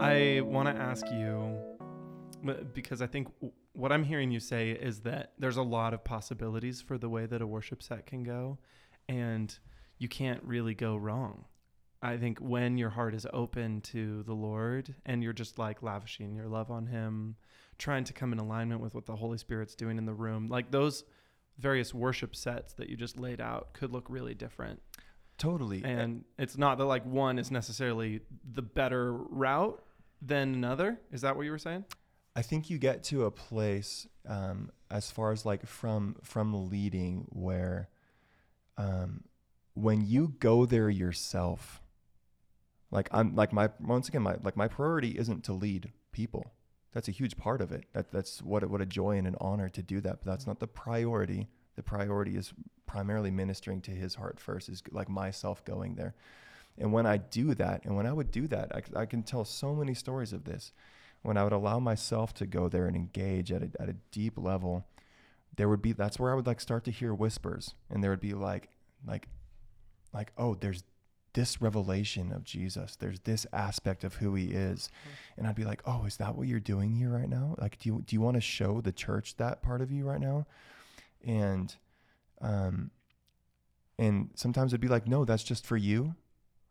I 0.02 0.42
want 0.42 0.68
to 0.68 0.76
ask 0.82 1.06
you 1.12 1.58
because 2.74 3.02
I 3.02 3.08
think 3.08 3.28
what 3.74 3.92
I'm 3.92 4.04
hearing 4.04 4.32
you 4.32 4.40
say 4.40 4.72
is 4.72 5.02
that 5.02 5.34
there's 5.38 5.58
a 5.58 5.62
lot 5.64 5.94
of 5.94 6.04
possibilities 6.04 6.82
for 6.82 6.98
the 6.98 7.10
way 7.10 7.26
that 7.26 7.42
a 7.42 7.48
worship 7.48 7.84
set 7.84 8.06
can 8.06 8.24
go, 8.24 8.58
and 9.08 9.58
you 10.00 10.08
can't 10.08 10.42
really 10.44 10.74
go 10.74 10.96
wrong. 10.96 11.46
I 12.02 12.18
think 12.18 12.40
when 12.40 12.78
your 12.78 12.90
heart 12.90 13.14
is 13.14 13.28
open 13.34 13.82
to 13.82 14.24
the 14.24 14.34
Lord 14.34 14.96
and 15.06 15.22
you're 15.22 15.34
just 15.34 15.60
like 15.60 15.84
lavishing 15.84 16.34
your 16.34 16.48
love 16.48 16.72
on 16.72 16.88
Him, 16.88 17.36
trying 17.78 18.06
to 18.06 18.14
come 18.14 18.32
in 18.32 18.40
alignment 18.40 18.82
with 18.82 18.96
what 18.96 19.06
the 19.06 19.18
Holy 19.18 19.38
Spirit's 19.38 19.76
doing 19.76 19.98
in 19.98 20.06
the 20.06 20.14
room, 20.14 20.48
like 20.50 20.72
those 20.72 21.04
various 21.58 21.94
worship 21.94 22.36
sets 22.36 22.74
that 22.74 22.90
you 22.90 22.96
just 22.96 23.20
laid 23.20 23.42
out 23.42 23.74
could 23.74 23.92
look 23.92 24.06
really 24.10 24.34
different. 24.34 24.82
Totally. 25.38 25.84
And 25.84 26.24
it's 26.38 26.58
not 26.58 26.78
that 26.78 26.86
like 26.86 27.06
one 27.06 27.38
is 27.38 27.52
necessarily 27.52 28.22
the 28.50 28.62
better 28.62 29.14
route 29.14 29.84
than 30.22 30.54
another. 30.54 31.00
Is 31.12 31.22
that 31.22 31.36
what 31.36 31.44
you 31.44 31.52
were 31.52 31.58
saying? 31.58 31.86
I 32.36 32.42
think 32.42 32.70
you 32.70 32.78
get 32.78 33.04
to 33.06 33.26
a 33.26 33.32
place 33.32 34.08
um, 34.28 34.72
as 34.90 35.12
far 35.12 35.32
as 35.32 35.46
like 35.46 35.66
from 35.66 36.16
from 36.24 36.70
leading 36.70 37.26
where 37.30 37.90
um, 38.78 39.24
when 39.82 40.06
you 40.06 40.36
go 40.40 40.66
there 40.66 40.90
yourself, 40.90 41.82
like 42.92 43.08
I'm 43.12 43.36
like 43.36 43.54
my 43.54 43.70
once 43.80 44.08
again 44.08 44.24
my 44.24 44.36
like 44.44 44.58
my 44.58 44.68
priority 44.68 45.18
isn't 45.18 45.44
to 45.46 45.54
lead 45.54 45.92
people. 46.12 46.52
That's 46.92 47.08
a 47.08 47.12
huge 47.12 47.38
part 47.38 47.62
of 47.62 47.72
it. 47.72 47.86
That 47.94 48.12
that's 48.12 48.42
what 48.42 48.68
what 48.70 48.82
a 48.82 48.86
joy 48.86 49.18
and 49.18 49.28
an 49.28 49.36
honor 49.40 49.70
to 49.70 49.82
do 49.82 50.02
that. 50.02 50.20
But 50.24 50.32
that's 50.32 50.48
not 50.48 50.60
the 50.60 50.68
priority. 50.68 51.48
The 51.76 51.84
priority 51.84 52.36
is 52.36 52.54
primarily 52.88 53.32
ministering 53.32 53.82
to 53.82 53.92
His 53.92 54.16
heart 54.16 54.40
first. 54.40 54.70
Is 54.70 54.84
like 54.92 55.10
myself 55.10 55.64
going 55.64 55.96
there. 55.96 56.16
And 56.78 56.94
when 56.94 57.06
I 57.06 57.18
do 57.18 57.54
that, 57.56 57.84
and 57.84 57.96
when 57.96 58.06
I 58.06 58.14
would 58.14 58.32
do 58.32 58.48
that, 58.48 58.72
I, 58.74 59.02
I 59.02 59.06
can 59.06 59.22
tell 59.22 59.44
so 59.44 59.76
many 59.76 59.94
stories 59.94 60.32
of 60.32 60.46
this. 60.46 60.72
When 61.22 61.36
I 61.36 61.44
would 61.44 61.52
allow 61.52 61.80
myself 61.80 62.34
to 62.36 62.46
go 62.46 62.70
there 62.70 62.86
and 62.86 62.96
engage 62.96 63.52
at 63.52 63.62
a, 63.62 63.70
at 63.80 63.90
a 63.90 63.96
deep 64.12 64.38
level, 64.38 64.86
there 65.58 65.68
would 65.68 65.82
be 65.82 65.92
that's 65.92 66.18
where 66.18 66.32
I 66.32 66.36
would 66.36 66.48
like 66.48 66.62
start 66.62 66.86
to 66.86 66.92
hear 66.92 67.14
whispers, 67.14 67.76
and 67.90 68.02
there 68.04 68.12
would 68.12 68.22
be 68.22 68.34
like 68.34 68.70
like 69.06 69.28
like 70.14 70.32
oh, 70.38 70.56
there's 70.56 70.84
this 71.34 71.62
revelation 71.62 72.32
of 72.32 72.44
Jesus. 72.44 72.96
There's 72.96 73.20
this 73.20 73.46
aspect 73.54 74.04
of 74.04 74.16
who 74.16 74.34
He 74.36 74.48
is, 74.48 74.90
and 75.38 75.46
I'd 75.48 75.56
be 75.56 75.64
like, 75.66 75.82
oh, 75.86 76.06
is 76.06 76.18
that 76.18 76.36
what 76.36 76.48
you're 76.48 76.60
doing 76.60 76.92
here 76.94 77.10
right 77.10 77.30
now? 77.30 77.56
Like, 77.60 77.78
do 77.80 77.90
you 77.90 78.04
do 78.06 78.16
you 78.16 78.22
want 78.22 78.36
to 78.36 78.42
show 78.42 78.82
the 78.82 78.92
church 78.92 79.38
that 79.38 79.62
part 79.62 79.82
of 79.82 79.92
you 79.92 80.06
right 80.06 80.20
now? 80.20 80.48
And 81.26 81.76
um, 82.42 82.92
and 83.98 84.30
sometimes 84.36 84.72
it'd 84.74 84.82
be 84.82 84.88
like, 84.88 85.08
no, 85.08 85.26
that's 85.26 85.44
just 85.44 85.66
for 85.66 85.78
you 85.78 86.16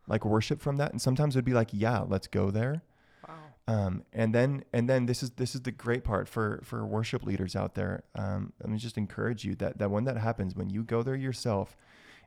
like 0.08 0.24
worship 0.24 0.62
from 0.62 0.78
that 0.78 0.90
and 0.90 1.02
sometimes 1.02 1.36
it'd 1.36 1.44
be 1.44 1.52
like 1.52 1.68
yeah 1.70 2.00
let's 2.00 2.26
go 2.26 2.50
there 2.50 2.82
Wow. 3.28 3.34
um, 3.66 4.04
and 4.14 4.34
then 4.34 4.64
and 4.72 4.88
then 4.88 5.04
this 5.04 5.22
is 5.22 5.32
this 5.32 5.54
is 5.54 5.60
the 5.60 5.70
great 5.70 6.02
part 6.02 6.28
for 6.30 6.60
for 6.64 6.86
worship 6.86 7.24
leaders 7.24 7.54
out 7.54 7.74
there 7.74 8.04
um, 8.14 8.54
let 8.62 8.70
me 8.70 8.78
just 8.78 8.96
encourage 8.96 9.44
you 9.44 9.54
that 9.56 9.76
that 9.78 9.90
when 9.90 10.04
that 10.04 10.16
happens 10.16 10.54
when 10.56 10.70
you 10.70 10.82
go 10.82 11.02
there 11.02 11.14
yourself 11.14 11.76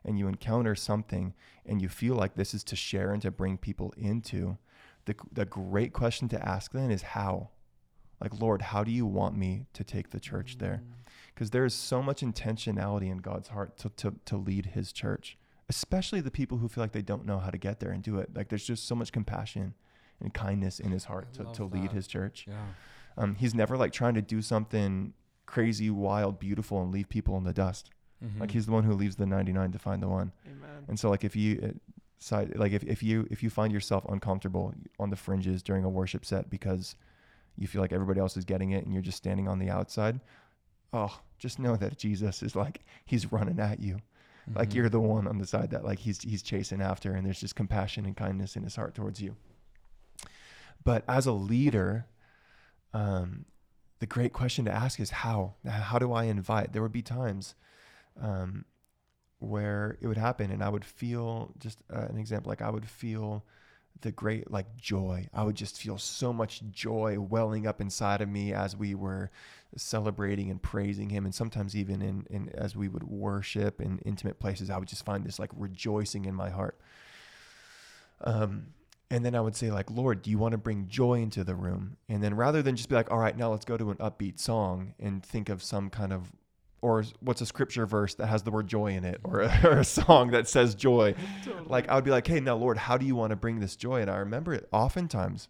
and 0.04 0.18
you 0.18 0.28
encounter 0.28 0.74
something 0.74 1.34
and 1.64 1.80
you 1.80 1.88
feel 1.88 2.14
like 2.14 2.34
this 2.34 2.54
is 2.54 2.64
to 2.64 2.76
share 2.76 3.12
and 3.12 3.22
to 3.22 3.30
bring 3.30 3.56
people 3.56 3.92
into 3.96 4.58
the, 5.04 5.14
the 5.32 5.44
great 5.44 5.92
question 5.92 6.28
to 6.28 6.48
ask 6.48 6.72
then 6.72 6.90
is 6.90 7.02
how 7.02 7.50
like 8.20 8.38
lord 8.40 8.62
how 8.62 8.84
do 8.84 8.90
you 8.90 9.04
want 9.06 9.36
me 9.36 9.66
to 9.72 9.82
take 9.82 10.10
the 10.10 10.20
church 10.20 10.58
there 10.58 10.82
because 11.34 11.50
there 11.50 11.64
is 11.64 11.74
so 11.74 12.02
much 12.02 12.20
intentionality 12.20 13.10
in 13.10 13.18
god's 13.18 13.48
heart 13.48 13.76
to, 13.76 13.88
to, 13.90 14.14
to 14.24 14.36
lead 14.36 14.66
his 14.66 14.92
church 14.92 15.36
especially 15.72 16.20
the 16.20 16.30
people 16.30 16.58
who 16.58 16.68
feel 16.68 16.84
like 16.84 16.92
they 16.92 17.00
don't 17.00 17.24
know 17.24 17.38
how 17.38 17.48
to 17.48 17.56
get 17.56 17.80
there 17.80 17.90
and 17.90 18.02
do 18.02 18.18
it. 18.18 18.28
Like 18.34 18.50
there's 18.50 18.66
just 18.66 18.86
so 18.86 18.94
much 18.94 19.10
compassion 19.10 19.72
and 20.20 20.32
kindness 20.34 20.78
in 20.78 20.90
his 20.90 21.04
heart 21.04 21.28
I 21.32 21.44
to, 21.44 21.52
to 21.54 21.64
lead 21.64 21.90
that. 21.90 21.92
his 21.92 22.06
church. 22.06 22.46
Yeah. 22.46 22.66
Um, 23.16 23.36
he's 23.36 23.54
never 23.54 23.78
like 23.78 23.90
trying 23.90 24.12
to 24.14 24.22
do 24.22 24.42
something 24.42 25.14
crazy, 25.46 25.88
wild, 25.88 26.38
beautiful, 26.38 26.82
and 26.82 26.92
leave 26.92 27.08
people 27.08 27.38
in 27.38 27.44
the 27.44 27.54
dust. 27.54 27.88
Like 28.38 28.50
Mhm. 28.50 28.52
he's 28.52 28.66
the 28.66 28.72
one 28.72 28.84
who 28.84 28.92
leaves 28.94 29.16
the 29.16 29.26
99 29.26 29.72
to 29.72 29.78
find 29.78 30.00
the 30.02 30.08
one. 30.08 30.30
Amen. 30.46 30.84
And 30.88 30.98
so 31.00 31.10
like 31.10 31.24
if 31.24 31.34
you 31.34 31.60
uh, 31.62 31.78
side 32.18 32.56
like 32.56 32.70
if, 32.72 32.84
if 32.84 33.02
you 33.02 33.26
if 33.32 33.42
you 33.42 33.50
find 33.50 33.72
yourself 33.72 34.04
uncomfortable 34.08 34.72
on 35.00 35.10
the 35.10 35.16
fringes 35.16 35.60
during 35.62 35.82
a 35.84 35.88
worship 35.88 36.24
set 36.24 36.48
because 36.48 36.94
you 37.56 37.66
feel 37.66 37.80
like 37.82 37.92
everybody 37.92 38.20
else 38.20 38.36
is 38.36 38.44
getting 38.44 38.70
it 38.70 38.84
and 38.84 38.92
you're 38.94 39.02
just 39.02 39.18
standing 39.18 39.48
on 39.48 39.58
the 39.58 39.68
outside, 39.70 40.20
oh, 40.92 41.20
just 41.38 41.58
know 41.58 41.74
that 41.76 41.98
Jesus 41.98 42.42
is 42.42 42.54
like 42.54 42.84
he's 43.04 43.32
running 43.32 43.58
at 43.58 43.80
you. 43.80 43.98
Like 44.54 44.70
Mhm. 44.70 44.74
you're 44.74 44.88
the 44.88 45.00
one 45.00 45.26
on 45.26 45.38
the 45.38 45.46
side 45.46 45.70
that 45.70 45.84
like 45.84 45.98
he's 46.00 46.20
he's 46.22 46.42
chasing 46.42 46.80
after 46.80 47.12
and 47.14 47.26
there's 47.26 47.40
just 47.40 47.56
compassion 47.56 48.06
and 48.06 48.16
kindness 48.16 48.54
in 48.56 48.62
his 48.62 48.76
heart 48.76 48.94
towards 48.94 49.20
you. 49.20 49.34
But 50.84 51.04
as 51.08 51.26
a 51.26 51.32
leader, 51.32 52.06
um, 52.92 53.46
the 54.00 54.06
great 54.06 54.32
question 54.32 54.64
to 54.64 54.72
ask 54.72 54.98
is 55.00 55.10
how? 55.10 55.54
How 55.64 55.98
do 55.98 56.12
I 56.12 56.24
invite? 56.24 56.72
There 56.72 56.82
would 56.82 56.92
be 56.92 57.02
times 57.02 57.54
um, 58.20 58.64
where 59.38 59.98
it 60.00 60.06
would 60.06 60.16
happen 60.16 60.50
and 60.50 60.62
I 60.62 60.68
would 60.68 60.84
feel 60.84 61.52
just 61.58 61.82
uh, 61.92 62.06
an 62.08 62.16
example 62.16 62.50
like 62.50 62.62
I 62.62 62.70
would 62.70 62.88
feel 62.88 63.44
the 64.00 64.12
great 64.12 64.50
like 64.50 64.76
joy. 64.76 65.28
I 65.34 65.44
would 65.44 65.54
just 65.54 65.80
feel 65.80 65.98
so 65.98 66.32
much 66.32 66.62
joy 66.70 67.18
welling 67.18 67.66
up 67.66 67.80
inside 67.80 68.20
of 68.20 68.28
me 68.28 68.52
as 68.52 68.76
we 68.76 68.94
were 68.94 69.30
celebrating 69.76 70.50
and 70.50 70.62
praising 70.62 71.10
him 71.10 71.24
and 71.24 71.34
sometimes 71.34 71.74
even 71.76 72.02
in, 72.02 72.26
in 72.30 72.50
as 72.54 72.76
we 72.76 72.88
would 72.88 73.04
worship 73.04 73.80
in 73.80 73.98
intimate 74.00 74.38
places 74.38 74.70
I 74.70 74.78
would 74.78 74.88
just 74.88 75.04
find 75.04 75.24
this 75.24 75.38
like 75.38 75.50
rejoicing 75.56 76.24
in 76.24 76.34
my 76.34 76.50
heart. 76.50 76.78
Um 78.20 78.68
and 79.10 79.26
then 79.26 79.34
I 79.34 79.42
would 79.42 79.54
say 79.54 79.70
like, 79.70 79.90
Lord, 79.90 80.22
do 80.22 80.30
you 80.30 80.38
want 80.38 80.52
to 80.52 80.58
bring 80.58 80.88
joy 80.88 81.20
into 81.20 81.44
the 81.44 81.54
room? 81.54 81.98
And 82.08 82.22
then 82.22 82.34
rather 82.34 82.62
than 82.62 82.76
just 82.76 82.88
be 82.88 82.94
like, 82.94 83.10
all 83.10 83.18
right, 83.18 83.36
now 83.36 83.50
let's 83.50 83.66
go 83.66 83.76
to 83.76 83.90
an 83.90 83.98
upbeat 83.98 84.40
song 84.40 84.94
and 84.98 85.22
think 85.22 85.50
of 85.50 85.62
some 85.62 85.90
kind 85.90 86.14
of 86.14 86.32
or 86.82 87.04
what's 87.20 87.40
a 87.40 87.46
scripture 87.46 87.86
verse 87.86 88.14
that 88.16 88.26
has 88.26 88.42
the 88.42 88.50
word 88.50 88.66
joy 88.66 88.88
in 88.92 89.04
it 89.04 89.20
or 89.24 89.40
a, 89.40 89.60
or 89.64 89.78
a 89.78 89.84
song 89.84 90.32
that 90.32 90.46
says 90.48 90.74
joy? 90.74 91.14
Like 91.66 91.88
i 91.88 91.94
would 91.94 92.04
be 92.04 92.10
like 92.10 92.26
hey 92.26 92.40
now 92.40 92.56
lord 92.56 92.76
how 92.76 92.98
do 92.98 93.06
you 93.06 93.14
want 93.16 93.30
to 93.30 93.36
bring 93.36 93.60
this 93.60 93.76
joy? 93.76 94.00
And 94.02 94.10
i 94.10 94.16
remember 94.16 94.52
it 94.52 94.68
oftentimes 94.72 95.48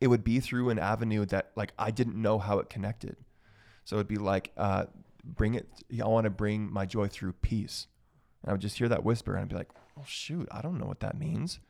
it 0.00 0.08
would 0.08 0.24
be 0.24 0.40
through 0.40 0.70
an 0.70 0.78
avenue 0.78 1.24
that 1.26 1.52
like 1.56 1.72
i 1.78 1.90
didn't 1.90 2.20
know 2.20 2.38
how 2.38 2.58
it 2.58 2.68
connected. 2.68 3.16
So 3.84 3.96
it'd 3.96 4.08
be 4.08 4.16
like 4.16 4.50
uh, 4.56 4.84
bring 5.24 5.54
it 5.54 5.68
i 6.02 6.06
want 6.06 6.24
to 6.24 6.30
bring 6.30 6.70
my 6.72 6.84
joy 6.84 7.08
through 7.08 7.32
peace. 7.34 7.86
And 8.42 8.50
i 8.50 8.52
would 8.52 8.60
just 8.60 8.76
hear 8.76 8.88
that 8.88 9.04
whisper 9.04 9.34
and 9.34 9.42
i'd 9.42 9.48
be 9.48 9.54
like 9.56 9.70
oh 9.98 10.02
shoot 10.06 10.48
i 10.50 10.60
don't 10.60 10.78
know 10.78 10.86
what 10.86 11.00
that 11.00 11.18
means. 11.18 11.60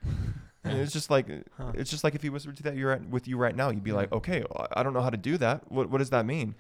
And 0.66 0.78
it's 0.80 0.94
just 0.94 1.10
like 1.10 1.26
Huh. 1.58 1.72
it's 1.74 1.90
just 1.90 2.02
like 2.04 2.14
if 2.14 2.22
he 2.22 2.30
whispered 2.30 2.56
to 2.56 2.62
that 2.62 2.74
you're 2.76 2.92
at, 2.92 3.06
with 3.10 3.28
you 3.28 3.36
right 3.36 3.54
now 3.54 3.68
you'd 3.68 3.84
be 3.84 3.92
like 3.92 4.10
okay 4.12 4.42
i 4.74 4.82
don't 4.82 4.94
know 4.94 5.02
how 5.02 5.10
to 5.10 5.18
do 5.18 5.36
that. 5.36 5.70
What, 5.70 5.90
what 5.90 5.98
does 5.98 6.10
that 6.10 6.24
mean 6.24 6.54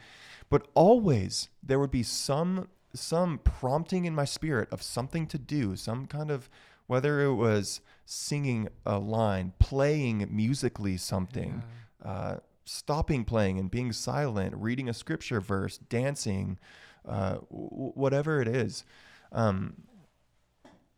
but 0.54 0.68
always 0.74 1.48
there 1.64 1.80
would 1.80 1.90
be 1.90 2.04
some 2.04 2.68
some 2.94 3.38
prompting 3.38 4.04
in 4.04 4.14
my 4.14 4.24
spirit 4.24 4.68
of 4.70 4.80
something 4.80 5.26
to 5.26 5.36
do 5.36 5.74
some 5.74 6.06
kind 6.06 6.30
of 6.30 6.48
whether 6.86 7.22
it 7.22 7.34
was 7.34 7.80
singing 8.06 8.68
a 8.86 8.96
line 8.96 9.52
playing 9.58 10.28
musically 10.30 10.96
something 10.96 11.60
uh, 12.04 12.36
stopping 12.64 13.24
playing 13.24 13.58
and 13.58 13.68
being 13.68 13.90
silent 13.92 14.54
reading 14.56 14.88
a 14.88 14.94
scripture 14.94 15.40
verse 15.40 15.78
dancing 15.78 16.56
uh, 17.04 17.32
w- 17.50 17.90
whatever 17.96 18.40
it 18.40 18.46
is. 18.46 18.84
Um, 19.32 19.82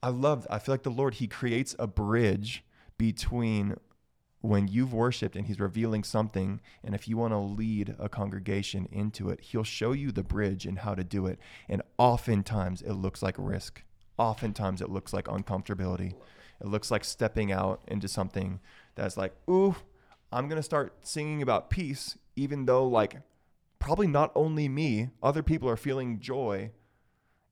i 0.03 0.11
love 0.11 0.47
i 0.51 0.59
feel 0.59 0.75
like 0.75 0.83
the 0.83 0.91
lord 0.91 1.15
he 1.15 1.27
creates 1.27 1.75
a 1.79 1.87
bridge 1.87 2.63
between 2.99 3.75
when 4.41 4.69
you've 4.69 4.93
worshiped 4.93 5.35
and 5.35 5.47
he's 5.47 5.59
revealing 5.59 6.05
something 6.05 6.61
and 6.85 6.95
if 6.95 7.09
you 7.09 7.17
want 7.17 7.33
to 7.33 7.39
lead 7.39 7.97
a 7.99 8.09
congregation 8.09 8.87
into 8.93 9.29
it 9.31 9.41
he'll 9.41 9.65
show 9.65 9.93
you 9.93 10.13
the 10.13 10.23
bridge 10.23 10.67
and 10.67 10.81
how 10.81 10.95
to 10.95 11.03
do 11.03 11.27
it. 11.27 11.39
And 11.69 11.83
oftentimes 11.99 12.83
it 12.83 12.93
looks 12.93 13.23
like 13.23 13.35
risk. 13.39 13.83
Oftentimes 14.19 14.81
it 14.81 14.91
looks 14.91 15.13
like 15.13 15.25
uncomfortability. 15.27 16.15
It 16.61 16.67
looks 16.69 16.91
like 16.91 17.05
stepping 17.05 17.51
out 17.53 17.81
into 17.89 18.09
something 18.09 18.61
that's 18.95 19.17
like 19.17 19.35
ooh 19.51 19.75
i'm 20.33 20.49
going 20.49 20.59
to 20.59 20.63
start 20.63 20.95
singing 21.03 21.43
about 21.43 21.71
peace 21.71 22.17
even 22.35 22.65
though 22.67 22.87
like 22.87 23.17
probably 23.79 24.07
not 24.07 24.33
only 24.35 24.69
me 24.69 25.11
other 25.23 25.43
people 25.43 25.69
are 25.69 25.77
feeling 25.77 26.19
joy. 26.19 26.71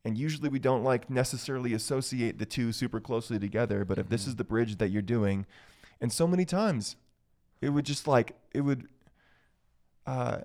And 0.07 0.19
usually 0.19 0.49
we 0.51 0.59
don't 0.59 0.85
like 0.85 1.09
necessarily 1.09 1.73
associate 1.73 2.39
the 2.39 2.45
two 2.47 2.73
super 2.73 3.01
closely 3.01 3.39
together 3.39 3.85
but 3.85 3.99
if 3.99 4.09
this 4.09 4.25
Mhm. 4.25 4.29
is 4.29 4.37
the 4.37 4.45
bridge 4.45 4.77
that 4.79 4.91
you're 4.91 5.03
doing 5.03 5.47
and 6.01 6.13
so 6.13 6.27
many 6.27 6.45
times 6.45 6.97
it 7.61 7.71
would 7.71 7.85
just 7.85 8.07
like 8.07 8.37
it 8.53 8.61
would 8.61 8.89
uh 10.07 10.39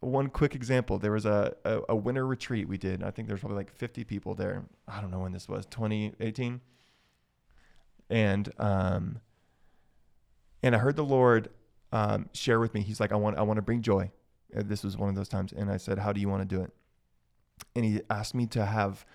one 0.00 0.28
quick 0.28 0.54
example 0.54 0.98
there 0.98 1.12
was 1.12 1.24
a, 1.24 1.54
a, 1.64 1.80
a 1.90 1.96
winter 1.96 2.26
retreat 2.26 2.68
we 2.68 2.76
did 2.76 3.02
i 3.02 3.10
think 3.10 3.26
there's 3.28 3.40
probably 3.40 3.56
like 3.56 3.72
50 3.72 4.04
people 4.04 4.34
there. 4.34 4.64
I 4.86 5.00
don't 5.00 5.10
know 5.10 5.20
when 5.20 5.32
this 5.32 5.48
was 5.48 5.66
2018 5.66 6.60
and 8.10 8.52
um 8.58 9.20
and 10.62 10.74
i 10.74 10.78
heard 10.78 10.96
the 10.96 11.04
lord 11.04 11.48
um 11.92 12.28
share 12.32 12.60
with 12.60 12.74
me. 12.74 12.82
He's 12.82 13.00
like 13.00 13.12
i 13.12 13.16
want 13.16 13.38
i 13.38 13.42
want 13.42 13.56
to 13.58 13.62
bring 13.62 13.82
joy. 13.82 14.10
Uh, 14.56 14.62
this 14.64 14.84
was 14.84 14.96
one 14.96 15.08
of 15.08 15.14
those 15.14 15.28
times 15.28 15.52
and 15.52 15.70
i 15.70 15.76
said 15.76 15.98
how 15.98 16.12
do 16.12 16.20
you 16.20 16.28
want 16.28 16.48
to 16.48 16.56
do 16.56 16.62
it? 16.62 16.70
And 17.74 17.84
he 17.84 18.00
asked 18.10 18.34
me 18.34 18.46
to 18.48 18.64
have 18.64 19.06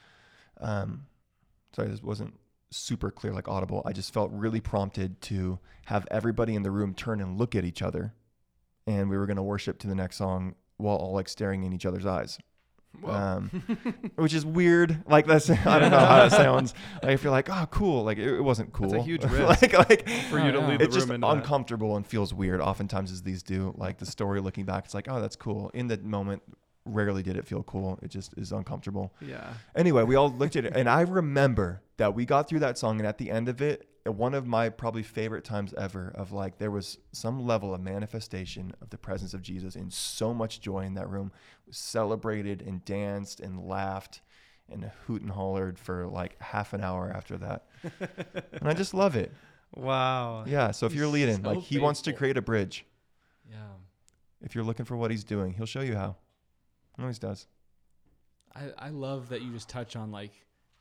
um 0.60 1.06
sorry 1.76 1.90
this 1.90 2.02
wasn't 2.02 2.34
super 2.72 3.12
clear 3.12 3.34
like 3.34 3.48
audible. 3.48 3.82
I 3.86 3.94
just 3.94 4.14
felt 4.14 4.32
really 4.32 4.62
prompted 4.62 5.22
to 5.24 5.60
have 5.86 6.08
everybody 6.12 6.56
in 6.56 6.64
the 6.64 6.72
room 6.72 6.94
turn 6.94 7.22
and 7.22 7.38
look 7.38 7.56
at 7.56 7.66
each 7.66 7.82
other. 7.82 8.14
And 8.88 9.10
we 9.10 9.18
were 9.18 9.26
going 9.26 9.38
to 9.38 9.44
worship 9.44 9.80
to 9.80 9.88
the 9.88 9.96
next 9.96 10.18
song 10.18 10.56
while 10.78 10.96
all 10.98 11.14
like 11.14 11.30
staring 11.30 11.64
in 11.64 11.74
each 11.74 11.86
other's 11.86 12.06
eyes. 12.06 12.40
Um, 13.06 13.50
which 14.16 14.34
is 14.34 14.46
weird. 14.46 15.04
Like 15.08 15.28
that's 15.28 15.50
i 15.66 15.80
don't 15.80 15.92
know 15.92 16.00
how 16.00 16.28
that 16.28 16.32
sounds. 16.32 16.74
Like 17.04 17.14
if 17.14 17.24
you're 17.24 17.32
like 17.32 17.50
oh 17.50 17.68
cool. 17.72 18.04
Like 18.04 18.18
it, 18.18 18.28
it 18.28 18.42
wasn't 18.42 18.74
cool 18.74 18.90
That's 18.90 19.04
a 19.04 19.06
huge 19.06 19.24
risk. 19.26 19.62
like 19.62 19.90
like 19.90 20.10
for 20.30 20.40
you 20.40 20.52
to 20.52 20.58
yeah. 20.58 20.68
lead 20.68 20.80
the 20.80 20.86
it's 20.86 20.96
just 20.96 21.08
room 21.08 21.16
into 21.16 21.28
that. 21.28 21.38
uncomfortable 21.38 21.96
and 21.96 22.06
feels 22.06 22.34
weird 22.34 22.62
oftentimes 22.62 23.12
as 23.12 23.22
these 23.22 23.44
do. 23.44 23.74
Like 23.78 24.00
the 24.00 24.06
story 24.06 24.42
looking 24.42 24.66
back 24.66 24.86
it's 24.86 24.94
like 24.94 25.08
oh 25.08 25.22
that's 25.22 25.36
cool. 25.36 25.70
In 25.74 25.88
the 25.88 25.98
moment 26.00 26.42
rarely 26.86 27.22
did 27.22 27.38
it 27.38 27.46
feel 27.46 27.62
cool 27.64 28.00
it 28.02 28.10
just 28.10 28.34
is 28.38 28.52
uncomfortable 28.52 29.14
Yeah. 29.22 29.54
Anyway, 29.76 30.04
we 30.04 30.16
all 30.16 30.32
looked 30.32 30.56
at 30.56 30.66
it, 30.66 30.76
and 30.76 30.90
I 30.90 31.02
remember 31.02 31.82
that 31.98 32.16
we 32.16 32.26
got 32.26 32.48
through 32.50 32.60
that 32.60 32.78
song, 32.78 33.00
and 33.00 33.08
at 33.08 33.18
the 33.18 33.30
end 33.30 33.50
of 33.50 33.62
it, 33.62 33.88
one 34.06 34.34
of 34.34 34.48
my 34.48 34.70
probably 34.70 35.04
favorite 35.04 35.44
times 35.44 35.74
ever 35.78 36.12
of 36.16 36.32
like 36.32 36.58
there 36.58 36.72
was 36.72 36.98
some 37.12 37.46
level 37.46 37.76
of 37.76 37.82
manifestation 37.82 38.74
of 38.82 38.90
the 38.90 38.98
presence 38.98 39.34
of 39.34 39.42
Jesus 39.42 39.76
and 39.76 39.92
so 39.94 40.34
much 40.34 40.62
joy 40.62 40.80
in 40.80 40.96
that 40.96 41.10
room. 41.10 41.32
We 41.68 41.74
celebrated 41.74 42.62
and 42.62 42.84
danced 42.86 43.40
and 43.40 43.68
laughed 43.68 44.22
and 44.72 44.90
hoot 45.06 45.22
and 45.22 45.32
hollered 45.32 45.78
for 45.78 46.08
like 46.08 46.42
half 46.42 46.74
an 46.74 46.82
hour 46.82 47.12
after 47.14 47.38
that, 47.38 47.66
and 48.54 48.68
I 48.68 48.74
just 48.74 48.94
love 48.94 49.16
it. 49.16 49.32
Wow. 49.76 50.46
Yeah. 50.48 50.72
So 50.72 50.88
if 50.88 50.94
He's 50.94 51.00
you're 51.00 51.08
leading, 51.10 51.44
so 51.44 51.50
like 51.52 51.60
he 51.60 51.78
wants 51.78 52.02
to 52.02 52.12
create 52.14 52.38
a 52.38 52.42
bridge. 52.42 52.88
Yeah. 53.48 53.58
If 54.42 54.56
you're 54.56 54.64
looking 54.64 54.86
for 54.86 54.98
what 54.98 55.12
he's 55.12 55.24
doing, 55.24 55.54
he'll 55.54 55.68
show 55.68 55.82
you 55.82 55.96
how. 55.96 56.16
He 57.00 57.04
always 57.04 57.20
does. 57.20 57.48
I, 58.56 58.70
I 58.78 58.90
love 58.90 59.30
that 59.30 59.42
you 59.42 59.52
just 59.52 59.70
touch 59.70 59.96
on 59.96 60.12
like 60.12 60.32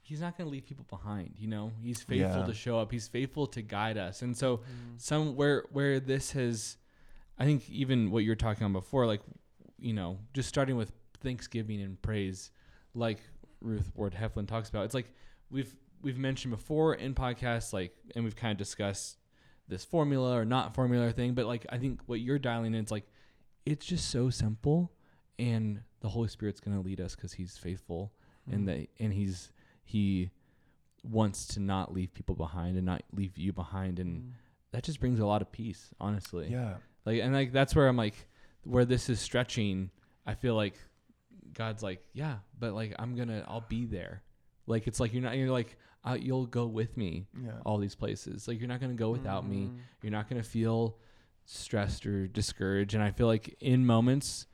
he's 0.01 0.21
not 0.21 0.37
going 0.39 0.49
to 0.49 0.53
leave 0.53 0.65
people 0.67 0.87
behind 0.89 1.35
you 1.37 1.47
know 1.49 1.71
he's 1.83 2.01
faithful 2.03 2.41
Yeah. 2.41 2.47
to 2.47 2.55
show 2.55 2.79
up 2.79 2.91
he's 2.91 3.07
faithful 3.09 3.47
to 3.49 3.61
guide 3.63 3.99
us 3.99 4.23
and 4.23 4.35
so 4.37 4.59
Mm. 4.59 4.63
some 4.97 5.37
where 5.37 5.65
where 5.71 6.01
this 6.01 6.31
has 6.33 6.79
i 7.39 7.45
think 7.45 7.69
even 7.69 8.11
what 8.11 8.25
you 8.25 8.31
were 8.31 8.37
talking 8.37 8.65
on 8.65 8.73
before 8.73 9.07
like 9.07 9.21
you 9.79 9.93
know 9.93 10.19
just 10.33 10.49
starting 10.49 10.77
with 10.77 10.93
thanksgiving 11.21 11.83
and 11.83 12.01
praise 12.01 12.51
like 12.95 13.19
ruth 13.61 13.93
ward 13.95 14.15
heflin 14.15 14.49
talks 14.49 14.71
about 14.71 14.87
it's 14.87 14.95
like 14.95 15.13
we've 15.51 15.77
we've 16.01 16.19
mentioned 16.19 16.53
before 16.53 16.95
in 16.95 17.15
podcasts 17.15 17.75
like 17.75 17.93
and 18.15 18.25
we've 18.25 18.37
kind 18.37 18.53
of 18.53 18.57
discussed 18.57 19.19
this 19.69 19.85
formula 19.85 20.39
or 20.39 20.47
not 20.47 20.75
formula 20.75 21.13
thing 21.13 21.35
but 21.35 21.45
like 21.45 21.67
i 21.69 21.77
think 21.77 22.01
what 22.07 22.19
you're 22.21 22.39
dialing 22.39 22.73
in 22.73 22.81
it's 22.81 22.91
like 22.91 23.07
it's 23.67 23.85
just 23.85 24.09
so 24.11 24.31
simple 24.31 24.91
and 25.39 25.81
the 26.01 26.09
holy 26.09 26.29
spirit's 26.29 26.61
going 26.61 26.77
to 26.77 26.83
lead 26.83 27.01
us 27.01 27.15
because 27.15 27.33
he's 27.33 27.57
faithful 27.57 28.13
Mm. 28.49 28.55
and 28.55 28.69
that 28.69 28.89
and 28.99 29.13
he's 29.13 29.53
he 29.85 30.31
wants 31.05 31.47
to 31.49 31.61
not 31.61 31.93
leave 31.93 32.13
people 32.15 32.35
behind 32.35 32.77
and 32.77 32.85
not 32.87 33.03
leave 33.13 33.37
you 33.39 33.53
behind 33.53 33.99
and 33.99 34.23
Mm. 34.23 34.31
that 34.73 34.83
just 34.85 35.01
brings 35.01 35.19
a 35.21 35.27
lot 35.27 35.43
of 35.43 35.53
peace 35.53 35.93
honestly 36.01 36.49
Yeah. 36.51 36.77
like 37.05 37.21
and 37.21 37.33
like 37.35 37.53
that's 37.53 37.75
where 37.75 37.89
i'm 37.89 37.97
like 37.97 38.29
where 38.65 38.85
this 38.85 39.09
is 39.09 39.21
stretching 39.21 39.91
i 40.27 40.35
feel 40.35 40.55
like 40.55 40.75
god's 41.53 41.83
like 41.83 42.03
yeah 42.13 42.39
but 42.59 42.73
like 42.75 42.95
i'm 42.99 43.15
gonna 43.17 43.45
i'll 43.49 43.65
be 43.69 43.85
there 43.87 44.23
like 44.67 44.87
it's 44.87 44.99
like 45.01 45.13
you're 45.13 45.23
not 45.23 45.37
you're 45.37 45.51
like 45.51 45.77
uh, 46.05 46.17
you'll 46.19 46.47
go 46.47 46.67
with 46.67 46.97
me 46.97 47.27
Yeah. 47.45 47.53
all 47.67 47.79
these 47.79 47.95
places 47.95 48.47
like 48.49 48.59
you're 48.59 48.69
not 48.69 48.81
gonna 48.81 48.95
go 48.95 49.11
without 49.11 49.47
me 49.47 49.67
Mm. 49.69 49.79
you're 50.03 50.13
not 50.13 50.29
to 50.31 50.49
feel 50.49 50.97
stressed 51.45 52.07
or 52.07 52.27
discouraged 52.27 52.95
and 52.95 53.03
i 53.03 53.11
feel 53.11 53.27
like 53.27 53.57
in 53.61 53.85
moments 53.87 54.47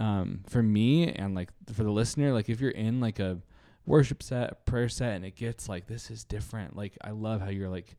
um, 0.00 0.40
for 0.48 0.62
me 0.62 1.08
and 1.12 1.34
like 1.36 1.50
for 1.72 1.84
the 1.84 1.90
listener 1.90 2.32
like 2.32 2.48
if 2.48 2.60
you're 2.60 2.70
in 2.72 3.00
like 3.00 3.20
a 3.20 3.38
worship 3.86 4.22
set, 4.22 4.50
a 4.50 4.54
prayer 4.54 4.88
set, 4.88 5.14
and 5.14 5.24
it 5.24 5.36
gets 5.36 5.68
like 5.68 5.86
this 5.86 6.10
is 6.10 6.24
different. 6.24 6.74
Like 6.76 6.96
I 7.04 7.10
love 7.10 7.40
how 7.40 7.50
you're 7.50 7.68
like 7.68 7.96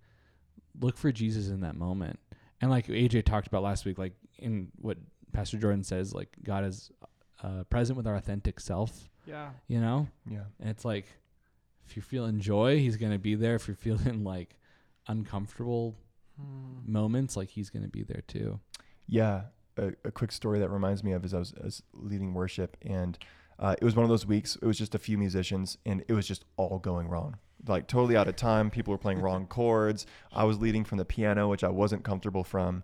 look 0.79 0.97
for 0.97 1.11
Jesus 1.11 1.47
in 1.49 1.61
that 1.61 1.75
moment. 1.75 2.19
And 2.61 2.69
like 2.69 2.87
AJ 2.87 3.25
talked 3.25 3.47
about 3.47 3.63
last 3.63 3.85
week, 3.85 3.97
like 3.97 4.13
in 4.39 4.71
what 4.79 4.97
Pastor 5.33 5.57
Jordan 5.57 5.83
says, 5.83 6.13
like 6.13 6.29
God 6.43 6.63
is 6.65 6.91
uh, 7.43 7.63
present 7.69 7.97
with 7.97 8.07
our 8.07 8.15
authentic 8.15 8.59
self. 8.59 9.09
Yeah. 9.25 9.49
You 9.67 9.79
know, 9.81 10.07
Yeah. 10.29 10.43
and 10.59 10.69
it's 10.69 10.83
like 10.85 11.05
if 11.85 11.95
you're 11.95 12.03
feeling 12.03 12.39
joy, 12.39 12.77
He's 12.79 12.97
gonna 12.97 13.19
be 13.19 13.35
there. 13.35 13.55
If 13.55 13.67
you're 13.67 13.75
feeling 13.89 14.23
like 14.23 14.57
uncomfortable 15.07 15.95
Hmm. 16.39 16.91
moments, 16.91 17.35
like 17.35 17.49
He's 17.49 17.69
gonna 17.69 17.89
be 17.89 18.03
there 18.03 18.23
too. 18.27 18.59
Yeah, 19.07 19.41
a, 19.77 19.93
a 20.05 20.11
quick 20.11 20.31
story 20.31 20.59
that 20.59 20.69
reminds 20.69 21.03
me 21.03 21.11
of 21.13 21.25
is 21.25 21.33
I 21.33 21.39
was, 21.39 21.53
I 21.59 21.65
was 21.65 21.83
leading 21.93 22.33
worship, 22.33 22.77
and 22.81 23.17
uh, 23.59 23.75
it 23.79 23.85
was 23.85 23.95
one 23.95 24.03
of 24.03 24.09
those 24.09 24.25
weeks. 24.25 24.57
It 24.61 24.65
was 24.65 24.77
just 24.77 24.95
a 24.95 24.99
few 24.99 25.17
musicians, 25.17 25.77
and 25.85 26.03
it 26.07 26.13
was 26.13 26.27
just 26.27 26.45
all 26.57 26.79
going 26.79 27.07
wrong. 27.07 27.37
Like 27.67 27.87
totally 27.87 28.17
out 28.17 28.27
of 28.27 28.35
time. 28.35 28.69
People 28.69 28.91
were 28.91 28.97
playing 28.97 29.19
wrong 29.21 29.45
chords. 29.45 30.05
I 30.31 30.43
was 30.45 30.59
leading 30.59 30.83
from 30.83 30.97
the 30.97 31.05
piano, 31.05 31.47
which 31.47 31.63
I 31.63 31.69
wasn't 31.69 32.03
comfortable 32.03 32.43
from, 32.43 32.83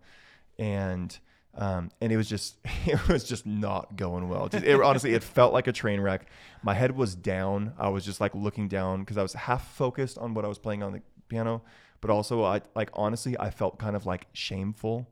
and 0.59 1.17
um, 1.55 1.89
and 1.99 2.11
it 2.11 2.17
was 2.17 2.29
just 2.29 2.57
it 2.85 3.07
was 3.07 3.23
just 3.23 3.45
not 3.45 3.95
going 3.95 4.29
well. 4.29 4.47
Just, 4.47 4.63
it, 4.63 4.79
honestly, 4.79 5.13
it 5.13 5.23
felt 5.23 5.53
like 5.53 5.67
a 5.67 5.73
train 5.73 5.99
wreck. 5.99 6.27
My 6.61 6.73
head 6.73 6.95
was 6.95 7.15
down. 7.15 7.73
I 7.77 7.89
was 7.89 8.05
just 8.05 8.21
like 8.21 8.35
looking 8.35 8.67
down 8.67 8.99
because 8.99 9.17
I 9.17 9.23
was 9.23 9.33
half 9.33 9.73
focused 9.75 10.17
on 10.17 10.33
what 10.33 10.45
I 10.45 10.47
was 10.47 10.59
playing 10.59 10.83
on 10.83 10.93
the 10.93 11.01
piano, 11.27 11.63
but 12.01 12.11
also 12.11 12.43
I 12.43 12.61
like 12.75 12.91
honestly 12.93 13.37
I 13.39 13.49
felt 13.49 13.79
kind 13.79 13.95
of 13.95 14.05
like 14.05 14.27
shameful 14.33 15.07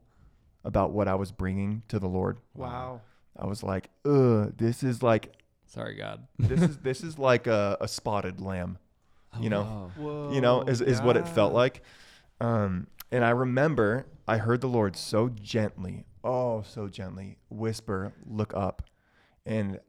about 0.66 0.92
what 0.92 1.08
I 1.08 1.14
was 1.14 1.32
bringing 1.32 1.82
to 1.88 1.98
the 1.98 2.08
Lord. 2.08 2.38
Wow. 2.54 3.00
I 3.38 3.46
was 3.46 3.62
like, 3.62 3.88
ugh, 4.04 4.52
this 4.56 4.82
is 4.82 5.02
like 5.02 5.32
Sorry, 5.66 5.94
God. 5.94 6.26
this 6.38 6.60
is 6.60 6.76
this 6.82 7.02
is 7.02 7.18
like 7.18 7.46
a, 7.46 7.78
a 7.80 7.88
spotted 7.88 8.40
lamb. 8.40 8.78
You 9.40 9.50
know. 9.50 9.90
Whoa. 9.96 10.32
You 10.32 10.40
know, 10.40 10.62
is 10.62 10.80
is 10.80 11.00
what 11.00 11.16
it 11.16 11.28
felt 11.28 11.52
like. 11.52 11.82
Um, 12.40 12.86
and 13.10 13.24
I 13.24 13.30
remember 13.30 14.06
I 14.26 14.38
heard 14.38 14.60
the 14.60 14.68
Lord 14.68 14.96
so 14.96 15.28
gently, 15.28 16.04
oh 16.24 16.62
so 16.62 16.88
gently, 16.88 17.38
whisper, 17.48 18.12
"Look 18.26 18.54
up," 18.54 18.82
and 19.44 19.80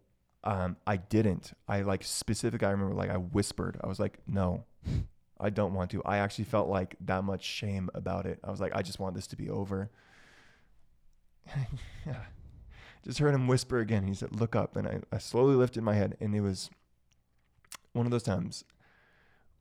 um, 0.43 0.78
I 0.86 0.97
didn't. 0.97 1.53
I 1.67 1.82
like 1.82 2.03
specific. 2.03 2.63
I 2.63 2.71
remember 2.71 2.93
like 2.93 3.09
I 3.09 3.17
whispered. 3.17 3.78
I 3.82 3.88
was 3.88 3.99
like, 3.99 4.19
"No, 4.28 4.65
I 5.39 5.49
don't 5.49 5.73
want 5.73 5.91
to." 5.91 6.03
I 6.03 6.17
actually 6.17 6.45
felt 6.45 6.67
like 6.67 6.95
that 7.05 7.23
much 7.23 7.43
shame 7.43 7.89
about 7.93 8.25
it. 8.25 8.39
I 8.43 8.51
was 8.51 8.59
like, 8.59 8.75
"I 8.75 8.82
just 8.82 8.99
want 8.99 9.15
this 9.15 9.28
to 9.28 9.36
be 9.36 9.49
over." 9.49 9.89
Just 13.03 13.19
heard 13.19 13.33
him 13.33 13.47
whisper 13.47 13.79
again. 13.79 14.05
He 14.07 14.13
said, 14.13 14.37
"Look 14.39 14.55
up," 14.55 14.75
and 14.75 14.87
I, 14.87 14.99
I 15.11 15.17
slowly 15.17 15.55
lifted 15.55 15.81
my 15.83 15.95
head, 15.95 16.17
and 16.19 16.35
it 16.35 16.41
was 16.41 16.69
one 17.93 18.05
of 18.05 18.11
those 18.11 18.23
times 18.23 18.63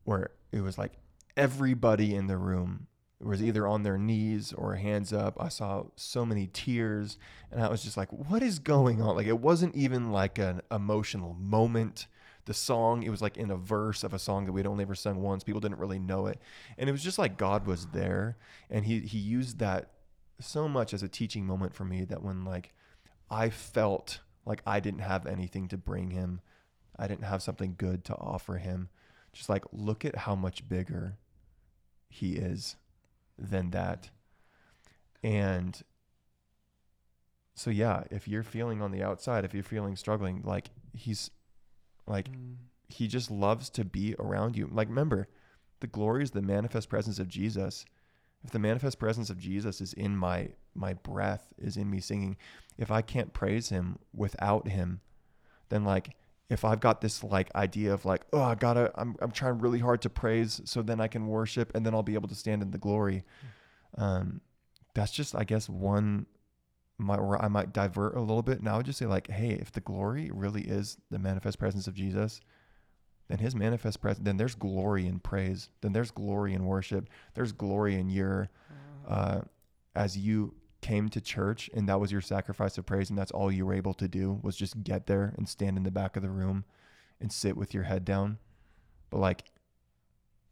where 0.03 0.31
it 0.51 0.61
was 0.61 0.77
like 0.77 0.93
everybody 1.35 2.15
in 2.15 2.27
the 2.27 2.37
room 2.37 2.87
was 3.19 3.41
either 3.41 3.65
on 3.65 3.83
their 3.83 3.97
knees 3.97 4.53
or 4.53 4.75
hands 4.75 5.11
up. 5.11 5.37
I 5.39 5.49
saw 5.49 5.85
so 5.95 6.25
many 6.25 6.47
tears, 6.47 7.17
and 7.51 7.61
I 7.61 7.69
was 7.69 7.83
just 7.83 7.97
like, 7.97 8.11
"What 8.11 8.43
is 8.43 8.59
going 8.59 9.01
on?" 9.01 9.15
Like 9.15 9.27
it 9.27 9.39
wasn't 9.39 9.75
even 9.75 10.11
like 10.11 10.37
an 10.37 10.61
emotional 10.71 11.35
moment. 11.39 12.07
The 12.45 12.53
song, 12.53 13.03
it 13.03 13.09
was 13.09 13.21
like 13.21 13.35
in 13.35 13.51
a 13.51 13.57
verse 13.57 14.05
of 14.05 14.13
a 14.13 14.19
song 14.19 14.45
that 14.45 14.53
we'd 14.53 14.65
only 14.65 14.83
ever 14.83 14.95
sung 14.95 15.21
once. 15.21 15.43
People 15.43 15.59
didn't 15.59 15.79
really 15.79 15.99
know 15.99 16.27
it, 16.27 16.39
and 16.77 16.89
it 16.89 16.91
was 16.91 17.03
just 17.03 17.19
like 17.19 17.37
God 17.37 17.65
was 17.65 17.87
there, 17.87 18.37
and 18.69 18.85
he 18.85 18.99
he 19.01 19.17
used 19.17 19.59
that 19.59 19.91
so 20.39 20.67
much 20.67 20.93
as 20.93 21.03
a 21.03 21.07
teaching 21.07 21.45
moment 21.45 21.73
for 21.73 21.83
me 21.85 22.03
that 22.05 22.21
when 22.23 22.43
like 22.45 22.73
I 23.29 23.49
felt 23.49 24.19
like 24.45 24.61
I 24.65 24.79
didn't 24.79 24.99
have 25.01 25.25
anything 25.25 25.67
to 25.69 25.77
bring 25.77 26.11
him, 26.11 26.41
I 26.97 27.07
didn't 27.07 27.25
have 27.25 27.41
something 27.43 27.75
good 27.77 28.03
to 28.05 28.15
offer 28.15 28.57
him. 28.57 28.89
Just 29.33 29.49
like 29.49 29.65
look 29.71 30.05
at 30.05 30.15
how 30.15 30.35
much 30.35 30.67
bigger 30.69 31.17
he 32.09 32.33
is 32.33 32.75
than 33.37 33.71
that. 33.71 34.09
And 35.23 35.81
so 37.55 37.69
yeah, 37.69 38.03
if 38.11 38.27
you're 38.27 38.43
feeling 38.43 38.81
on 38.81 38.91
the 38.91 39.03
outside, 39.03 39.43
if 39.43 39.53
you're 39.53 39.63
feeling 39.63 39.95
struggling, 39.95 40.41
like 40.43 40.69
he's 40.93 41.31
like 42.05 42.29
Mm. 42.31 42.55
he 42.87 43.07
just 43.07 43.29
loves 43.29 43.69
to 43.71 43.83
be 43.83 44.15
around 44.19 44.55
you. 44.55 44.69
Like 44.71 44.87
remember, 44.87 45.27
the 45.79 45.87
glory 45.87 46.23
is 46.23 46.31
the 46.31 46.41
manifest 46.41 46.89
presence 46.89 47.19
of 47.19 47.27
Jesus. 47.27 47.85
If 48.43 48.51
the 48.51 48.59
manifest 48.59 48.99
presence 48.99 49.29
of 49.29 49.39
Jesus 49.39 49.81
is 49.81 49.93
in 49.93 50.15
my 50.15 50.49
my 50.73 50.93
breath, 50.93 51.53
is 51.57 51.75
in 51.75 51.89
me 51.89 51.99
singing, 51.99 52.37
if 52.77 52.91
I 52.91 53.01
can't 53.01 53.33
praise 53.33 53.69
him 53.69 53.97
without 54.13 54.67
him, 54.67 55.01
then 55.69 55.83
like 55.83 56.15
if 56.49 56.63
I've 56.63 56.79
got 56.79 57.01
this 57.01 57.23
like 57.23 57.53
idea 57.55 57.93
of 57.93 58.05
like, 58.05 58.25
oh, 58.31 58.41
I 58.41 58.55
gotta, 58.55 58.91
I'm, 58.95 59.15
I'm 59.19 59.31
trying 59.31 59.59
really 59.59 59.79
hard 59.79 60.01
to 60.03 60.09
praise 60.09 60.61
so 60.65 60.81
then 60.81 61.01
I 61.01 61.07
can 61.07 61.27
worship 61.27 61.75
and 61.75 61.85
then 61.85 61.93
I'll 61.93 62.03
be 62.03 62.13
able 62.13 62.29
to 62.29 62.35
stand 62.35 62.61
in 62.61 62.71
the 62.71 62.77
glory. 62.77 63.23
Um, 63.97 64.41
that's 64.93 65.11
just, 65.11 65.35
I 65.35 65.43
guess, 65.43 65.67
one, 65.67 66.25
my, 66.97 67.19
where 67.19 67.41
I 67.41 67.49
might 67.49 67.73
divert 67.73 68.15
a 68.15 68.21
little 68.21 68.41
bit. 68.43 68.59
And 68.59 68.69
I 68.69 68.77
would 68.77 68.85
just 68.85 68.97
say 68.97 69.05
like, 69.05 69.29
hey, 69.29 69.57
if 69.59 69.71
the 69.71 69.81
glory 69.81 70.31
really 70.33 70.61
is 70.61 70.97
the 71.11 71.19
manifest 71.19 71.59
presence 71.59 71.85
of 71.85 71.93
Jesus, 71.93 72.39
then 73.27 73.39
his 73.39 73.55
manifest 73.55 74.01
presence, 74.01 74.23
then 74.23 74.37
there's 74.37 74.55
glory 74.55 75.05
in 75.05 75.19
praise. 75.19 75.69
Then 75.81 75.93
there's 75.93 76.11
glory 76.11 76.53
in 76.53 76.65
worship. 76.65 77.09
There's 77.33 77.51
glory 77.51 77.95
in 77.95 78.09
your, 78.09 78.49
uh, 79.07 79.41
as 79.95 80.17
you 80.17 80.53
came 80.81 81.09
to 81.09 81.19
church 81.19 81.69
and 81.73 81.89
that 81.89 81.99
was 81.99 82.11
your 82.11 82.21
sacrifice 82.21 82.77
of 82.77 82.85
praise 82.85 83.09
and 83.09 83.17
that's 83.17 83.31
all 83.31 83.51
you 83.51 83.65
were 83.65 83.73
able 83.73 83.93
to 83.93 84.07
do 84.07 84.39
was 84.43 84.55
just 84.55 84.83
get 84.83 85.07
there 85.07 85.33
and 85.37 85.49
stand 85.49 85.75
in 85.75 85.83
the 85.83 85.91
back 85.91 86.15
of 86.15 86.21
the 86.21 86.29
room 86.29 86.63
and 87.19 87.31
sit 87.31 87.57
with 87.57 87.73
your 87.73 87.83
head 87.83 88.05
down 88.05 88.37
but 89.09 89.17
like 89.17 89.45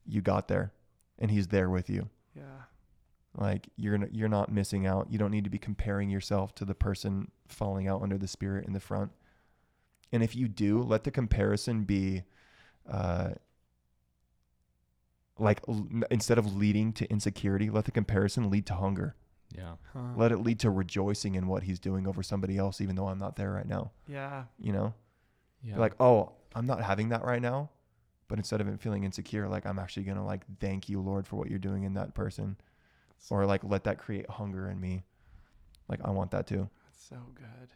you 0.06 0.22
got 0.22 0.48
there 0.48 0.74
and 1.20 1.30
he's 1.30 1.48
there 1.48 1.70
with 1.70 1.90
you 1.90 2.10
yeah. 2.36 2.64
like 3.38 3.70
you're 3.76 4.00
you're 4.12 4.28
not 4.28 4.52
missing 4.52 4.88
out 4.88 5.08
you 5.12 5.20
don't 5.20 5.32
need 5.32 5.44
to 5.44 5.50
be 5.50 5.60
comparing 5.60 6.10
yourself 6.10 6.56
to 6.56 6.66
the 6.66 6.76
person 6.76 7.30
falling 7.48 7.88
out 7.88 8.02
under 8.02 8.18
the 8.18 8.28
spirit 8.28 8.66
in 8.66 8.74
the 8.74 8.80
front 8.80 9.12
and 10.12 10.24
if 10.24 10.36
you 10.36 10.48
do 10.48 10.82
let 10.82 11.04
the 11.04 11.12
comparison 11.12 11.84
be 11.84 12.24
uh 12.90 13.30
like 15.38 15.62
l- 15.68 15.88
n- 15.92 16.04
instead 16.12 16.38
of 16.38 16.56
leading 16.56 16.94
to 16.94 17.10
insecurity 17.12 17.70
let 17.70 17.86
the 17.86 17.92
comparison 17.92 18.50
lead 18.50 18.66
to 18.68 18.76
hunger 18.76 19.16
Yeah. 19.56 19.74
Huh. 19.94 20.14
let 20.16 20.32
it 20.32 20.38
lead 20.38 20.60
to 20.62 20.70
rejoicing 20.70 21.36
in 21.36 21.48
what 21.48 21.64
he's 21.64 21.80
doing 21.80 22.08
over 22.08 22.24
somebody 22.24 22.58
else 22.58 22.80
even 22.82 22.96
though 22.96 23.08
i'm 23.08 23.20
not 23.20 23.36
there 23.36 23.52
right 23.52 23.68
now 23.68 23.92
yeah. 24.08 24.46
you 24.60 24.72
know 24.72 24.94
Yeah. 25.64 25.78
Like 25.78 25.94
oh 26.00 26.34
i'm 26.56 26.66
not 26.66 26.82
having 26.82 27.10
that 27.10 27.24
right 27.26 27.42
now 27.42 27.70
but 28.28 28.38
instead 28.40 28.62
of 28.62 28.68
it 28.68 28.80
feeling 28.80 29.04
insecure 29.04 29.48
like 29.48 29.66
i'm 29.66 29.78
actually 29.80 30.04
gonna 30.04 30.26
like 30.26 30.44
thank 30.60 30.88
you 30.90 31.02
lord 31.02 31.28
for 31.28 31.36
what 31.36 31.50
you're 31.50 31.60
doing 31.60 31.84
in 31.84 31.94
that 31.96 32.14
person 32.14 32.56
or 33.30 33.46
like 33.46 33.64
let 33.64 33.84
that 33.86 33.98
create 33.98 34.30
hunger 34.30 34.70
in 34.70 34.80
me 34.80 35.04
like 35.90 36.00
i 36.06 36.12
want 36.12 36.32
that 36.32 36.48
too 36.48 36.70
That's 36.86 37.04
so 37.10 37.18
good. 37.36 37.70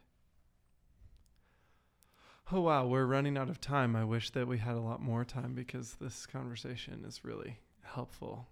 Oh 2.52 2.62
wow, 2.62 2.88
we're 2.88 3.06
running 3.06 3.38
out 3.38 3.50
of 3.50 3.62
time. 3.62 3.96
I 3.96 4.04
wish 4.04 4.32
that 4.32 4.48
we 4.48 4.58
had 4.58 4.74
a 4.74 4.80
lot 4.80 5.04
more 5.04 5.24
time 5.24 5.54
because 5.54 5.98
this 6.02 6.26
conversation 6.26 7.06
is 7.08 7.24
really 7.24 7.60
helpful. 7.84 8.48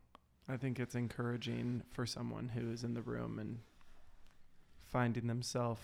I 0.48 0.56
think 0.56 0.80
it's 0.80 0.94
encouraging 0.94 1.82
for 1.94 2.06
someone 2.06 2.50
who 2.50 2.72
is 2.72 2.84
in 2.84 2.94
the 2.94 3.02
room 3.02 3.40
and 3.40 3.58
finding 4.86 5.26
themselves 5.26 5.82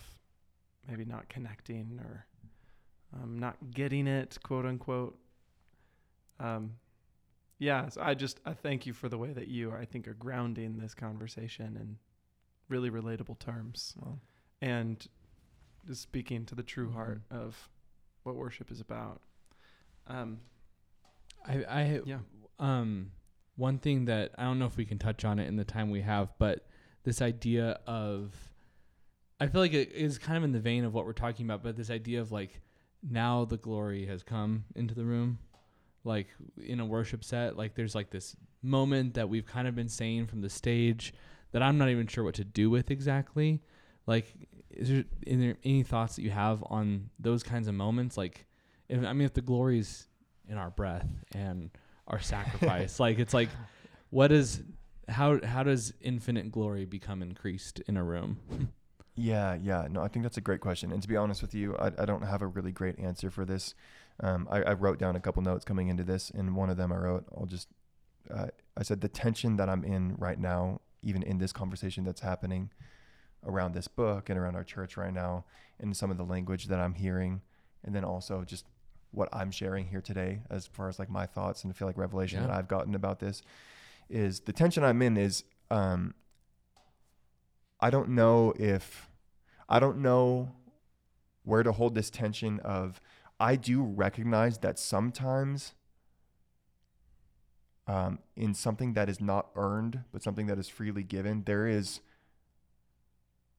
maybe 0.88 1.05
not 1.05 1.28
connecting 1.28 1.99
or 2.03 2.28
um, 3.16 3.39
not 3.39 3.57
getting 3.72 4.05
it, 4.05 4.38
quote 4.43 4.68
unquote. 4.68 5.18
Um, 6.39 6.76
yeah, 7.57 7.89
so 7.89 8.01
I 8.03 8.14
just 8.14 8.39
I 8.45 8.53
thank 8.53 8.86
you 8.86 8.93
for 8.93 9.09
the 9.09 9.18
way 9.18 9.32
that 9.32 9.47
you, 9.47 9.72
I 9.72 9.86
think, 9.86 10.07
are 10.07 10.14
grounding 10.14 10.78
this 10.78 10.93
conversation 10.93 11.76
in 11.82 11.97
really 12.70 12.91
relatable 12.91 13.39
terms 13.39 13.95
well, 13.99 14.20
and 14.61 15.03
just 15.88 16.03
speaking 16.03 16.45
to 16.45 16.53
the 16.53 16.64
true 16.64 16.91
heart 16.91 17.24
of 17.32 17.70
what 18.24 18.36
worship 18.36 18.71
is 18.71 18.80
about. 18.80 19.21
Um, 20.07 20.39
I, 21.45 21.63
I 21.63 22.01
yeah. 22.05 22.19
um 22.59 23.11
one 23.55 23.78
thing 23.78 24.05
that 24.05 24.32
I 24.38 24.43
don't 24.43 24.59
know 24.59 24.65
if 24.65 24.78
we 24.78 24.86
can 24.86 24.97
touch 24.97 25.24
on 25.26 25.39
it 25.39 25.47
in 25.47 25.55
the 25.55 25.63
time 25.63 25.89
we 25.89 26.01
have, 26.01 26.30
but 26.39 26.65
this 27.03 27.21
idea 27.21 27.80
of 27.86 28.34
I 29.39 29.47
feel 29.47 29.61
like 29.61 29.74
it 29.74 29.91
is 29.91 30.17
kind 30.17 30.38
of 30.38 30.43
in 30.43 30.51
the 30.51 30.59
vein 30.59 30.86
of 30.86 30.93
what 30.93 31.05
we're 31.05 31.13
talking 31.13 31.45
about, 31.45 31.63
but 31.63 31.76
this 31.76 31.89
idea 31.89 32.21
of 32.21 32.32
like 32.32 32.61
now 33.07 33.45
the 33.45 33.57
glory 33.57 34.05
has 34.05 34.24
come 34.24 34.65
into 34.76 34.95
the 34.95 35.05
room. 35.05 35.39
Like 36.05 36.28
in 36.61 36.80
a 36.80 36.86
worship 36.86 37.24
set, 37.24 37.57
like 37.57 37.76
there's 37.76 37.95
like 37.95 38.09
this 38.09 38.36
moment 38.61 39.13
that 39.13 39.30
we've 39.30 39.45
kind 39.45 39.67
of 39.67 39.76
been 39.76 39.89
saying 39.89 40.28
from 40.28 40.41
the 40.41 40.49
stage 40.49 41.13
that 41.51 41.61
I'm 41.61 41.78
not 41.78 41.89
even 41.89 42.07
sure 42.07 42.24
what 42.24 42.36
to 42.36 42.43
do 42.43 42.69
with 42.69 42.91
exactly. 42.91 43.61
Like 44.05 44.34
is 44.76 44.89
there, 44.89 45.03
is 45.26 45.39
there 45.39 45.57
any 45.63 45.84
thoughts 45.84 46.15
that 46.15 46.21
you 46.21 46.32
have 46.32 46.63
on 46.67 47.09
those 47.19 47.43
kinds 47.43 47.67
of 47.67 47.76
moments? 47.76 48.17
Like 48.17 48.45
if 48.89 49.03
I 49.03 49.13
mean 49.13 49.26
if 49.26 49.34
the 49.34 49.41
glory's 49.41 50.07
in 50.47 50.57
our 50.57 50.69
breath 50.69 51.07
and 51.34 51.69
our 52.07 52.19
sacrifice. 52.19 52.99
like 52.99 53.19
it's 53.19 53.34
like 53.34 53.49
what 54.09 54.32
is 54.32 54.61
how 55.09 55.39
how 55.45 55.63
does 55.63 55.93
infinite 56.01 56.51
glory 56.51 56.86
become 56.86 57.21
increased 57.21 57.82
in 57.88 57.97
a 57.97 58.03
room? 58.03 58.39
Yeah, 59.15 59.57
yeah. 59.61 59.88
No, 59.91 60.01
I 60.01 60.07
think 60.07 60.24
that's 60.24 60.38
a 60.38 60.41
great 60.41 60.59
question. 60.59 60.91
And 60.91 61.01
to 61.01 61.07
be 61.07 61.15
honest 61.15 61.43
with 61.43 61.53
you, 61.53 61.76
I, 61.78 61.91
I 61.99 62.05
don't 62.05 62.24
have 62.24 62.41
a 62.41 62.47
really 62.47 62.71
great 62.71 62.97
answer 62.97 63.30
for 63.30 63.45
this. 63.45 63.76
Um, 64.19 64.47
I, 64.49 64.63
I 64.63 64.74
wrote 64.74 64.97
down 64.97 65.15
a 65.15 65.19
couple 65.19 65.43
notes 65.43 65.63
coming 65.63 65.88
into 65.88 66.03
this, 66.03 66.32
and 66.32 66.55
one 66.55 66.71
of 66.71 66.78
them 66.78 66.91
I 66.91 66.97
wrote, 66.97 67.26
I'll 67.38 67.45
just, 67.45 67.67
uh, 68.34 68.47
I 68.76 68.82
said, 68.82 69.01
the 69.01 69.07
tension 69.07 69.57
that 69.57 69.69
I'm 69.69 69.84
in 69.84 70.15
right 70.17 70.39
now, 70.39 70.82
even 71.03 71.21
in 71.21 71.38
this 71.38 71.53
conversation 71.53 72.03
that's 72.03 72.21
happening 72.21 72.71
around 73.46 73.74
this 73.74 73.88
book 73.88 74.30
and 74.30 74.38
around 74.39 74.56
our 74.56 74.64
church 74.64 74.98
right 74.98 75.14
now, 75.14 75.46
and 75.80 75.96
some 75.96 76.12
of 76.12 76.18
the 76.18 76.24
language 76.26 76.68
that 76.68 76.80
I'm 76.80 76.94
hearing, 76.94 77.41
and 77.84 77.94
then 77.96 78.04
also 78.04 78.44
just 78.44 78.66
what 79.12 79.30
I'm 79.32 79.52
sharing 79.52 79.88
here 79.88 80.02
today, 80.02 80.41
as 80.50 80.66
far 80.66 80.89
as 80.89 80.98
like 80.98 81.10
my 81.10 81.26
thoughts 81.26 81.64
and 81.64 81.72
I 81.72 81.74
feel 81.76 81.88
like 81.88 81.98
revelation 81.98 82.41
Yeah. 82.41 82.48
that 82.48 82.56
I've 82.56 82.68
gotten 82.68 82.96
about 82.96 83.20
this, 83.20 83.44
is 84.10 84.41
the 84.41 84.54
tension 84.54 84.84
I'm 84.84 85.02
in 85.02 85.18
is, 85.18 85.44
um, 85.70 86.14
I 87.80 87.89
don't 87.89 88.10
know 88.10 88.54
if 88.58 89.10
I 89.68 89.80
don't 89.80 89.98
know 90.00 90.54
where 91.44 91.64
to 91.64 91.72
hold 91.72 91.96
this 91.96 92.10
tension 92.10 92.60
of 92.62 93.02
I 93.39 93.56
do 93.56 93.84
recognize 93.84 94.60
that 94.60 94.80
sometimes 94.80 95.74
um, 97.88 98.20
in 98.38 98.54
something 98.54 98.94
that 98.94 99.10
is 99.10 99.20
not 99.20 99.50
earned 99.56 100.04
but 100.14 100.24
something 100.24 100.46
that 100.48 100.58
is 100.58 100.70
freely 100.70 101.04
given 101.04 101.44
there 101.46 101.68
is 101.68 102.00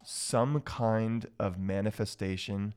some 0.05 0.61
kind 0.61 1.26
of 1.38 1.59
manifestation 1.59 2.74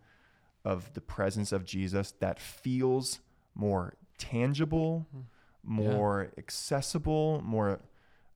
of 0.66 0.94
the 0.94 1.02
presence 1.02 1.52
of 1.52 1.64
Jesus 1.66 2.12
that 2.20 2.40
feels 2.40 3.20
more 3.56 3.94
tangible, 4.18 5.06
Mhm. 5.16 5.24
more 5.64 6.32
accessible, 6.38 7.42
more 7.42 7.80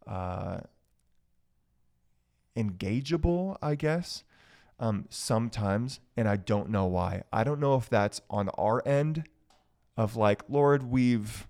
uh, 0.07 0.61
engageable, 2.55 3.57
I 3.61 3.75
guess, 3.75 4.23
um, 4.79 5.05
sometimes. 5.09 5.99
And 6.17 6.27
I 6.27 6.35
don't 6.37 6.69
know 6.69 6.85
why. 6.85 7.23
I 7.31 7.43
don't 7.43 7.59
know 7.59 7.75
if 7.75 7.89
that's 7.89 8.21
on 8.29 8.49
our 8.49 8.85
end 8.87 9.27
of 9.97 10.15
like, 10.15 10.43
Lord, 10.49 10.83
we've 10.83 11.47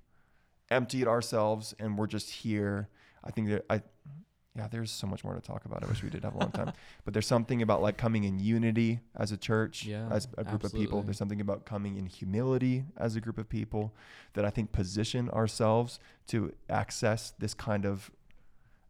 emptied 0.70 1.08
ourselves 1.08 1.74
and 1.80 1.98
we're 1.98 2.08
just 2.08 2.30
here. 2.30 2.90
I 3.24 3.32
think 3.32 3.50
that 3.50 3.66
I, 3.70 3.82
yeah, 4.56 4.68
there's 4.70 4.92
so 4.92 5.08
much 5.08 5.24
more 5.24 5.34
to 5.34 5.42
talk 5.42 5.66
about. 5.66 5.84
I 5.84 5.88
wish 5.88 6.04
we 6.04 6.10
did 6.10 6.24
have 6.24 6.36
a 6.36 6.38
long 6.38 6.52
time. 6.52 6.74
But 7.06 7.14
there's 7.14 7.28
something 7.28 7.62
about 7.62 7.82
like 7.82 7.98
coming 7.98 8.26
in 8.26 8.38
unity 8.38 9.00
as 9.16 9.32
a 9.32 9.38
church, 9.38 9.86
Yeah, 9.86 10.08
as 10.12 10.28
a 10.38 10.44
group 10.44 10.64
of 10.64 10.74
people. 10.74 11.02
There's 11.02 11.18
something 11.18 11.42
about 11.42 11.66
coming 11.66 11.98
in 11.98 12.06
humility 12.06 12.84
as 12.98 13.16
a 13.16 13.22
group 13.22 13.38
of 13.38 13.48
people 13.48 13.94
that 14.34 14.44
I 14.46 14.50
think 14.50 14.72
position 14.72 15.30
ourselves 15.30 16.00
to 16.28 16.54
access 16.70 17.34
this 17.40 17.54
kind 17.54 17.86
of. 17.86 18.12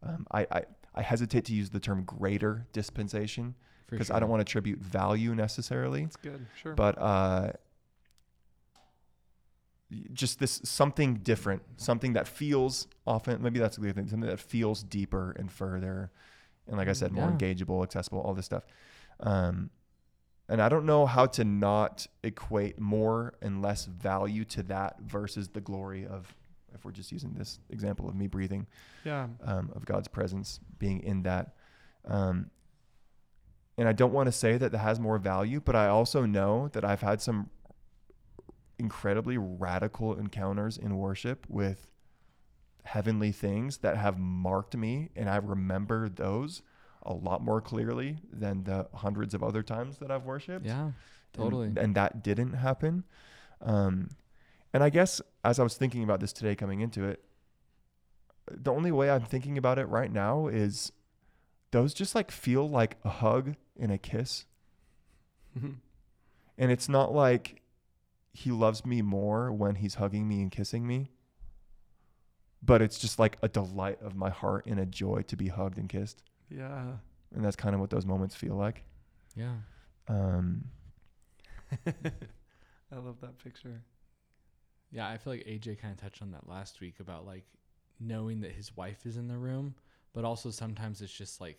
Um, 0.04 0.26
I, 0.32 0.46
I 0.50 0.62
I 0.94 1.02
hesitate 1.02 1.44
to 1.46 1.54
use 1.54 1.70
the 1.70 1.80
term 1.80 2.02
greater 2.04 2.66
dispensation 2.72 3.54
because 3.88 4.08
sure. 4.08 4.16
I 4.16 4.20
don't 4.20 4.28
want 4.28 4.40
to 4.40 4.50
attribute 4.50 4.80
value 4.80 5.34
necessarily, 5.34 6.02
That's 6.02 6.16
good. 6.16 6.46
Sure. 6.60 6.74
but 6.74 6.98
uh, 6.98 7.52
just 10.12 10.38
this 10.38 10.60
something 10.64 11.14
different, 11.16 11.62
something 11.76 12.12
that 12.14 12.26
feels 12.28 12.86
often 13.06 13.42
maybe 13.42 13.58
that's 13.58 13.76
the 13.76 13.82
other 13.82 13.92
thing, 13.92 14.08
something 14.08 14.28
that 14.28 14.40
feels 14.40 14.82
deeper 14.82 15.32
and 15.38 15.50
further, 15.50 16.10
and 16.66 16.76
like 16.76 16.88
I 16.88 16.92
said, 16.92 17.12
more 17.12 17.28
Yeah. 17.28 17.36
engageable, 17.36 17.82
accessible, 17.82 18.20
all 18.20 18.34
this 18.34 18.46
stuff. 18.46 18.64
Um, 19.20 19.70
and 20.48 20.60
I 20.60 20.68
don't 20.68 20.86
know 20.86 21.06
how 21.06 21.26
to 21.26 21.44
not 21.44 22.06
equate 22.22 22.78
more 22.78 23.34
and 23.40 23.62
less 23.62 23.86
value 23.86 24.44
to 24.46 24.62
that 24.64 25.00
versus 25.00 25.48
the 25.48 25.60
glory 25.60 26.06
of, 26.06 26.34
if 26.74 26.84
we're 26.84 26.90
just 26.92 27.12
using 27.12 27.34
this 27.34 27.58
example 27.70 28.08
of 28.08 28.14
me 28.14 28.26
breathing, 28.26 28.66
yeah. 29.04 29.28
um, 29.44 29.70
of 29.74 29.84
God's 29.84 30.08
presence 30.08 30.60
being 30.78 31.00
in 31.02 31.22
that. 31.22 31.54
Um, 32.06 32.50
and 33.78 33.88
I 33.88 33.92
don't 33.92 34.12
want 34.12 34.26
to 34.26 34.32
say 34.32 34.58
that 34.58 34.72
that 34.72 34.78
has 34.78 35.00
more 35.00 35.18
value, 35.18 35.60
but 35.60 35.74
I 35.74 35.88
also 35.88 36.26
know 36.26 36.68
that 36.72 36.84
I've 36.84 37.00
had 37.00 37.22
some 37.22 37.48
incredibly 38.78 39.38
radical 39.38 40.14
encounters 40.14 40.76
in 40.76 40.96
worship 40.96 41.46
with 41.48 41.88
heavenly 42.84 43.32
things 43.32 43.78
that 43.78 43.96
have 43.96 44.18
marked 44.18 44.76
me, 44.76 45.10
and 45.14 45.28
I 45.30 45.36
remember 45.36 46.08
those 46.08 46.62
a 47.04 47.12
lot 47.12 47.42
more 47.42 47.60
clearly 47.60 48.18
than 48.32 48.64
the 48.64 48.88
hundreds 48.94 49.34
of 49.34 49.42
other 49.42 49.62
times 49.62 49.98
that 49.98 50.10
I've 50.10 50.24
worshipped. 50.24 50.64
Yeah, 50.64 50.92
totally. 51.32 51.72
and, 51.76 51.94
that 51.96 52.22
didn't 52.22 52.54
happen. 52.54 53.04
Um 53.60 54.08
and 54.74 54.82
i 54.82 54.88
guess 54.88 55.20
as 55.44 55.58
i 55.58 55.62
was 55.62 55.76
thinking 55.76 56.02
about 56.02 56.18
this 56.18 56.32
today 56.32 56.54
coming 56.54 56.80
into 56.80 57.04
it 57.04 57.22
the 58.50 58.72
only 58.72 58.90
way 58.90 59.10
i'm 59.10 59.20
thinking 59.20 59.58
about 59.58 59.78
it 59.78 59.84
right 59.84 60.10
now 60.10 60.46
is 60.46 60.92
those 61.72 61.92
just 61.92 62.14
like 62.14 62.30
feel 62.30 62.68
like 62.68 62.96
a 63.04 63.08
hug 63.08 63.56
and 63.78 63.90
a 63.90 63.98
kiss. 63.98 64.44
And 66.58 66.70
it's 66.70 66.88
not 66.88 67.12
like 67.14 67.61
he 68.32 68.50
loves 68.50 68.84
me 68.84 69.02
more 69.02 69.52
when 69.52 69.76
he's 69.76 69.94
hugging 69.94 70.26
me 70.26 70.42
and 70.42 70.50
kissing 70.50 70.86
me 70.86 71.10
but 72.64 72.80
it's 72.80 72.98
just 72.98 73.18
like 73.18 73.36
a 73.42 73.48
delight 73.48 74.00
of 74.02 74.14
my 74.14 74.30
heart 74.30 74.66
and 74.66 74.78
a 74.78 74.86
joy 74.86 75.22
to 75.22 75.36
be 75.36 75.48
hugged 75.48 75.78
and 75.78 75.88
kissed 75.88 76.22
yeah. 76.50 76.92
and 77.34 77.44
that's 77.44 77.56
kind 77.56 77.74
of 77.74 77.80
what 77.80 77.90
those 77.90 78.06
moments 78.06 78.34
feel 78.34 78.54
like 78.54 78.84
yeah. 79.36 79.54
um 80.08 80.64
I 82.92 82.96
love 82.96 83.20
that 83.20 83.38
picture. 83.42 83.82
Yeah, 84.90 85.08
I 85.08 85.16
feel 85.16 85.32
like 85.32 85.46
AJ 85.46 85.80
kind 85.80 85.92
of 85.92 86.00
touched 86.00 86.22
on 86.22 86.32
that 86.32 86.48
last 86.48 86.80
week 86.80 87.00
about 87.00 87.26
like 87.26 87.44
knowing 87.98 88.40
that 88.42 88.52
his 88.52 88.76
wife 88.76 89.06
is 89.06 89.16
in 89.16 89.28
the 89.28 89.38
room, 89.38 89.74
but 90.12 90.24
also 90.24 90.50
sometimes 90.50 91.00
it's 91.00 91.12
just 91.12 91.40
like 91.40 91.58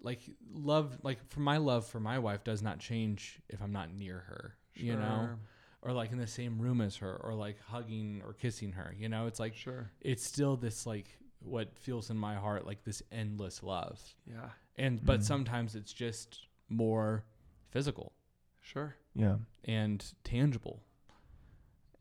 like 0.00 0.20
love 0.52 0.96
like 1.02 1.18
for 1.28 1.40
my 1.40 1.56
love 1.56 1.84
for 1.86 2.00
my 2.00 2.18
wife 2.18 2.44
does 2.44 2.62
not 2.62 2.78
change 2.78 3.40
if 3.48 3.60
I'm 3.60 3.72
not 3.72 3.92
near 3.92 4.18
her, 4.18 4.54
you 4.74 4.94
know, 4.94 5.28
Sure. 5.28 5.38
Or 5.82 5.92
like 5.92 6.10
in 6.12 6.18
the 6.18 6.26
same 6.26 6.58
room 6.58 6.80
as 6.80 6.96
her 6.96 7.16
or 7.22 7.34
like 7.34 7.60
hugging 7.60 8.22
or 8.26 8.32
kissing 8.32 8.72
her, 8.72 8.94
you 8.98 9.08
know? 9.08 9.26
It's 9.26 9.38
like 9.40 9.54
Sure. 9.54 9.90
it's 10.00 10.24
still 10.24 10.56
this 10.56 10.86
like 10.86 11.06
what 11.40 11.78
feels 11.78 12.10
in 12.10 12.16
my 12.16 12.34
heart 12.34 12.66
like 12.66 12.82
this 12.84 13.02
endless 13.12 13.62
love. 13.62 14.00
Yeah. 14.26 14.50
And 14.76 15.04
but 15.04 15.20
Mhm. 15.20 15.24
sometimes 15.24 15.74
it's 15.76 15.92
just 15.92 16.46
more 16.68 17.24
physical 17.70 18.12
Sure. 18.60 18.96
yeah 19.14 19.36
and 19.64 20.04
tangible. 20.24 20.82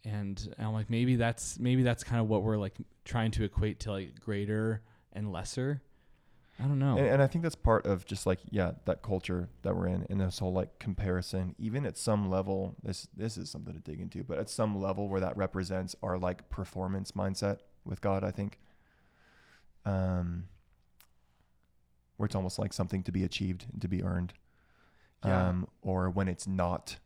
And 0.03 0.55
I'm 0.57 0.71
like, 0.73 0.89
maybe 0.89 1.15
that's 1.17 1.59
maybe 1.59 1.83
that's 1.83 2.03
kind 2.03 2.21
of 2.21 2.29
what 2.29 2.41
we're 2.43 2.57
like 2.57 2.77
trying 3.03 3.31
to 3.31 3.43
equate 3.43 3.81
to 3.81 3.91
like 3.91 4.19
greater 4.19 4.81
and 5.13 5.31
lesser. 5.31 5.81
I 6.59 6.63
don't 6.63 6.79
know. 6.79 6.97
And, 6.97 7.05
and 7.07 7.21
I 7.21 7.27
think 7.27 7.43
that's 7.43 7.55
part 7.55 7.85
of 7.85 8.05
just 8.05 8.25
like 8.25 8.39
yeah 8.49 8.71
that 8.85 9.03
culture 9.03 9.47
that 9.61 9.75
we're 9.75 9.87
in 9.87 10.05
and 10.09 10.19
this 10.21 10.39
whole 10.39 10.53
like 10.53 10.79
comparison. 10.79 11.53
Even 11.59 11.85
at 11.85 11.97
some 11.97 12.29
level, 12.29 12.75
this 12.81 13.07
this 13.15 13.37
is 13.37 13.49
something 13.49 13.73
to 13.73 13.79
dig 13.79 13.99
into. 14.01 14.23
But 14.23 14.39
at 14.39 14.49
some 14.49 14.79
level 14.81 15.07
where 15.07 15.19
that 15.21 15.37
represents 15.37 15.95
our 16.01 16.17
like 16.17 16.49
performance 16.49 17.11
mindset 17.11 17.59
with 17.85 18.01
God, 18.01 18.23
I 18.23 18.31
think, 18.31 18.57
um, 19.85 20.45
where 22.17 22.25
it's 22.25 22.35
almost 22.35 22.57
like 22.59 22.73
something 22.73 23.03
to 23.03 23.11
be 23.11 23.23
achieved 23.23 23.65
and 23.71 23.81
to 23.81 23.87
be 23.87 24.03
earned, 24.03 24.33
Yeah. 25.23 25.49
um, 25.49 25.67
or 25.81 26.09
when 26.09 26.27
it's 26.27 26.47
not, 26.47 26.97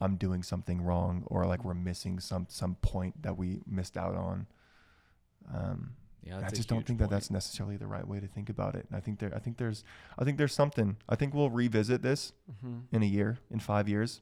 I'm 0.00 0.16
doing 0.16 0.42
something 0.42 0.82
wrong, 0.82 1.22
or 1.26 1.46
like 1.46 1.64
we're 1.64 1.74
missing 1.74 2.18
some 2.20 2.46
some 2.50 2.74
point 2.76 3.22
that 3.22 3.36
we 3.38 3.60
missed 3.66 3.96
out 3.96 4.14
on. 4.16 4.46
Um, 5.52 5.94
yeah, 6.26 6.40
I 6.44 6.50
just 6.50 6.68
don't 6.68 6.84
think 6.86 6.98
that 6.98 7.08
that's 7.10 7.30
necessarily 7.30 7.76
the 7.76 7.86
right 7.86 8.06
way 8.06 8.18
to 8.20 8.26
think 8.26 8.48
about 8.48 8.74
it. 8.74 8.86
And 8.88 8.96
I 8.96 9.00
think 9.00 9.18
there, 9.20 9.32
I 9.34 9.38
think 9.38 9.56
there's, 9.58 9.84
I 10.18 10.24
think 10.24 10.38
there's 10.38 10.54
something. 10.54 10.96
I 11.08 11.14
think 11.16 11.34
we'll 11.34 11.50
revisit 11.50 12.02
this 12.02 12.32
Mm-hmm. 12.50 12.94
in 12.96 13.02
a 13.02 13.06
year, 13.06 13.38
in 13.50 13.60
five 13.60 13.88
years, 13.88 14.20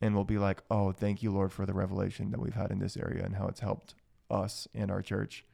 and 0.00 0.14
we'll 0.14 0.24
be 0.24 0.38
like, 0.38 0.62
oh, 0.70 0.92
thank 0.92 1.22
you, 1.22 1.30
Lord, 1.30 1.52
for 1.52 1.66
the 1.66 1.72
revelation 1.74 2.30
that 2.30 2.40
we've 2.40 2.54
had 2.54 2.70
in 2.70 2.78
this 2.78 2.96
area 2.96 3.24
and 3.24 3.36
how 3.36 3.46
it's 3.48 3.60
helped 3.60 3.94
us 4.30 4.66
and 4.74 4.90
our 4.90 5.02
church. 5.02 5.44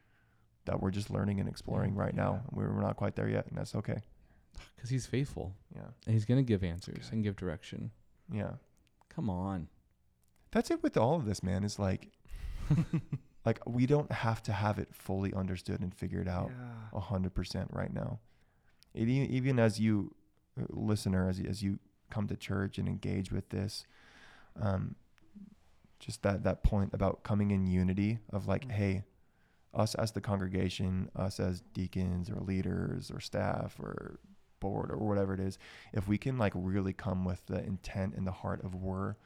That 0.65 0.81
we're 0.81 0.93
just 0.93 1.11
learning 1.11 1.41
and 1.41 1.49
exploring 1.49 1.97
right 1.97 2.15
now. 2.15 2.43
We're, 2.53 2.73
we're 2.73 2.83
not 2.83 2.97
quite 2.97 3.17
there 3.17 3.29
yet, 3.29 3.47
and 3.49 3.59
that's 3.59 3.75
okay. 3.75 3.99
because 4.77 4.91
he's 4.91 5.07
faithful 5.07 5.55
Yeah, 5.75 5.83
and 6.07 6.15
he's 6.15 6.25
gonna 6.25 6.43
give 6.45 6.63
answers 6.63 7.07
Okay. 7.07 7.09
and 7.17 7.25
give 7.25 7.35
direction. 7.37 7.91
yeah. 8.33 8.53
Come 9.09 9.29
on. 9.29 9.69
That's 10.53 10.71
it 10.71 10.83
with 10.83 10.97
all 10.97 11.17
of 11.17 11.25
this, 11.27 11.43
man. 11.43 11.65
Is 11.65 11.79
like, 11.79 12.09
like 13.45 13.61
we 13.67 13.87
don't 13.87 14.11
have 14.13 14.43
to 14.45 14.53
have 14.53 14.79
it 14.79 14.89
fully 14.95 15.33
understood 15.35 15.81
and 15.81 15.95
figured 15.95 16.29
out. 16.29 16.51
A 16.93 17.01
hundred 17.01 17.35
percent 17.35 17.71
right 17.73 17.93
now. 17.93 18.19
It, 18.95 19.09
even 19.09 19.59
as 19.59 19.81
you, 19.81 20.15
uh, 20.61 20.65
listener, 20.69 21.29
as 21.29 21.41
you, 21.41 21.49
as 21.49 21.63
you 21.63 21.79
come 22.11 22.27
to 22.29 22.37
church 22.37 22.77
and 22.79 22.87
engage 22.87 23.33
with 23.33 23.49
this, 23.49 23.87
um, 24.61 24.97
just 25.99 26.23
that 26.23 26.43
that 26.45 26.63
point 26.63 26.93
about 26.93 27.23
coming 27.23 27.51
in 27.51 27.67
unity 27.67 28.19
of 28.31 28.47
like, 28.47 28.67
Mhm. 28.67 28.73
hey, 28.73 29.05
us 29.73 29.95
as 29.95 30.13
the 30.13 30.21
congregation, 30.21 31.11
us 31.17 31.41
as 31.41 31.63
deacons 31.73 32.29
or 32.29 32.37
leaders 32.41 33.11
or 33.11 33.19
staff 33.21 33.81
or 33.81 34.19
board 34.61 34.91
or 34.91 34.99
whatever 34.99 35.33
it 35.33 35.41
is, 35.41 35.59
if 35.93 36.07
we 36.07 36.19
can 36.19 36.37
like 36.39 36.53
really 36.55 36.93
come 36.93 37.25
with 37.25 37.47
the 37.47 37.65
intent 37.65 38.15
and 38.15 38.27
the 38.27 38.33
heart 38.33 38.63
of 38.63 38.75
we're 38.75 39.17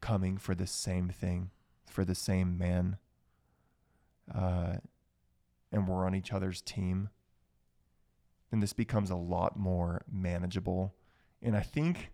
coming 0.00 0.38
for 0.38 0.54
the 0.54 0.66
same 0.66 1.08
thing, 1.08 1.50
for 1.86 2.04
the 2.04 2.14
same 2.14 2.56
man, 2.56 2.96
uh, 4.34 4.74
and 5.72 5.88
we're 5.88 6.06
on 6.06 6.14
each 6.14 6.32
other's 6.32 6.60
team, 6.60 7.08
then 8.50 8.60
this 8.60 8.72
becomes 8.72 9.10
a 9.10 9.16
lot 9.16 9.58
more 9.58 10.02
manageable. 10.10 10.94
And 11.42 11.56
I 11.56 11.60
think 11.60 12.10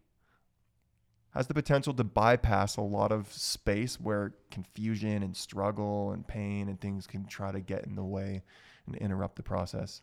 has 1.35 1.47
the 1.47 1.55
potential 1.55 1.93
to 1.93 2.05
bypass 2.05 2.77
a 2.77 2.83
lot 2.83 3.13
of 3.13 3.31
space 3.31 4.01
where 4.01 4.35
confusion 4.51 5.23
and 5.23 5.37
struggle 5.37 6.13
and 6.13 6.27
pain 6.27 6.69
and 6.69 6.81
things 6.81 7.07
can 7.07 7.27
try 7.27 7.53
to 7.53 7.61
get 7.61 7.85
in 7.85 7.95
the 7.95 8.05
way 8.05 8.43
and 8.87 8.97
interrupt 8.97 9.37
the 9.37 9.43
process. 9.43 10.01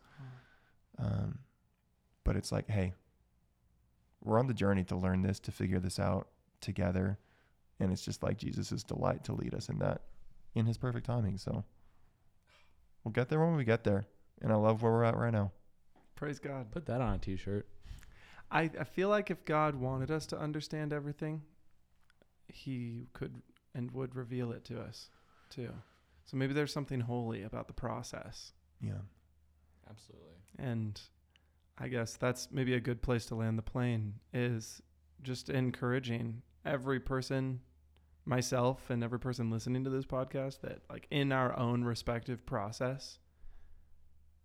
Um, 0.98 1.38
but 2.22 2.36
it's 2.36 2.52
like, 2.52 2.70
hey, 2.70 2.92
we're 4.22 4.38
on 4.38 4.46
the 4.46 4.54
journey 4.54 4.84
to 4.84 4.96
learn 4.96 5.22
this, 5.22 5.40
to 5.40 5.50
figure 5.50 5.80
this 5.80 5.98
out 5.98 6.28
together. 6.60 7.18
And 7.80 7.90
it's 7.90 8.04
just 8.04 8.22
like 8.22 8.38
Jesus' 8.38 8.84
delight 8.84 9.24
to 9.24 9.32
lead 9.32 9.54
us 9.54 9.68
in 9.68 9.78
that 9.80 10.02
in 10.54 10.66
his 10.66 10.78
perfect 10.78 11.06
timing. 11.06 11.36
So 11.36 11.64
we'll 13.04 13.12
get 13.12 13.28
there 13.28 13.40
when 13.40 13.56
we 13.56 13.64
get 13.64 13.84
there. 13.84 14.06
And 14.40 14.52
I 14.52 14.56
love 14.56 14.82
where 14.82 14.92
we're 14.92 15.04
at 15.04 15.16
right 15.16 15.32
now. 15.32 15.52
Praise 16.16 16.38
God. 16.38 16.70
Put 16.70 16.86
that 16.86 17.00
on 17.00 17.14
a 17.14 17.18
t-shirt. 17.18 17.68
I, 18.50 18.70
I 18.78 18.84
feel 18.84 19.08
like 19.08 19.30
if 19.30 19.44
God 19.44 19.74
wanted 19.74 20.10
us 20.10 20.26
to 20.26 20.38
understand 20.38 20.92
everything, 20.92 21.42
he 22.46 23.08
could 23.12 23.42
and 23.74 23.90
would 23.92 24.14
reveal 24.14 24.52
it 24.52 24.64
to 24.66 24.80
us 24.80 25.10
too. 25.50 25.70
So 26.24 26.36
maybe 26.36 26.54
there's 26.54 26.72
something 26.72 27.00
holy 27.00 27.42
about 27.42 27.66
the 27.66 27.74
process. 27.74 28.52
Yeah. 28.80 29.02
Absolutely. 29.90 30.28
And 30.58 31.00
I 31.78 31.88
guess 31.88 32.14
that's 32.16 32.48
maybe 32.50 32.74
a 32.74 32.80
good 32.80 33.02
place 33.02 33.26
to 33.26 33.34
land 33.34 33.58
the 33.58 33.62
plane 33.62 34.14
is 34.32 34.80
just 35.22 35.50
encouraging 35.50 36.42
every 36.64 37.00
person, 37.00 37.60
myself 38.26 38.88
and 38.90 39.02
every 39.04 39.18
person 39.20 39.50
listening 39.50 39.84
to 39.84 39.90
this 39.90 40.04
podcast, 40.06 40.60
that 40.62 40.80
like 40.90 41.06
in 41.10 41.32
our 41.32 41.58
own 41.58 41.84
respective 41.84 42.44
process, 42.46 43.18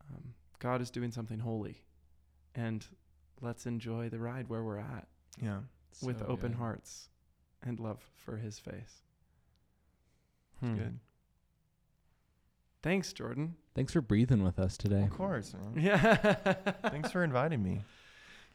um, 0.10 0.34
God 0.60 0.82
is 0.82 0.92
doing 0.92 1.12
something 1.12 1.40
holy. 1.40 1.84
And 2.56 2.86
let's 3.42 3.66
enjoy 3.66 4.10
the 4.10 4.20
ride 4.20 4.50
where 4.50 4.64
we're 4.64 4.80
at 4.80 5.08
Yeah. 5.42 5.60
with 6.02 6.20
So 6.20 6.26
open 6.26 6.52
good. 6.52 6.58
hearts 6.58 7.10
and 7.64 7.80
love 7.80 8.00
for 8.16 8.38
his 8.38 8.60
face. 8.60 9.02
Hmm. 10.60 10.76
good. 10.76 11.00
Thanks, 12.82 13.12
Jordan. 13.14 13.56
Thanks 13.76 13.94
for 13.94 14.02
breathing 14.02 14.44
with 14.44 14.58
us 14.60 14.78
today. 14.78 15.04
Of 15.04 15.10
course. 15.12 15.54
Man. 15.54 15.74
Yeah. 15.84 16.16
Thanks 16.90 17.12
for 17.12 17.24
inviting 17.24 17.62
me. 17.64 17.82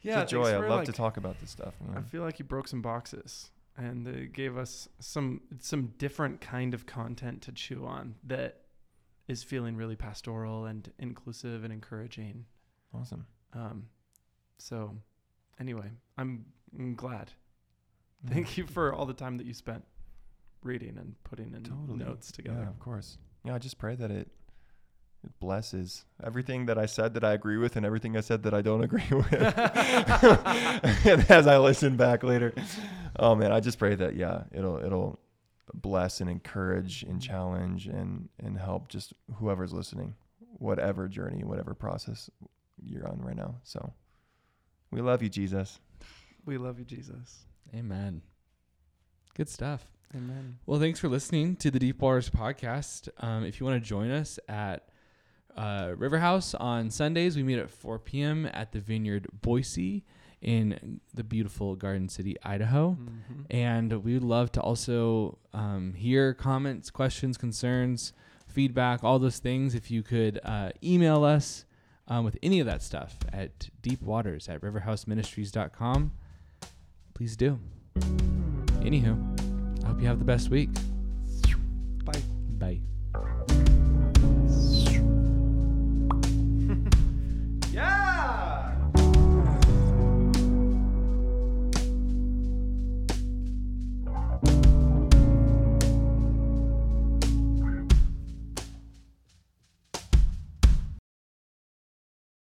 yeah, 0.01 0.21
it's 0.23 0.31
a 0.31 0.35
joy. 0.35 0.43
thanks 0.45 0.57
I 0.57 0.61
for, 0.61 0.69
love 0.69 0.79
like, 0.79 0.85
to 0.87 0.91
talk 0.93 1.17
about 1.17 1.39
this 1.39 1.51
stuff. 1.51 1.73
I 1.95 2.01
feel 2.01 2.21
like 2.23 2.37
you 2.39 2.45
broke 2.45 2.67
some 2.67 2.81
boxes 2.81 3.49
and 3.77 4.07
it 4.07 4.33
gave 4.33 4.57
us 4.57 4.87
some 4.99 5.41
some 5.59 5.93
different 5.97 6.41
kind 6.41 6.73
of 6.73 6.85
content 6.85 7.41
to 7.43 7.51
chew 7.51 7.85
on 7.85 8.15
that 8.23 8.61
is 9.27 9.43
feeling 9.43 9.75
really 9.75 9.95
pastoral 9.95 10.65
and 10.65 10.91
inclusive 10.99 11.63
and 11.63 11.73
encouraging. 11.73 12.45
Awesome. 12.93 13.25
Um, 13.53 13.87
so 14.57 14.95
anyway, 15.59 15.89
I'm, 16.17 16.45
I'm 16.77 16.95
glad. 16.95 17.31
Yeah. 18.23 18.33
Thank 18.33 18.57
you 18.57 18.65
for 18.67 18.93
all 18.93 19.05
the 19.05 19.13
time 19.13 19.37
that 19.37 19.45
you 19.47 19.53
spent 19.53 19.83
reading 20.63 20.97
and 20.97 21.15
putting 21.23 21.53
in 21.53 21.63
Totally. 21.63 21.97
notes 21.97 22.31
Yeah, 22.37 22.43
together. 22.43 22.67
of 22.69 22.79
course. 22.79 23.17
Yeah, 23.43 23.55
I 23.55 23.57
just 23.59 23.77
pray 23.79 23.95
that 23.95 24.11
it 24.11 24.29
it 25.25 25.39
blesses 25.39 26.05
everything 26.23 26.67
that 26.67 26.77
I 26.77 26.85
said 26.85 27.15
that 27.15 27.23
I 27.23 27.33
agree 27.33 27.57
with 27.57 27.75
and 27.75 27.85
everything 27.85 28.15
I 28.15 28.21
said 28.21 28.43
that 28.43 28.53
I 28.53 28.61
don't 28.61 28.83
agree 28.89 29.03
with. 29.09 29.33
and 29.33 31.31
as 31.31 31.47
I 31.47 31.57
listen 31.57 31.97
back 31.97 32.23
later, 32.23 32.53
oh 33.17 33.35
man, 33.35 33.51
I 33.51 33.59
just 33.59 33.79
pray 33.79 33.95
that 33.95 34.15
yeah, 34.15 34.43
it'll 34.51 34.77
it'll 34.77 35.19
bless 35.73 36.21
and 36.21 36.29
encourage 36.29 37.03
and 37.03 37.21
challenge 37.21 37.87
and 37.87 38.29
and 38.39 38.57
help 38.57 38.87
just 38.87 39.13
whoever's 39.35 39.73
listening, 39.73 40.15
whatever 40.39 41.07
journey, 41.07 41.43
whatever 41.43 41.73
process 41.73 42.29
you're 42.81 43.07
on 43.07 43.19
right 43.19 43.35
now. 43.35 43.55
So 43.63 43.93
we 44.91 45.01
love 45.01 45.23
you, 45.23 45.29
Jesus. 45.29 45.79
We 46.45 46.57
love 46.57 46.77
you, 46.77 46.85
Jesus. 46.85 47.45
Amen. 47.73 48.21
Good 49.35 49.49
stuff. 49.49 49.85
Amen. 50.15 50.59
Well, 50.65 50.79
thanks 50.79 50.99
for 50.99 51.09
listening 51.09 51.55
to 51.57 51.71
the 51.71 51.79
Deep 51.79 51.99
Waters 51.99 52.29
podcast. 52.29 53.09
Um, 53.17 53.43
if 53.43 53.59
you 53.59 53.65
want 53.65 53.83
to 53.83 53.85
join 53.85 54.11
us 54.11 54.39
at 54.47 54.87
uh, 55.55 55.93
River 55.97 56.19
House 56.19 56.53
on 56.53 56.89
Sundays, 56.89 57.35
we 57.35 57.43
meet 57.43 57.59
at 57.59 57.69
4 57.69 57.99
p.m. 57.99 58.47
at 58.53 58.71
the 58.71 58.79
Vineyard 58.79 59.27
Boise 59.41 60.03
in 60.41 60.99
the 61.13 61.23
beautiful 61.23 61.75
Garden 61.75 62.07
City, 62.09 62.35
Idaho. 62.43 62.97
Mhm. 62.99 63.45
And 63.49 64.03
we 64.03 64.13
would 64.13 64.23
love 64.23 64.51
to 64.53 64.61
also 64.61 65.37
um, 65.53 65.93
hear 65.93 66.33
comments, 66.33 66.89
questions, 66.91 67.37
concerns, 67.37 68.13
feedback, 68.47 69.03
all 69.03 69.17
those 69.17 69.39
things. 69.39 69.73
If 69.75 69.89
you 69.89 70.03
could 70.03 70.39
uh, 70.43 70.69
email 70.83 71.23
us 71.23 71.65
um, 72.07 72.25
with 72.25 72.37
any 72.43 72.59
of 72.59 72.65
that 72.67 72.83
stuff 72.83 73.17
at 73.33 73.69
deepwaters 73.81 74.47
at 74.49 74.61
riverhouseministries.com, 74.61 76.11
please 77.15 77.35
do. 77.35 77.59
Anywho, 78.81 79.83
I 79.83 79.87
hope 79.87 79.99
you 80.01 80.07
have 80.07 80.19
the 80.19 80.25
best 80.25 80.49
week. 80.49 80.69
Bye. 82.03 82.21
Bye. 82.59 82.81